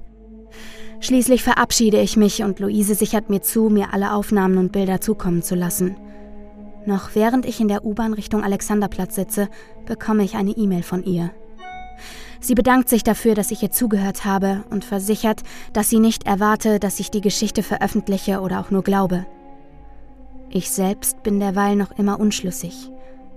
Schließlich 1.00 1.42
verabschiede 1.42 2.00
ich 2.00 2.16
mich 2.16 2.42
und 2.42 2.60
Luise 2.60 2.94
sichert 2.94 3.30
mir 3.30 3.42
zu, 3.42 3.68
mir 3.68 3.92
alle 3.92 4.12
Aufnahmen 4.12 4.58
und 4.58 4.72
Bilder 4.72 5.00
zukommen 5.00 5.42
zu 5.42 5.54
lassen. 5.54 5.96
Noch 6.86 7.14
während 7.14 7.46
ich 7.46 7.60
in 7.60 7.68
der 7.68 7.84
U-Bahn 7.84 8.12
Richtung 8.12 8.44
Alexanderplatz 8.44 9.14
sitze, 9.14 9.48
bekomme 9.86 10.24
ich 10.24 10.34
eine 10.36 10.50
E-Mail 10.50 10.82
von 10.82 11.02
ihr. 11.02 11.30
Sie 12.40 12.54
bedankt 12.54 12.90
sich 12.90 13.02
dafür, 13.02 13.34
dass 13.34 13.50
ich 13.50 13.62
ihr 13.62 13.70
zugehört 13.70 14.26
habe 14.26 14.64
und 14.68 14.84
versichert, 14.84 15.42
dass 15.72 15.88
sie 15.88 15.98
nicht 15.98 16.26
erwarte, 16.26 16.78
dass 16.78 17.00
ich 17.00 17.10
die 17.10 17.22
Geschichte 17.22 17.62
veröffentliche 17.62 18.40
oder 18.40 18.60
auch 18.60 18.70
nur 18.70 18.82
glaube. 18.82 19.24
Ich 20.50 20.70
selbst 20.70 21.22
bin 21.22 21.40
derweil 21.40 21.74
noch 21.74 21.92
immer 21.98 22.20
unschlüssig. 22.20 22.90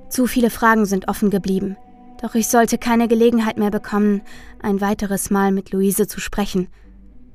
Zu 0.09 0.27
viele 0.27 0.49
Fragen 0.49 0.85
sind 0.85 1.07
offen 1.07 1.29
geblieben. 1.29 1.77
Doch 2.21 2.35
ich 2.35 2.47
sollte 2.47 2.77
keine 2.77 3.07
Gelegenheit 3.07 3.57
mehr 3.57 3.71
bekommen, 3.71 4.21
ein 4.61 4.81
weiteres 4.81 5.29
Mal 5.29 5.51
mit 5.51 5.71
Luise 5.71 6.07
zu 6.07 6.19
sprechen. 6.19 6.67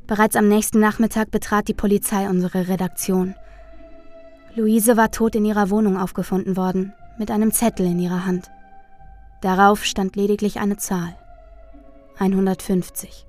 Bereits 0.06 0.36
am 0.36 0.48
nächsten 0.48 0.80
Nachmittag 0.80 1.30
betrat 1.30 1.68
die 1.68 1.74
Polizei 1.74 2.28
unsere 2.28 2.68
Redaktion. 2.68 3.34
Luise 4.54 4.96
war 4.96 5.10
tot 5.10 5.34
in 5.34 5.44
ihrer 5.44 5.70
Wohnung 5.70 5.96
aufgefunden 5.96 6.56
worden, 6.56 6.92
mit 7.18 7.30
einem 7.30 7.52
Zettel 7.52 7.86
in 7.86 7.98
ihrer 7.98 8.26
Hand. 8.26 8.50
Darauf 9.40 9.84
stand 9.84 10.16
lediglich 10.16 10.60
eine 10.60 10.76
Zahl. 10.76 11.16
150. 12.18 13.26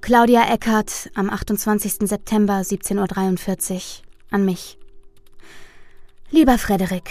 Claudia 0.00 0.50
Eckert 0.50 1.10
am 1.14 1.28
28. 1.28 2.08
September 2.08 2.54
17.43 2.54 3.74
Uhr 3.74 3.80
an 4.30 4.46
mich. 4.46 4.78
Lieber 6.30 6.56
Frederik, 6.56 7.10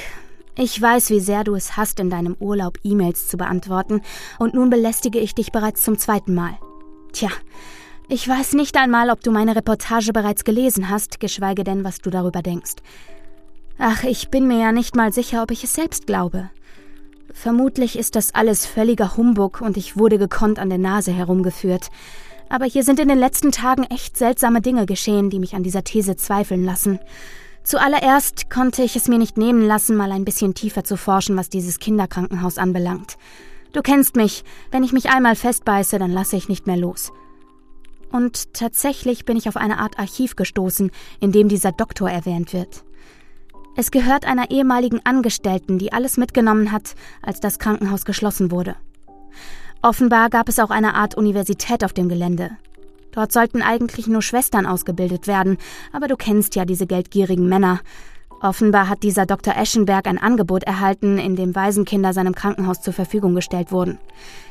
ich 0.57 0.81
weiß, 0.81 1.11
wie 1.11 1.19
sehr 1.19 1.43
du 1.43 1.53
es 1.53 1.77
hast, 1.77 1.99
in 1.99 2.09
deinem 2.09 2.35
Urlaub 2.39 2.79
E-Mails 2.83 3.27
zu 3.27 3.37
beantworten, 3.37 4.01
und 4.39 4.55
nun 4.55 4.71
belästige 4.71 5.19
ich 5.19 5.35
dich 5.35 5.51
bereits 5.51 5.83
zum 5.83 5.99
zweiten 5.99 6.33
Mal. 6.33 6.57
Tja, 7.13 7.29
ich 8.07 8.27
weiß 8.27 8.53
nicht 8.53 8.75
einmal, 8.75 9.11
ob 9.11 9.21
du 9.21 9.29
meine 9.29 9.55
Reportage 9.55 10.11
bereits 10.11 10.43
gelesen 10.43 10.89
hast, 10.89 11.19
geschweige 11.19 11.63
denn, 11.63 11.83
was 11.83 11.99
du 11.99 12.09
darüber 12.09 12.41
denkst. 12.41 12.77
Ach, 13.77 14.03
ich 14.03 14.29
bin 14.29 14.47
mir 14.47 14.59
ja 14.59 14.71
nicht 14.71 14.95
mal 14.95 15.13
sicher, 15.13 15.43
ob 15.43 15.51
ich 15.51 15.63
es 15.63 15.73
selbst 15.75 16.07
glaube. 16.07 16.49
Vermutlich 17.33 17.97
ist 17.97 18.15
das 18.15 18.33
alles 18.33 18.65
völliger 18.65 19.15
Humbug 19.15 19.61
und 19.61 19.77
ich 19.77 19.95
wurde 19.95 20.17
gekonnt 20.17 20.57
an 20.57 20.69
der 20.69 20.79
Nase 20.79 21.11
herumgeführt. 21.11 21.91
Aber 22.49 22.65
hier 22.65 22.83
sind 22.83 22.99
in 22.99 23.07
den 23.07 23.19
letzten 23.19 23.51
Tagen 23.51 23.83
echt 23.83 24.17
seltsame 24.17 24.61
Dinge 24.61 24.85
geschehen, 24.85 25.29
die 25.29 25.39
mich 25.39 25.55
an 25.55 25.63
dieser 25.63 25.83
These 25.83 26.15
zweifeln 26.15 26.65
lassen. 26.65 26.99
Zuallererst 27.63 28.49
konnte 28.49 28.81
ich 28.81 28.95
es 28.95 29.07
mir 29.07 29.19
nicht 29.19 29.37
nehmen 29.37 29.61
lassen, 29.61 29.95
mal 29.95 30.11
ein 30.11 30.25
bisschen 30.25 30.55
tiefer 30.55 30.83
zu 30.83 30.97
forschen, 30.97 31.37
was 31.37 31.49
dieses 31.49 31.77
Kinderkrankenhaus 31.77 32.57
anbelangt. 32.57 33.17
Du 33.73 33.83
kennst 33.83 34.15
mich, 34.15 34.43
wenn 34.71 34.83
ich 34.83 34.93
mich 34.93 35.11
einmal 35.11 35.35
festbeiße, 35.35 35.99
dann 35.99 36.11
lasse 36.11 36.35
ich 36.35 36.49
nicht 36.49 36.65
mehr 36.65 36.77
los. 36.77 37.11
Und 38.11 38.55
tatsächlich 38.55 39.25
bin 39.25 39.37
ich 39.37 39.47
auf 39.47 39.57
eine 39.57 39.77
Art 39.77 39.99
Archiv 39.99 40.35
gestoßen, 40.35 40.89
in 41.19 41.31
dem 41.31 41.47
dieser 41.47 41.71
Doktor 41.71 42.09
erwähnt 42.09 42.53
wird. 42.53 42.83
Es 43.75 43.91
gehört 43.91 44.25
einer 44.25 44.49
ehemaligen 44.49 45.05
Angestellten, 45.05 45.77
die 45.77 45.93
alles 45.93 46.17
mitgenommen 46.17 46.71
hat, 46.71 46.95
als 47.21 47.39
das 47.39 47.59
Krankenhaus 47.59 48.03
geschlossen 48.03 48.49
wurde. 48.49 48.75
Offenbar 49.82 50.30
gab 50.30 50.49
es 50.49 50.59
auch 50.59 50.71
eine 50.71 50.93
Art 50.93 51.15
Universität 51.15 51.86
auf 51.86 51.93
dem 51.93 52.09
Gelände. 52.09 52.51
Dort 53.11 53.32
sollten 53.32 53.61
eigentlich 53.61 54.07
nur 54.07 54.21
Schwestern 54.21 54.65
ausgebildet 54.65 55.25
werden, 55.25 55.57
aber 55.93 56.07
du 56.07 56.17
kennst 56.17 56.55
ja 56.55 56.65
diese 56.65 56.86
geldgierigen 56.86 57.47
Männer. 57.47 57.80
Offenbar 58.41 58.89
hat 58.89 59.03
dieser 59.03 59.25
Dr. 59.25 59.55
Eschenberg 59.55 60.07
ein 60.07 60.17
Angebot 60.17 60.63
erhalten, 60.63 61.17
in 61.17 61.36
dem 61.36 61.55
Waisenkinder 61.55 62.13
seinem 62.13 62.36
Krankenhaus 62.36 62.82
zur 62.82 62.93
Verfügung 62.93 63.36
gestellt 63.36 63.71
wurden. 63.71 63.99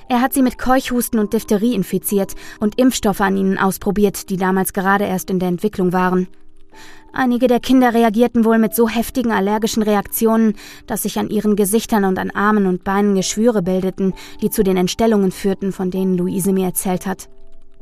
Er 0.09 0.23
hat 0.23 0.33
sie 0.33 0.43
mit 0.43 0.59
Keuchhusten 0.59 1.21
und 1.21 1.35
Diphtherie 1.35 1.75
infiziert 1.75 2.35
und 2.59 2.79
Impfstoffe 2.79 3.21
an 3.21 3.37
ihnen 3.37 3.59
ausprobiert, 3.59 4.31
die 4.31 4.39
damals 4.39 4.73
gerade 4.73 5.05
erst 5.05 5.31
in 5.31 5.39
der 5.39 5.49
Entwicklung 5.49 5.93
waren. 5.93 6.29
Einige 7.13 7.47
der 7.47 7.61
Kinder 7.61 7.95
reagierten 7.95 8.45
wohl 8.45 8.59
mit 8.59 8.75
so 8.75 8.89
heftigen 8.89 9.33
allergischen 9.33 9.83
Reaktionen, 9.83 10.55
dass 10.87 11.03
sich 11.03 11.19
an 11.19 11.31
ihren 11.31 11.57
Gesichtern 11.57 12.05
und 12.05 12.19
an 12.19 12.31
Armen 12.31 12.67
und 12.67 12.85
Beinen 12.85 13.15
Geschwüre 13.15 13.63
bildeten, 13.63 14.15
die 14.43 14.51
zu 14.51 14.63
den 14.63 14.77
Entstellungen 14.77 15.33
führten, 15.33 15.73
von 15.73 15.91
denen 15.91 16.17
Luise 16.17 16.53
mir 16.53 16.67
erzählt 16.67 17.07
hat. 17.07 17.29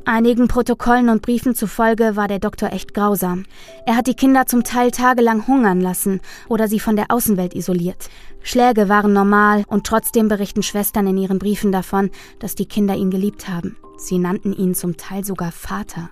Einigen 0.05 0.47
Protokollen 0.47 1.09
und 1.09 1.21
Briefen 1.21 1.53
zufolge 1.53 2.15
war 2.15 2.29
der 2.29 2.39
Doktor 2.39 2.71
echt 2.71 2.93
grausam. 2.93 3.43
Er 3.85 3.97
hat 3.97 4.07
die 4.07 4.13
Kinder 4.13 4.45
zum 4.45 4.63
Teil 4.63 4.89
tagelang 4.89 5.47
hungern 5.47 5.81
lassen 5.81 6.21
oder 6.47 6.69
sie 6.69 6.79
von 6.79 6.95
der 6.95 7.11
Außenwelt 7.11 7.53
isoliert. 7.53 8.09
Schläge 8.41 8.87
waren 8.87 9.11
normal 9.11 9.65
und 9.67 9.85
trotzdem 9.85 10.29
berichten 10.29 10.63
Schwestern 10.63 11.07
in 11.07 11.17
ihren 11.17 11.39
Briefen 11.39 11.73
davon, 11.73 12.09
dass 12.39 12.55
die 12.55 12.67
Kinder 12.67 12.95
ihn 12.95 13.11
geliebt 13.11 13.49
haben. 13.49 13.75
Sie 13.97 14.17
nannten 14.17 14.53
ihn 14.53 14.75
zum 14.75 14.95
Teil 14.95 15.25
sogar 15.25 15.51
Vater. 15.51 16.09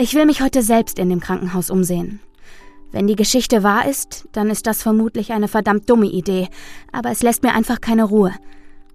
Ich 0.00 0.14
will 0.14 0.26
mich 0.26 0.40
heute 0.40 0.62
selbst 0.62 1.00
in 1.00 1.10
dem 1.10 1.18
Krankenhaus 1.18 1.70
umsehen. 1.70 2.20
Wenn 2.92 3.08
die 3.08 3.16
Geschichte 3.16 3.64
wahr 3.64 3.88
ist, 3.88 4.28
dann 4.30 4.48
ist 4.48 4.68
das 4.68 4.80
vermutlich 4.80 5.32
eine 5.32 5.48
verdammt 5.48 5.90
dumme 5.90 6.06
Idee, 6.06 6.48
aber 6.92 7.10
es 7.10 7.20
lässt 7.20 7.42
mir 7.42 7.52
einfach 7.52 7.80
keine 7.80 8.04
Ruhe. 8.04 8.32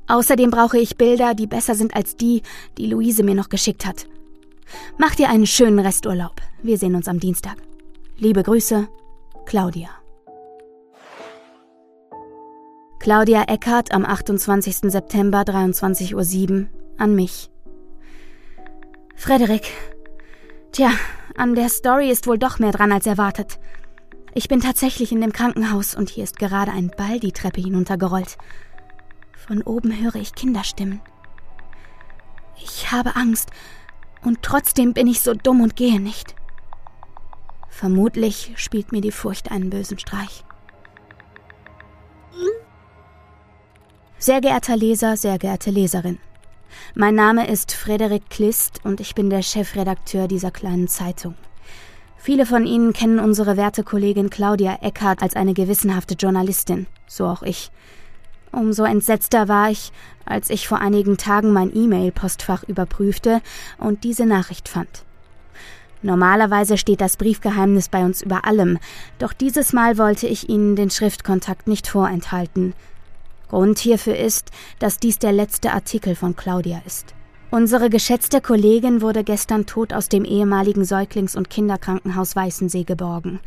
Außerdem 0.08 0.50
brauche 0.50 0.78
ich 0.78 0.96
Bilder, 0.96 1.34
die 1.34 1.46
besser 1.46 1.76
sind 1.76 1.94
als 1.94 2.16
die, 2.16 2.42
die 2.78 2.88
Luise 2.88 3.24
mir 3.24 3.36
noch 3.36 3.50
geschickt 3.50 3.86
hat. 3.86 4.08
Mach 4.98 5.14
dir 5.14 5.28
einen 5.28 5.46
schönen 5.46 5.80
Resturlaub. 5.80 6.42
Wir 6.62 6.78
sehen 6.78 6.96
uns 6.96 7.10
am 7.10 7.20
Dienstag. 7.20 7.58
Liebe 8.18 8.42
Grüße, 8.42 8.88
Claudia. 9.46 9.90
Claudia 13.00 13.44
Eckhardt 13.50 13.92
am 13.92 14.06
28. 14.06 14.90
September 14.90 15.42
23.07 15.42 16.52
Uhr 16.62 16.68
an 16.98 17.14
mich. 17.14 17.50
Frederik. 19.18 19.70
Tja, 20.74 20.90
an 21.38 21.54
der 21.54 21.70
Story 21.70 22.10
ist 22.10 22.26
wohl 22.26 22.40
doch 22.40 22.58
mehr 22.58 22.72
dran 22.72 22.92
als 22.92 23.06
erwartet. 23.06 23.60
Ich 24.34 24.48
bin 24.48 24.60
tatsächlich 24.60 25.12
in 25.12 25.22
dem 25.22 25.32
Krankenhaus 25.32 25.94
und 25.94 26.10
hier 26.10 26.24
ist 26.24 26.40
gerade 26.40 26.72
ein 26.72 26.90
Ball 26.98 27.20
die 27.20 27.32
Treppe 27.32 27.62
hinuntergerollt. 27.62 28.40
Von 29.38 29.62
oben 29.62 29.96
höre 30.02 30.16
ich 30.16 30.34
Kinderstimmen. 30.34 31.00
Ich 32.58 32.92
habe 32.92 33.16
Angst 33.16 33.52
und 34.24 34.42
trotzdem 34.42 34.96
bin 34.96 35.06
ich 35.06 35.22
so 35.22 35.36
dumm 35.36 35.62
und 35.62 35.76
gehe 35.76 36.00
nicht. 36.00 36.34
Vermutlich 37.70 38.54
spielt 38.56 38.92
mir 38.92 39.02
die 39.02 39.12
Furcht 39.12 39.52
einen 39.52 39.70
bösen 39.70 40.00
Streich. 40.00 40.44
Sehr 44.18 44.42
geehrter 44.42 44.76
Leser, 44.76 45.18
sehr 45.18 45.38
geehrte 45.38 45.70
Leserin. 45.70 46.18
Mein 46.96 47.16
Name 47.16 47.48
ist 47.48 47.72
Frederik 47.72 48.30
Klist 48.30 48.82
und 48.84 49.00
ich 49.00 49.16
bin 49.16 49.32
der 49.32 49.42
Chefredakteur 49.42 50.28
dieser 50.28 50.52
kleinen 50.52 50.88
Zeitung. 50.88 51.34
Viele 52.18 52.46
von 52.46 52.68
Ihnen 52.68 52.94
kennen 52.94 53.18
unsere 53.18 53.58
werte 53.58 53.84
Kollegin 53.84 54.30
Claudia 54.30 54.78
Eckhardt 54.80 55.24
als 55.24 55.36
eine 55.36 55.56
gewissenhafte 55.56 56.14
Journalistin, 56.14 56.86
so 57.08 57.26
auch 57.26 57.42
ich. 57.42 57.72
Umso 58.52 58.84
entsetzter 58.84 59.48
war 59.48 59.72
ich, 59.72 59.92
als 60.24 60.52
ich 60.52 60.68
vor 60.68 60.82
einigen 60.82 61.18
Tagen 61.18 61.52
mein 61.52 61.76
E-Mail-Postfach 61.76 62.62
überprüfte 62.66 63.42
und 63.80 64.04
diese 64.04 64.28
Nachricht 64.28 64.70
fand. 64.70 65.04
Normalerweise 66.04 66.78
steht 66.78 67.02
das 67.02 67.18
Briefgeheimnis 67.18 67.90
bei 67.90 68.06
uns 68.06 68.22
über 68.22 68.46
allem, 68.46 68.78
doch 69.18 69.34
dieses 69.34 69.74
Mal 69.74 69.98
wollte 69.98 70.28
ich 70.28 70.48
Ihnen 70.48 70.76
den 70.76 70.92
Schriftkontakt 70.92 71.66
nicht 71.68 71.88
vorenthalten. 71.88 72.76
Grund 73.54 73.78
hierfür 73.78 74.18
ist, 74.18 74.50
dass 74.80 74.98
dies 74.98 75.20
der 75.20 75.32
letzte 75.32 75.74
Artikel 75.74 76.16
von 76.16 76.36
Claudia 76.36 76.82
ist. 76.88 77.14
Unsere 77.52 77.92
geschätzte 77.92 78.42
Kollegin 78.42 79.02
wurde 79.02 79.24
gestern 79.24 79.68
tot 79.68 79.94
aus 79.94 80.10
dem 80.10 80.26
ehemaligen 80.26 80.86
Säuglings- 80.86 81.36
und 81.36 81.52
Kinderkrankenhaus 81.52 82.36
Weißensee 82.36 82.84
geborgen. 82.84 83.40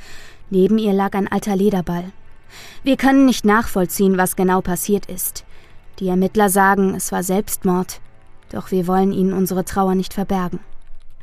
Neben 0.48 0.78
ihr 0.78 0.92
lag 0.92 1.14
ein 1.14 1.26
alter 1.26 1.56
Lederball, 1.56 2.12
wir 2.84 2.96
können 2.96 3.26
nicht 3.26 3.44
nachvollziehen, 3.44 4.16
was 4.16 4.36
genau 4.36 4.60
passiert 4.60 5.06
ist. 5.06 5.44
Die 5.98 6.06
Ermittler 6.06 6.50
sagen, 6.50 6.94
es 6.94 7.10
war 7.10 7.24
Selbstmord, 7.24 8.00
doch 8.50 8.70
wir 8.70 8.86
wollen 8.86 9.12
ihnen 9.12 9.32
unsere 9.32 9.64
Trauer 9.64 9.96
nicht 9.96 10.14
verbergen. 10.14 10.60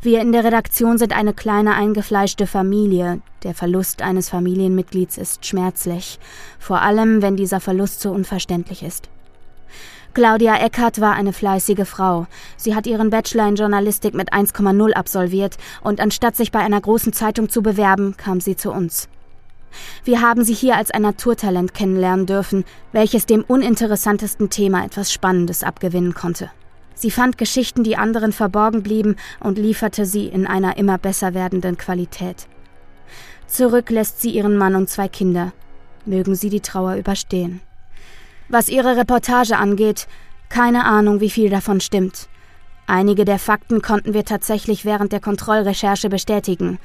Wir 0.03 0.19
in 0.19 0.33
der 0.33 0.43
Redaktion 0.43 0.97
sind 0.97 1.15
eine 1.15 1.33
kleine 1.33 1.75
eingefleischte 1.75 2.45
Familie. 2.45 3.21
Der 3.43 3.53
Verlust 3.53 4.01
eines 4.01 4.27
Familienmitglieds 4.27 5.17
ist 5.17 5.45
schmerzlich, 5.45 6.19
vor 6.59 6.81
allem 6.81 7.21
wenn 7.21 7.37
dieser 7.37 7.61
Verlust 7.61 8.01
so 8.01 8.11
unverständlich 8.11 8.83
ist. 8.83 9.07
Claudia 10.13 10.57
Eckert 10.57 10.99
war 10.99 11.13
eine 11.13 11.31
fleißige 11.31 11.87
Frau. 11.87 12.27
Sie 12.57 12.75
hat 12.75 12.85
ihren 12.85 13.11
Bachelor 13.11 13.47
in 13.47 13.55
Journalistik 13.55 14.13
mit 14.13 14.33
1,0 14.33 14.91
absolviert 14.91 15.55
und 15.81 16.01
anstatt 16.01 16.35
sich 16.35 16.51
bei 16.51 16.59
einer 16.59 16.81
großen 16.81 17.13
Zeitung 17.13 17.47
zu 17.47 17.61
bewerben, 17.63 18.17
kam 18.17 18.41
sie 18.41 18.57
zu 18.57 18.71
uns. 18.73 19.07
Wir 20.03 20.19
haben 20.19 20.43
sie 20.43 20.53
hier 20.53 20.75
als 20.75 20.91
ein 20.91 21.03
Naturtalent 21.03 21.73
kennenlernen 21.73 22.25
dürfen, 22.25 22.65
welches 22.91 23.25
dem 23.25 23.45
uninteressantesten 23.45 24.49
Thema 24.49 24.83
etwas 24.83 25.13
Spannendes 25.13 25.63
abgewinnen 25.63 26.13
konnte. 26.13 26.51
Sie 26.95 27.11
fand 27.11 27.37
Geschichten, 27.37 27.83
die 27.83 27.97
anderen 27.97 28.31
verborgen 28.31 28.83
blieben, 28.83 29.15
und 29.39 29.57
lieferte 29.57 30.05
sie 30.05 30.27
in 30.27 30.47
einer 30.47 30.77
immer 30.77 30.97
besser 30.97 31.33
werdenden 31.33 31.77
Qualität. 31.77 32.47
Zurück 33.47 33.89
lässt 33.89 34.21
sie 34.21 34.31
ihren 34.31 34.57
Mann 34.57 34.75
und 34.75 34.89
zwei 34.89 35.07
Kinder. 35.07 35.53
Mögen 36.05 36.35
sie 36.35 36.49
die 36.49 36.61
Trauer 36.61 36.95
überstehen. 36.95 37.61
Was 38.49 38.69
ihre 38.69 38.97
Reportage 38.97 39.57
angeht, 39.57 40.07
keine 40.49 40.85
Ahnung, 40.85 41.19
wie 41.19 41.29
viel 41.29 41.49
davon 41.49 41.79
stimmt. 41.79 42.27
Einige 42.85 43.25
der 43.25 43.39
Fakten 43.39 43.81
konnten 43.81 44.13
wir 44.13 44.25
tatsächlich 44.25 44.85
während 44.85 45.11
der 45.11 45.21
Kontrollrecherche 45.21 46.09
bestätigen. 46.09 46.79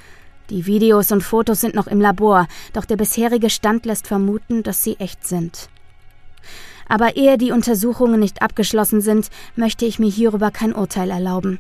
Die 0.51 0.65
Videos 0.65 1.13
und 1.13 1.23
Fotos 1.23 1.61
sind 1.61 1.75
noch 1.75 1.87
im 1.87 2.01
Labor, 2.01 2.47
doch 2.73 2.85
der 2.85 2.97
bisherige 2.97 3.51
Stand 3.51 3.85
lässt 3.85 4.07
vermuten, 4.07 4.63
dass 4.63 4.83
sie 4.83 4.97
echt 4.97 5.27
sind. 5.27 5.69
Aber 6.89 7.17
ehe 7.17 7.39
die 7.39 7.53
Untersuchungen 7.53 8.21
nicht 8.21 8.43
abgeschlossen 8.43 9.01
sind, 9.01 9.29
möchte 9.57 9.85
ich 9.85 9.99
mir 9.99 10.11
hierüber 10.11 10.51
kein 10.51 10.75
Urteil 10.75 11.11
erlauben. 11.11 11.59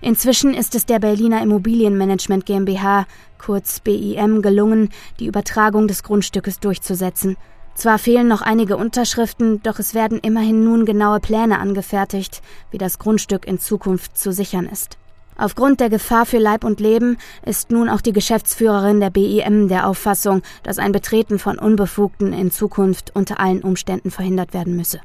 Inzwischen 0.00 0.54
ist 0.54 0.74
es 0.74 0.86
der 0.86 1.00
Berliner 1.00 1.42
Immobilienmanagement 1.42 2.46
GmbH, 2.46 3.06
kurz 3.38 3.80
BIM, 3.80 4.40
gelungen, 4.40 4.90
die 5.18 5.26
Übertragung 5.26 5.88
des 5.88 6.02
Grundstückes 6.02 6.60
durchzusetzen. 6.60 7.36
Zwar 7.74 7.98
fehlen 7.98 8.28
noch 8.28 8.40
einige 8.40 8.76
Unterschriften, 8.76 9.60
doch 9.62 9.80
es 9.80 9.94
werden 9.94 10.20
immerhin 10.20 10.62
nun 10.62 10.84
genaue 10.84 11.18
Pläne 11.18 11.58
angefertigt, 11.58 12.40
wie 12.70 12.78
das 12.78 13.00
Grundstück 13.00 13.46
in 13.46 13.58
Zukunft 13.58 14.16
zu 14.16 14.32
sichern 14.32 14.66
ist. 14.66 14.96
Aufgrund 15.36 15.80
der 15.80 15.90
Gefahr 15.90 16.26
für 16.26 16.38
Leib 16.38 16.64
und 16.64 16.80
Leben 16.80 17.18
ist 17.44 17.70
nun 17.70 17.88
auch 17.88 18.00
die 18.00 18.12
Geschäftsführerin 18.12 19.00
der 19.00 19.10
BIM 19.10 19.68
der 19.68 19.88
Auffassung, 19.88 20.42
dass 20.62 20.78
ein 20.78 20.92
Betreten 20.92 21.38
von 21.38 21.58
Unbefugten 21.58 22.32
in 22.32 22.50
Zukunft 22.50 23.10
unter 23.14 23.40
allen 23.40 23.62
Umständen 23.62 24.10
verhindert 24.10 24.54
werden 24.54 24.76
müsse. 24.76 25.00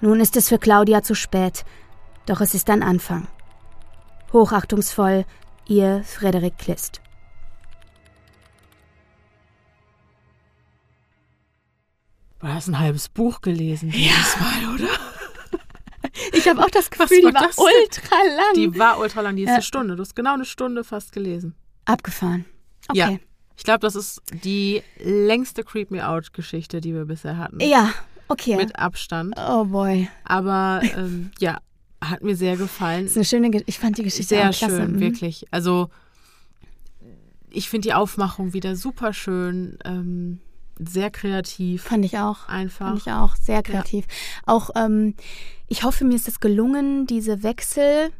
Nun 0.00 0.20
ist 0.20 0.36
es 0.36 0.48
für 0.48 0.58
Claudia 0.58 1.02
zu 1.02 1.14
spät, 1.14 1.64
doch 2.26 2.40
es 2.40 2.54
ist 2.54 2.70
ein 2.70 2.82
Anfang. 2.82 3.26
Hochachtungsvoll, 4.32 5.24
ihr 5.66 6.02
Frederik 6.04 6.58
Klist. 6.58 7.00
Du 12.40 12.48
hast 12.48 12.68
ein 12.68 12.78
halbes 12.78 13.08
Buch 13.08 13.40
gelesen 13.40 13.90
ja. 13.94 14.12
Mal, 14.38 14.74
oder? 14.74 15.13
Ich 16.44 16.50
habe 16.50 16.64
auch 16.64 16.70
das 16.70 16.90
Gefühl, 16.90 17.24
war 17.24 17.30
die 17.30 17.34
war 17.34 17.58
ultra 17.58 18.16
lang. 18.36 18.54
Die 18.54 18.78
war 18.78 18.98
ultra 18.98 19.20
lang, 19.20 19.36
die 19.36 19.42
ist 19.42 19.48
ja. 19.48 19.54
eine 19.54 19.62
Stunde. 19.62 19.96
Du 19.96 20.02
hast 20.02 20.14
genau 20.14 20.34
eine 20.34 20.44
Stunde 20.44 20.84
fast 20.84 21.12
gelesen. 21.12 21.54
Abgefahren. 21.84 22.44
Okay. 22.88 22.98
Ja. 22.98 23.18
Ich 23.56 23.64
glaube, 23.64 23.80
das 23.80 23.94
ist 23.94 24.20
die 24.42 24.82
längste 24.98 25.62
Creep 25.62 25.90
Me 25.90 26.06
Out 26.06 26.32
Geschichte, 26.32 26.80
die 26.80 26.92
wir 26.92 27.04
bisher 27.04 27.38
hatten. 27.38 27.60
Ja, 27.60 27.92
okay. 28.28 28.56
Mit 28.56 28.76
Abstand. 28.78 29.34
Oh 29.38 29.64
boy. 29.64 30.08
Aber 30.24 30.80
ähm, 30.96 31.30
ja, 31.38 31.60
hat 32.00 32.22
mir 32.22 32.36
sehr 32.36 32.56
gefallen. 32.56 33.04
Das 33.04 33.12
ist 33.12 33.16
eine 33.16 33.24
schöne 33.24 33.50
Geschichte. 33.50 33.70
Ich 33.70 33.78
fand 33.78 33.98
die 33.98 34.02
Geschichte 34.02 34.34
sehr 34.34 34.50
klasse. 34.50 34.66
schön, 34.66 34.92
mhm. 34.92 35.00
wirklich. 35.00 35.46
Also 35.50 35.90
ich 37.50 37.68
finde 37.68 37.88
die 37.88 37.94
Aufmachung 37.94 38.52
wieder 38.52 38.76
super 38.76 39.12
schön. 39.12 39.78
Ähm, 39.84 40.40
sehr 40.78 41.10
kreativ. 41.10 41.82
Fand 41.84 42.04
ich 42.04 42.18
auch. 42.18 42.48
Einfach. 42.48 42.86
Fand 42.88 42.98
ich 42.98 43.12
auch. 43.12 43.36
Sehr 43.36 43.62
kreativ. 43.62 44.04
Ja. 44.08 44.54
Auch, 44.54 44.70
ähm, 44.76 45.14
ich 45.68 45.82
hoffe, 45.84 46.04
mir 46.04 46.14
ist 46.16 46.28
es 46.28 46.40
gelungen, 46.40 47.06
diese 47.06 47.42
Wechsel 47.42 48.10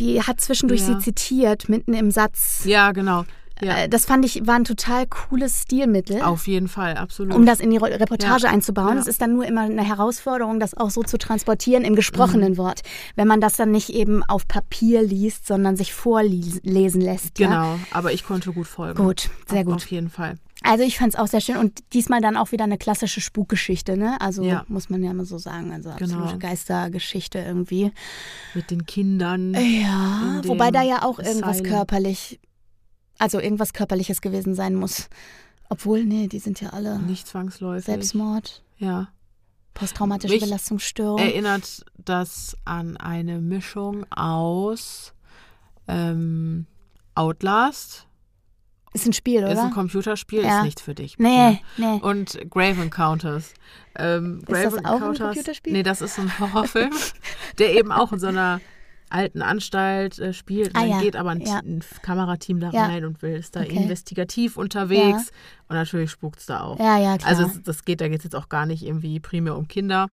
Die 0.00 0.20
hat 0.20 0.40
zwischendurch 0.40 0.80
Ja. 0.80 0.86
sie 0.86 0.98
zitiert, 0.98 1.68
mitten 1.68 1.94
im 1.94 2.10
Satz. 2.10 2.62
Ja, 2.64 2.90
genau. 2.90 3.24
Ja, 3.62 3.76
Äh, 3.84 3.88
Das 3.88 4.06
fand 4.06 4.24
ich 4.24 4.44
war 4.44 4.56
ein 4.56 4.64
total 4.64 5.06
cooles 5.06 5.62
Stilmittel. 5.62 6.20
auf 6.22 6.48
jeden 6.48 6.66
Fall, 6.66 6.96
absolut. 6.96 7.32
um 7.32 7.46
das 7.46 7.60
in 7.60 7.70
die 7.70 7.76
Re- 7.76 8.00
Reportage 8.00 8.46
Ja. 8.46 8.50
einzubauen. 8.52 8.94
Ja. 8.96 9.00
Es 9.00 9.06
ist 9.06 9.20
dann 9.22 9.32
nur 9.34 9.46
immer 9.46 9.60
eine 9.60 9.84
Herausforderung, 9.86 10.58
das 10.58 10.76
auch 10.76 10.90
so 10.90 11.04
zu 11.04 11.16
transportieren 11.16 11.84
im 11.84 11.94
gesprochenen 11.94 12.54
Mhm. 12.54 12.56
Wort. 12.56 12.80
Wenn 13.14 13.28
man 13.28 13.40
das 13.40 13.54
dann 13.54 13.70
nicht 13.70 13.90
eben 13.90 14.24
auf 14.24 14.48
Papier 14.48 15.00
liest, 15.02 15.46
sondern 15.46 15.76
sich 15.76 15.94
vorlesen 15.94 17.00
lässt. 17.00 17.38
Ja? 17.38 17.46
genau, 17.46 17.78
aber 17.92 18.12
ich 18.12 18.24
konnte 18.24 18.52
gut 18.52 18.66
folgen. 18.66 19.00
Gut, 19.04 19.30
sehr 19.48 19.62
gut. 19.64 19.74
Auf 19.76 19.86
jeden 19.92 20.10
Fall. 20.10 20.38
Also 20.66 20.82
ich 20.82 20.96
fand 20.98 21.12
es 21.12 21.20
auch 21.20 21.26
sehr 21.26 21.42
schön 21.42 21.58
und 21.58 21.80
diesmal 21.92 22.22
dann 22.22 22.38
auch 22.38 22.50
wieder 22.50 22.64
eine 22.64 22.78
klassische 22.78 23.20
Spukgeschichte, 23.20 23.98
ne? 23.98 24.18
Also 24.20 24.42
Ja. 24.42 24.64
muss 24.68 24.88
man 24.88 25.02
ja 25.04 25.12
mal 25.12 25.26
so 25.26 25.36
sagen. 25.36 25.72
Also 25.72 25.90
absolute 25.90 26.24
Genau. 26.24 26.38
Geistergeschichte 26.38 27.38
irgendwie. 27.38 27.92
Mit 28.54 28.70
den 28.70 28.86
Kindern. 28.86 29.52
Ja, 29.54 30.40
wobei 30.44 30.70
da 30.70 30.82
ja 30.82 31.02
auch 31.02 31.18
irgendwas 31.18 31.56
Asylum. 31.58 31.68
körperlich, 31.70 32.40
also 33.18 33.38
irgendwas 33.40 33.74
Körperliches 33.74 34.22
gewesen 34.22 34.54
sein 34.54 34.74
muss. 34.74 35.10
Obwohl, 35.68 36.04
nee, 36.04 36.28
die 36.28 36.38
sind 36.38 36.60
ja 36.62 36.70
alle 36.70 36.98
Nicht 36.98 37.26
zwangsläufig. 37.28 37.84
Selbstmord, 37.84 38.62
Ja. 38.78 39.08
posttraumatische 39.74 40.32
Mich 40.32 40.42
Belastungsstörung. 40.44 41.18
Erinnert 41.18 41.84
das 41.98 42.56
an 42.64 42.96
eine 42.96 43.38
Mischung 43.40 44.06
aus 44.10 45.12
ähm, 45.88 46.66
Outlast, 47.14 48.06
Ist 48.94 49.06
ein 49.06 49.12
Spiel, 49.12 49.42
ist 49.42 49.50
oder? 49.52 49.64
ein 49.64 49.70
Computerspiel, 49.72 50.42
Ja. 50.44 50.58
ist 50.58 50.64
nichts 50.64 50.80
für 50.82 50.94
dich. 50.94 51.18
Nee, 51.18 51.60
nee. 51.76 51.98
Und 52.00 52.38
Grave 52.48 52.80
Encounters. 52.80 53.52
Ähm, 53.96 54.38
Ist 54.38 54.48
das 54.48 54.62
Grave 54.62 54.66
auch 54.68 54.72
ein 54.74 54.84
Encounters, 54.94 55.18
Computerspiel? 55.34 55.72
Nee, 55.72 55.82
das 55.82 56.00
ist 56.00 56.18
ein 56.18 56.38
Horrorfilm, 56.38 56.92
der 57.58 57.74
eben 57.74 57.90
auch 57.92 58.12
in 58.12 58.18
so 58.20 58.28
einer 58.28 58.60
alten 59.10 59.42
Anstalt 59.42 60.18
äh, 60.18 60.32
spielt. 60.32 60.74
Ah, 60.74 60.80
dann 60.80 60.88
ja. 60.90 61.00
geht 61.00 61.16
aber 61.16 61.30
ein, 61.30 61.40
Ja. 61.40 61.58
ein 61.58 61.82
Kamerateam 62.02 62.60
da 62.60 62.70
Ja. 62.70 62.86
rein 62.86 63.04
und 63.04 63.20
will, 63.22 63.34
ist 63.36 63.54
da 63.56 63.60
Okay. 63.60 63.76
investigativ 63.76 64.56
unterwegs. 64.56 65.30
Und 65.68 65.76
natürlich 65.76 66.10
spukt 66.12 66.38
es 66.38 66.46
da 66.46 66.60
auch. 66.62 66.78
Ja, 66.78 66.98
ja, 66.98 67.18
klar. 67.18 67.30
Also 67.30 67.50
das 67.64 67.84
geht, 67.84 68.00
da 68.00 68.08
geht 68.08 68.18
es 68.18 68.24
jetzt 68.24 68.36
auch 68.36 68.48
gar 68.48 68.64
nicht 68.66 68.82
irgendwie 68.84 69.18
primär 69.20 69.56
um 69.56 69.66
Kinder. 69.68 70.08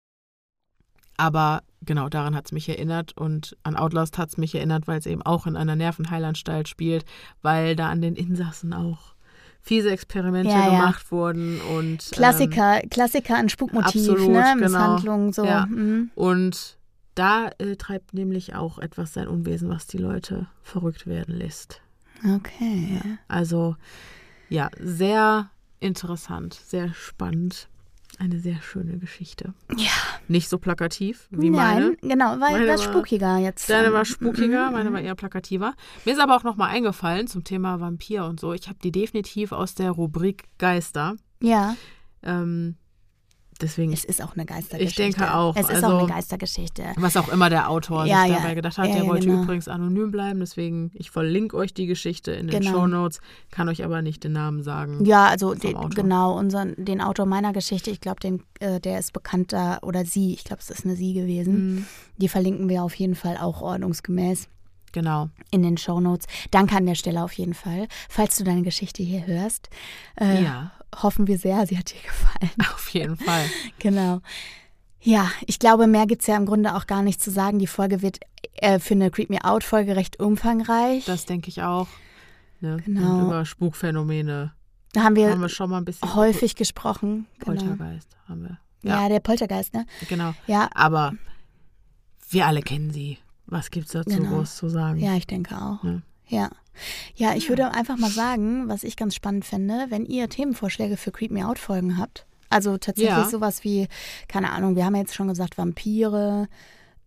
Aber 1.17 1.61
genau, 1.81 2.09
daran 2.09 2.35
hat 2.35 2.45
es 2.45 2.51
mich 2.51 2.69
erinnert 2.69 3.15
und 3.17 3.57
an 3.63 3.75
Outlast 3.75 4.17
hat 4.17 4.29
es 4.29 4.37
mich 4.37 4.55
erinnert, 4.55 4.87
weil 4.87 4.99
es 4.99 5.05
eben 5.05 5.21
auch 5.21 5.47
in 5.47 5.55
einer 5.55 5.75
Nervenheilanstalt 5.75 6.67
spielt, 6.67 7.05
weil 7.41 7.75
da 7.75 7.89
an 7.89 8.01
den 8.01 8.15
Insassen 8.15 8.73
auch 8.73 9.15
fiese 9.61 9.91
Experimente 9.91 10.49
Ja, 10.49 10.65
ja. 10.65 10.69
gemacht 10.69 11.11
wurden 11.11 11.59
und 11.77 12.09
Klassiker, 12.11 12.81
Klassiker 12.89 13.37
an 13.37 13.49
Spukmotiv, 13.49 14.01
absolut, 14.09 14.29
ne? 14.29 14.43
genau. 14.53 14.55
Misshandlung, 14.55 15.33
so. 15.33 15.45
Ja. 15.45 15.65
mhm. 15.65 15.77
Ähm, 15.77 16.11
und 16.15 16.77
da 17.15 17.49
äh, 17.57 17.75
treibt 17.75 18.13
nämlich 18.13 18.55
auch 18.55 18.79
etwas 18.79 19.13
sein 19.13 19.27
Unwesen, 19.27 19.69
was 19.69 19.87
die 19.87 19.97
Leute 19.97 20.47
verrückt 20.63 21.05
werden 21.05 21.35
lässt. 21.35 21.81
Okay. 22.35 23.01
Also 23.27 23.75
ja, 24.47 24.69
sehr 24.79 25.49
interessant, 25.79 26.53
sehr 26.53 26.93
spannend. 26.93 27.67
Eine 28.21 28.39
sehr 28.39 28.61
schöne 28.61 28.97
Geschichte. 28.97 29.53
Ja. 29.77 29.89
Nicht 30.27 30.49
so 30.49 30.57
plakativ 30.57 31.27
wie 31.31 31.49
Nein, 31.49 31.97
meine. 32.01 32.13
genau, 32.13 32.31
weil 32.31 32.51
Meine 32.51 32.65
das 32.67 32.85
war- 32.85 32.91
spukiger 32.93 33.37
jetzt. 33.37 33.69
Deine 33.69 33.93
war 33.93 34.03
spukiger, 34.03 34.67
mhm, 34.67 34.73
meine 34.73 34.89
mhm. 34.89 34.93
war 34.95 35.01
eher 35.01 35.15
plakativer. 35.15 35.73
Mir 36.03 36.11
ist 36.13 36.19
aber 36.19 36.35
auch 36.35 36.43
nochmal 36.43 36.69
eingefallen 36.69 37.27
zum 37.27 37.45
Thema 37.45 37.79
Vampir 37.79 38.25
und 38.25 38.39
so. 38.41 38.51
Ich 38.53 38.67
habe 38.67 38.77
die 38.83 38.91
definitiv 38.91 39.53
aus 39.53 39.73
der 39.73 39.91
Rubrik 39.91 40.49
Geister. 40.57 41.15
Ja, 41.41 41.75
Ähm, 42.21 42.75
deswegen, 43.61 43.91
es 43.93 44.03
ist 44.03 44.23
auch 44.23 44.35
eine 44.35 44.45
Geistergeschichte. 44.45 45.03
Ich 45.03 45.15
denke 45.15 45.33
auch, 45.33 45.55
Es 45.55 45.69
ist 45.69 45.83
also- 45.83 45.87
auch 45.87 45.99
eine 46.03 46.07
Geistergeschichte. 46.13 46.83
was 46.97 47.15
auch 47.17 47.29
immer 47.29 47.49
der 47.49 47.69
Autor 47.69 48.05
Ja, 48.05 48.21
sich 48.23 48.31
ja. 48.31 48.37
dabei 48.39 48.55
gedacht 48.55 48.77
hat, 48.77 48.87
Ja, 48.87 48.95
der 48.95 49.07
wollte 49.07 49.27
genau. 49.27 49.43
übrigens 49.43 49.67
anonym 49.67 50.11
bleiben. 50.11 50.39
Deswegen, 50.39 50.91
ich 50.93 51.11
verlinke 51.11 51.55
euch 51.57 51.73
die 51.73 51.85
Geschichte 51.85 52.31
in 52.31 52.47
den 52.47 52.61
Genau. 52.61 52.71
Show 52.71 52.87
Notes, 52.87 53.19
kann 53.51 53.69
euch 53.69 53.83
aber 53.83 54.01
nicht 54.01 54.23
den 54.23 54.33
Namen 54.33 54.63
sagen. 54.63 55.03
Ja, 55.05 55.27
also 55.27 55.53
den, 55.53 55.77
genau, 55.91 56.37
unseren, 56.37 56.73
den 56.77 57.01
Autor 57.01 57.25
meiner 57.25 57.53
Geschichte, 57.53 57.89
ich 57.91 58.01
glaube, 58.01 58.19
den, 58.19 58.43
äh, 58.59 58.79
der 58.79 58.99
ist 58.99 59.13
bekannter, 59.13 59.79
oder 59.83 60.05
sie, 60.05 60.33
ich 60.33 60.43
glaube, 60.43 60.61
es 60.61 60.69
ist 60.69 60.85
eine 60.85 60.95
sie 60.95 61.13
gewesen. 61.13 61.75
Mhm, 61.75 61.85
Die 62.17 62.27
verlinken 62.29 62.67
wir 62.69 62.83
auf 62.83 62.95
jeden 62.95 63.15
Fall 63.15 63.37
auch 63.37 63.61
ordnungsgemäß 63.61 64.47
Genau. 64.91 65.29
in 65.51 65.63
den 65.63 65.77
Shownotes. 65.77 66.27
Danke 66.51 66.75
an 66.75 66.85
der 66.85 66.95
Stelle 66.95 67.23
auf 67.23 67.33
jeden 67.33 67.53
Fall. 67.53 67.87
Falls 68.09 68.37
du 68.37 68.43
deine 68.43 68.61
Geschichte 68.63 69.03
hier 69.03 69.25
hörst, 69.25 69.69
äh, 70.19 70.43
Ja, 70.43 70.71
hoffen 71.01 71.27
wir 71.27 71.37
sehr, 71.37 71.65
sie 71.67 71.77
hat 71.77 71.91
dir 71.91 72.01
gefallen. 72.01 72.51
auf 72.73 72.89
jeden 72.89 73.17
Fall. 73.17 73.45
Genau. 73.79 74.21
Ja, 75.01 75.31
ich 75.45 75.59
glaube, 75.59 75.87
mehr 75.87 76.05
gibt 76.07 76.21
es 76.21 76.27
ja 76.27 76.35
im 76.35 76.45
Grunde 76.45 76.75
auch 76.75 76.85
gar 76.87 77.01
nicht 77.03 77.21
zu 77.21 77.31
sagen. 77.31 77.59
Die 77.59 77.67
Folge 77.67 78.01
wird 78.01 78.19
äh, 78.55 78.79
für 78.79 78.95
eine 78.95 79.11
Creep 79.11 79.29
Me 79.29 79.43
Out-Folge 79.43 79.95
recht 79.95 80.19
umfangreich. 80.19 81.05
Das 81.05 81.25
denke 81.25 81.47
ich 81.49 81.61
auch. 81.61 81.87
Ne? 82.59 82.77
Genau. 82.85 83.19
Und 83.19 83.25
über 83.27 83.45
Spukphänomene 83.45 84.53
da 84.93 85.03
haben 85.03 85.15
wir 85.15 85.29
haben 85.29 85.41
wir 85.41 85.49
schon 85.49 85.69
mal 85.69 85.77
ein 85.77 85.85
bisschen. 85.85 86.15
häufig 86.15 86.55
gesprochen. 86.55 87.27
Genau. 87.39 87.51
Poltergeist 87.61 88.09
haben 88.27 88.41
wir. 88.41 88.57
Ja. 88.81 89.03
Ja, 89.03 89.09
der 89.09 89.19
Poltergeist, 89.19 89.73
ne? 89.73 89.85
genau. 90.07 90.33
Ja, 90.47 90.69
Aber 90.73 91.13
wir 92.29 92.47
alle 92.47 92.61
kennen 92.61 92.91
sie. 92.91 93.17
Was 93.49 93.71
gibt's 93.71 93.91
dazu 93.91 94.09
Genau. 94.15 94.29
groß 94.37 94.55
zu 94.55 94.69
sagen? 94.69 94.99
ja, 94.99 95.15
ich 95.15 95.27
denke 95.27 95.55
auch. 95.55 95.83
Ja. 95.83 96.01
Ja. 96.27 96.49
Ja, 97.15 97.33
ich 97.35 97.49
würde 97.49 97.71
einfach 97.73 97.97
mal 97.97 98.09
sagen, 98.11 98.69
was 98.69 98.83
ich 98.83 98.95
ganz 98.95 99.13
spannend 99.15 99.43
fände, 99.45 99.87
wenn 99.89 100.05
ihr 100.05 100.29
Themenvorschläge 100.29 100.95
für 100.95 101.11
Creep 101.11 101.31
Me 101.31 101.45
Out 101.45 101.59
Folgen 101.59 101.97
habt. 101.97 102.25
Also 102.49 102.77
tatsächlich 102.77 103.13
Ja. 103.15 103.25
sowas 103.29 103.63
wie, 103.63 103.87
keine 104.27 104.51
Ahnung, 104.51 104.75
wir 104.75 104.85
haben 104.85 104.95
ja 104.95 105.01
jetzt 105.01 105.13
schon 105.15 105.27
gesagt 105.27 105.57
Vampire, 105.57 106.47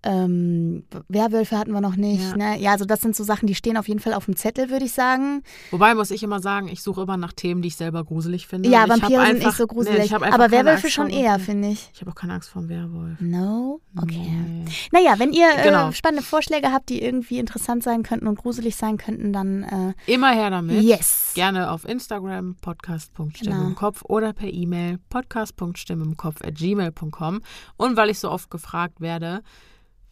ähm, 0.04 0.84
Werwölfe 1.08 1.58
hatten 1.58 1.72
wir 1.72 1.80
noch 1.80 1.96
nicht. 1.96 2.22
Ja. 2.22 2.36
Ne? 2.36 2.58
ja, 2.60 2.72
also 2.72 2.84
das 2.84 3.00
sind 3.00 3.14
so 3.14 3.24
Sachen, 3.24 3.46
die 3.46 3.54
stehen 3.54 3.76
auf 3.76 3.88
jeden 3.88 4.00
Fall 4.00 4.14
auf 4.14 4.24
dem 4.24 4.36
Zettel, 4.36 4.70
würde 4.70 4.84
ich 4.84 4.92
sagen. 4.92 5.42
Wobei 5.70 5.94
muss 5.94 6.10
ich 6.10 6.22
immer 6.22 6.40
sagen, 6.40 6.68
ich 6.68 6.82
suche 6.82 7.02
immer 7.02 7.16
nach 7.16 7.32
Themen, 7.32 7.62
die 7.62 7.68
ich 7.68 7.76
selber 7.76 8.02
gruselig 8.04 8.46
finde. 8.46 8.68
Ja, 8.68 8.88
Vampire 8.88 9.26
sind 9.26 9.38
nicht 9.38 9.52
so 9.52 9.62
Nee, 9.64 9.68
gruselig. 9.68 10.14
einfach 10.14 10.32
aber 10.32 10.50
Werwölfe 10.50 10.90
schon 10.90 11.08
eher, 11.08 11.38
finde 11.38 11.68
ich. 11.68 11.90
Ich 11.94 12.00
habe 12.00 12.10
auch 12.10 12.14
keine 12.16 12.34
Angst 12.34 12.50
vor 12.50 12.62
dem 12.62 12.68
Werwolf. 12.68 13.20
No? 13.20 13.80
Okay. 14.00 14.16
Nee. 14.18 14.64
Naja, 14.92 15.14
wenn 15.18 15.32
ihr 15.32 15.46
Genau. 15.62 15.88
äh, 15.88 15.92
spannende 15.92 16.24
Vorschläge 16.24 16.72
habt, 16.72 16.88
die 16.88 17.02
irgendwie 17.02 17.38
interessant 17.38 17.82
sein 17.82 18.02
könnten 18.02 18.26
und 18.26 18.38
gruselig 18.38 18.76
sein 18.76 18.96
könnten, 18.96 19.32
dann 19.32 19.62
äh, 19.62 20.12
Immer 20.12 20.30
her 20.32 20.50
damit. 20.50 20.82
yes. 20.82 21.32
Gerne 21.34 21.70
auf 21.70 21.84
Instagram, 21.88 22.56
podcast.stimme 22.60 23.54
Genau. 23.54 23.66
im 23.68 23.74
Kopf 23.74 24.02
oder 24.04 24.32
per 24.32 24.48
E-Mail, 24.52 24.98
podcast.stimme 25.08 26.04
im 26.04 26.16
Kopf 26.16 26.42
at 26.44 26.56
gmail.com. 26.56 27.40
Und 27.76 27.96
weil 27.96 28.10
ich 28.10 28.18
so 28.18 28.30
oft 28.30 28.50
gefragt 28.50 29.00
werde 29.00 29.42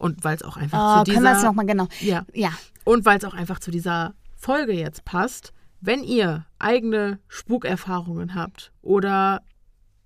und 0.01 0.23
weil 0.23 0.35
es 0.35 0.43
auch 0.43 0.57
einfach 0.57 1.01
Oh, 1.01 1.03
zu 1.03 1.11
können 1.11 1.23
wir 1.23 1.31
es 1.31 1.37
dieser, 1.37 1.47
nochmal 1.49 1.65
genau. 1.65 1.87
ja, 1.99 2.25
Ja, 2.33 2.51
und 2.83 3.05
weil 3.05 3.17
es 3.17 3.25
auch 3.25 3.33
einfach 3.33 3.59
zu 3.59 3.71
dieser 3.71 4.13
Folge 4.35 4.73
jetzt 4.73 5.05
passt, 5.05 5.53
wenn 5.79 6.03
ihr 6.03 6.45
eigene 6.59 7.19
Spukerfahrungen 7.27 8.35
habt 8.35 8.71
oder 8.81 9.41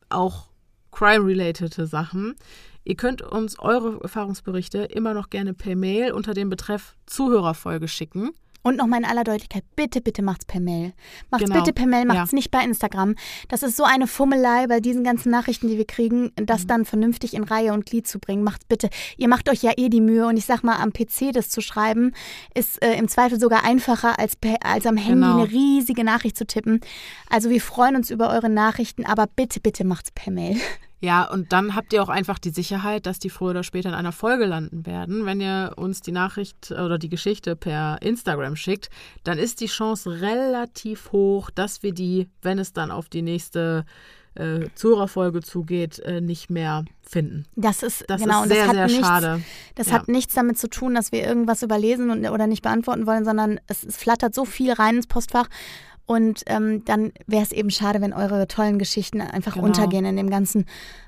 auch 0.09 0.49
crime-related 0.91 1.73
Sachen, 1.73 2.35
ihr 2.83 2.95
könnt 2.95 3.21
uns 3.21 3.59
eure 3.59 4.01
Erfahrungsberichte 4.01 4.79
immer 4.83 5.13
noch 5.13 5.29
gerne 5.29 5.53
per 5.53 5.75
Mail 5.75 6.11
unter 6.11 6.33
dem 6.33 6.49
Betreff 6.49 6.95
Zuhörerfolge 7.05 7.87
schicken. 7.87 8.31
Und 8.65 8.77
nochmal 8.77 8.97
in 9.01 9.05
aller 9.05 9.23
Deutlichkeit, 9.23 9.63
bitte, 9.75 10.01
bitte 10.01 10.23
macht's 10.23 10.43
per 10.45 10.59
Mail. 10.59 10.93
Macht's 11.29 11.45
Genau. 11.45 11.59
bitte 11.61 11.71
per 11.71 11.85
Mail, 11.85 12.05
macht's 12.05 12.31
Ja. 12.31 12.35
nicht 12.35 12.49
bei 12.49 12.63
Instagram. 12.63 13.13
Das 13.47 13.61
ist 13.61 13.77
so 13.77 13.83
eine 13.83 14.07
Fummelei 14.07 14.65
bei 14.65 14.79
diesen 14.79 15.03
ganzen 15.03 15.29
Nachrichten, 15.29 15.67
die 15.67 15.77
wir 15.77 15.85
kriegen, 15.85 16.31
das 16.35 16.63
Mhm. 16.63 16.67
dann 16.67 16.85
vernünftig 16.85 17.35
in 17.35 17.43
Reihe 17.43 17.73
und 17.73 17.85
Glied 17.85 18.07
zu 18.07 18.17
bringen. 18.17 18.43
Macht's 18.43 18.65
bitte. 18.65 18.89
Ihr 19.17 19.27
macht 19.27 19.49
euch 19.49 19.61
ja 19.61 19.73
eh 19.77 19.89
die 19.89 20.01
Mühe 20.01 20.25
und 20.25 20.37
ich 20.37 20.45
sag 20.45 20.63
mal, 20.63 20.77
am 20.77 20.91
PC 20.93 21.31
das 21.31 21.49
zu 21.49 21.61
schreiben, 21.61 22.13
ist 22.55 22.81
äh, 22.83 22.95
im 22.95 23.07
Zweifel 23.07 23.39
sogar 23.39 23.63
einfacher, 23.63 24.17
als, 24.17 24.35
per, 24.35 24.57
als 24.65 24.87
am 24.87 24.97
Handy 24.97 25.21
Genau. 25.21 25.41
eine 25.43 25.51
riesige 25.51 26.03
Nachricht 26.03 26.35
zu 26.35 26.47
tippen. 26.47 26.81
Also 27.29 27.51
wir 27.51 27.61
freuen 27.61 27.95
uns 27.95 28.09
über 28.09 28.31
eure 28.31 28.49
Nachrichten, 28.49 29.05
aber 29.05 29.27
bitte, 29.27 29.59
bitte 29.59 29.85
macht's 29.85 30.09
per 30.09 30.33
Mail. 30.33 30.57
Ja, 31.01 31.29
und 31.29 31.51
dann 31.51 31.75
habt 31.75 31.93
ihr 31.93 32.01
auch 32.01 32.09
einfach 32.09 32.39
die 32.39 32.49
Sicherheit, 32.51 33.05
dass 33.05 33.19
die 33.19 33.29
früher 33.29 33.51
oder 33.51 33.63
später 33.63 33.89
in 33.89 33.95
einer 33.95 34.11
Folge 34.13 34.45
landen 34.45 34.85
werden. 34.85 35.25
Wenn 35.25 35.41
ihr 35.41 35.73
uns 35.75 36.01
die 36.01 36.11
Nachricht 36.13 36.71
oder 36.71 36.97
die 36.97 37.09
Geschichte 37.09 37.55
per 37.55 38.01
Instagram 38.01 38.55
schickt, 38.55 38.89
dann 39.23 39.37
ist 39.37 39.59
die 39.61 39.67
Chance 39.67 40.21
relativ 40.21 41.11
hoch, 41.11 41.49
dass 41.51 41.83
wir 41.83 41.93
die, 41.93 42.29
wenn 42.41 42.59
es 42.59 42.73
dann 42.73 42.91
auf 42.91 43.09
die 43.09 43.21
nächste 43.21 43.85
äh, 44.35 44.67
Zuhörerfolge 44.75 45.41
zugeht, 45.41 45.99
äh, 45.99 46.21
nicht 46.21 46.49
mehr 46.49 46.83
finden. 47.01 47.45
Das 47.55 47.83
ist 47.83 48.03
Das 48.07 48.21
genau 48.21 48.39
ist 48.39 48.43
und 48.43 48.47
sehr, 48.49 48.57
das 48.59 48.67
hat 48.67 48.75
sehr 48.75 48.87
nichts, 48.87 49.07
schade. 49.07 49.41
Das 49.75 49.87
Ja. 49.87 49.93
hat 49.93 50.07
nichts 50.09 50.33
damit 50.33 50.57
zu 50.57 50.69
tun, 50.69 50.95
dass 50.95 51.11
wir 51.11 51.23
irgendwas 51.25 51.61
überlesen 51.61 52.09
und, 52.09 52.25
oder 52.27 52.47
nicht 52.47 52.61
beantworten 52.61 53.05
wollen, 53.05 53.23
sondern 53.25 53.59
es, 53.67 53.83
es 53.83 53.95
flattert 53.97 54.33
so 54.35 54.43
viel 54.43 54.73
rein 54.73 54.97
ins 54.97 55.07
Postfach. 55.07 55.47
Und 56.07 56.43
ähm, 56.45 56.85
dann 56.85 57.11
wäre 57.25 57.41
es 57.43 57.51
eben 57.51 57.71
schade, 57.71 57.99
wenn 58.01 58.13
eure 58.13 58.47
tollen 58.47 58.77
Geschichten 58.77 59.21
einfach 59.21 59.53
Genau. 59.55 59.65
untergehen 59.65 60.05
in 60.05 60.15
dem 60.17 60.29
ganzen 60.29 60.65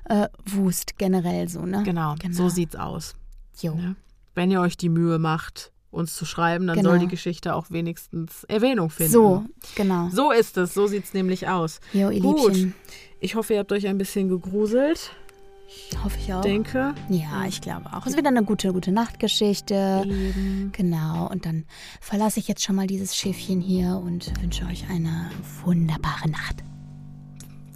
äh, 0.08 0.28
Wust 0.44 0.98
generell 0.98 1.48
so, 1.48 1.64
ne? 1.64 1.82
Genau, 1.84 2.14
Genau. 2.20 2.34
so 2.34 2.48
sieht's 2.48 2.74
aus. 2.74 3.14
Jo. 3.60 3.74
Ne? 3.74 3.94
Wenn 4.34 4.50
ihr 4.50 4.60
euch 4.60 4.76
die 4.76 4.88
Mühe 4.88 5.18
macht, 5.18 5.72
uns 5.90 6.14
zu 6.14 6.24
schreiben, 6.24 6.66
dann 6.66 6.76
Genau. 6.76 6.90
soll 6.90 6.98
die 6.98 7.06
Geschichte 7.08 7.54
auch 7.54 7.70
wenigstens 7.70 8.44
Erwähnung 8.44 8.90
finden. 8.90 9.12
So, 9.12 9.44
genau. 9.76 10.08
So 10.10 10.32
ist 10.32 10.56
es, 10.58 10.74
so 10.74 10.86
sieht's 10.86 11.14
nämlich 11.14 11.48
aus. 11.48 11.80
Jo, 11.92 12.10
ihr 12.10 12.20
Gut. 12.20 12.52
Liebchen. 12.54 12.74
Ich 13.20 13.34
hoffe, 13.36 13.54
ihr 13.54 13.60
habt 13.60 13.72
euch 13.72 13.86
ein 13.86 13.98
bisschen 13.98 14.28
gegruselt. 14.28 15.12
Hoffe 16.02 16.18
ich 16.18 16.32
auch. 16.32 16.40
denke. 16.40 16.94
Ja, 17.08 17.44
ich 17.46 17.60
glaube 17.60 17.92
auch. 17.92 18.06
Es 18.06 18.16
wird 18.16 18.26
eine 18.26 18.42
gute, 18.44 18.72
gute 18.72 18.92
Nachtgeschichte. 18.92 20.02
Eben. 20.04 20.70
Genau. 20.72 21.28
Und 21.28 21.44
dann 21.44 21.64
verlasse 22.00 22.40
ich 22.40 22.48
jetzt 22.48 22.64
schon 22.64 22.76
mal 22.76 22.86
dieses 22.86 23.16
Schiffchen 23.16 23.60
hier 23.60 24.00
und 24.02 24.32
wünsche 24.40 24.64
euch 24.66 24.88
eine 24.90 25.30
wunderbare 25.64 26.28
Nacht. 26.30 26.64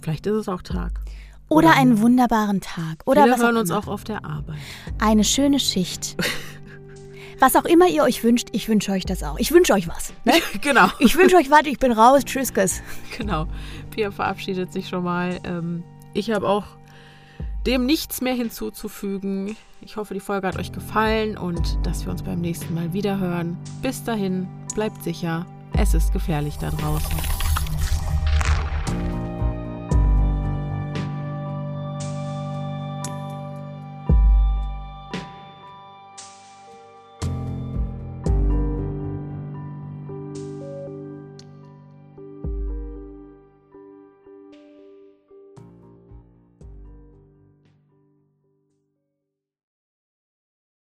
Vielleicht 0.01 0.25
ist 0.25 0.33
es 0.33 0.47
auch 0.49 0.61
Tag. 0.61 0.99
Oder, 1.49 1.69
Oder- 1.69 1.77
einen 1.77 1.99
wunderbaren 2.01 2.61
Tag. 2.61 3.03
Oder 3.05 3.25
Wir 3.25 3.33
was 3.33 3.41
hören 3.41 3.57
uns 3.57 3.71
auch 3.71 3.87
auf 3.87 4.03
der 4.03 4.25
Arbeit. 4.25 4.57
Eine 4.99 5.23
schöne 5.23 5.59
Schicht. 5.59 6.17
was 7.39 7.55
auch 7.55 7.65
immer 7.65 7.87
ihr 7.87 8.03
euch 8.03 8.23
wünscht, 8.23 8.49
ich 8.53 8.67
wünsche 8.69 8.91
euch 8.91 9.05
das 9.05 9.21
auch. 9.21 9.37
Ich 9.37 9.51
wünsche 9.51 9.73
euch 9.73 9.87
was. 9.87 10.13
Ne? 10.25 10.33
genau. 10.61 10.87
Ich 10.99 11.15
wünsche 11.15 11.35
euch 11.35 11.51
was, 11.51 11.61
ich 11.65 11.77
bin 11.77 11.91
raus. 11.91 12.25
Tschüss. 12.25 12.53
Genau. 13.17 13.47
Pia 13.91 14.11
verabschiedet 14.11 14.73
sich 14.73 14.89
schon 14.89 15.03
mal. 15.03 15.39
Ähm, 15.43 15.83
ich 16.13 16.31
habe 16.31 16.47
auch 16.47 16.65
dem 17.65 17.85
nichts 17.85 18.21
mehr 18.21 18.33
hinzuzufügen. 18.33 19.55
Ich 19.81 19.97
hoffe, 19.97 20.13
die 20.13 20.19
Folge 20.19 20.47
hat 20.47 20.57
euch 20.57 20.71
gefallen 20.71 21.37
und 21.37 21.77
dass 21.83 22.05
wir 22.05 22.11
uns 22.11 22.23
beim 22.23 22.41
nächsten 22.41 22.73
Mal 22.73 22.93
wieder 22.93 23.19
hören. 23.19 23.57
Bis 23.81 24.03
dahin, 24.03 24.47
bleibt 24.75 25.03
sicher. 25.03 25.45
Es 25.77 25.93
ist 25.93 26.13
gefährlich 26.13 26.57
da 26.57 26.69
draußen. 26.69 27.52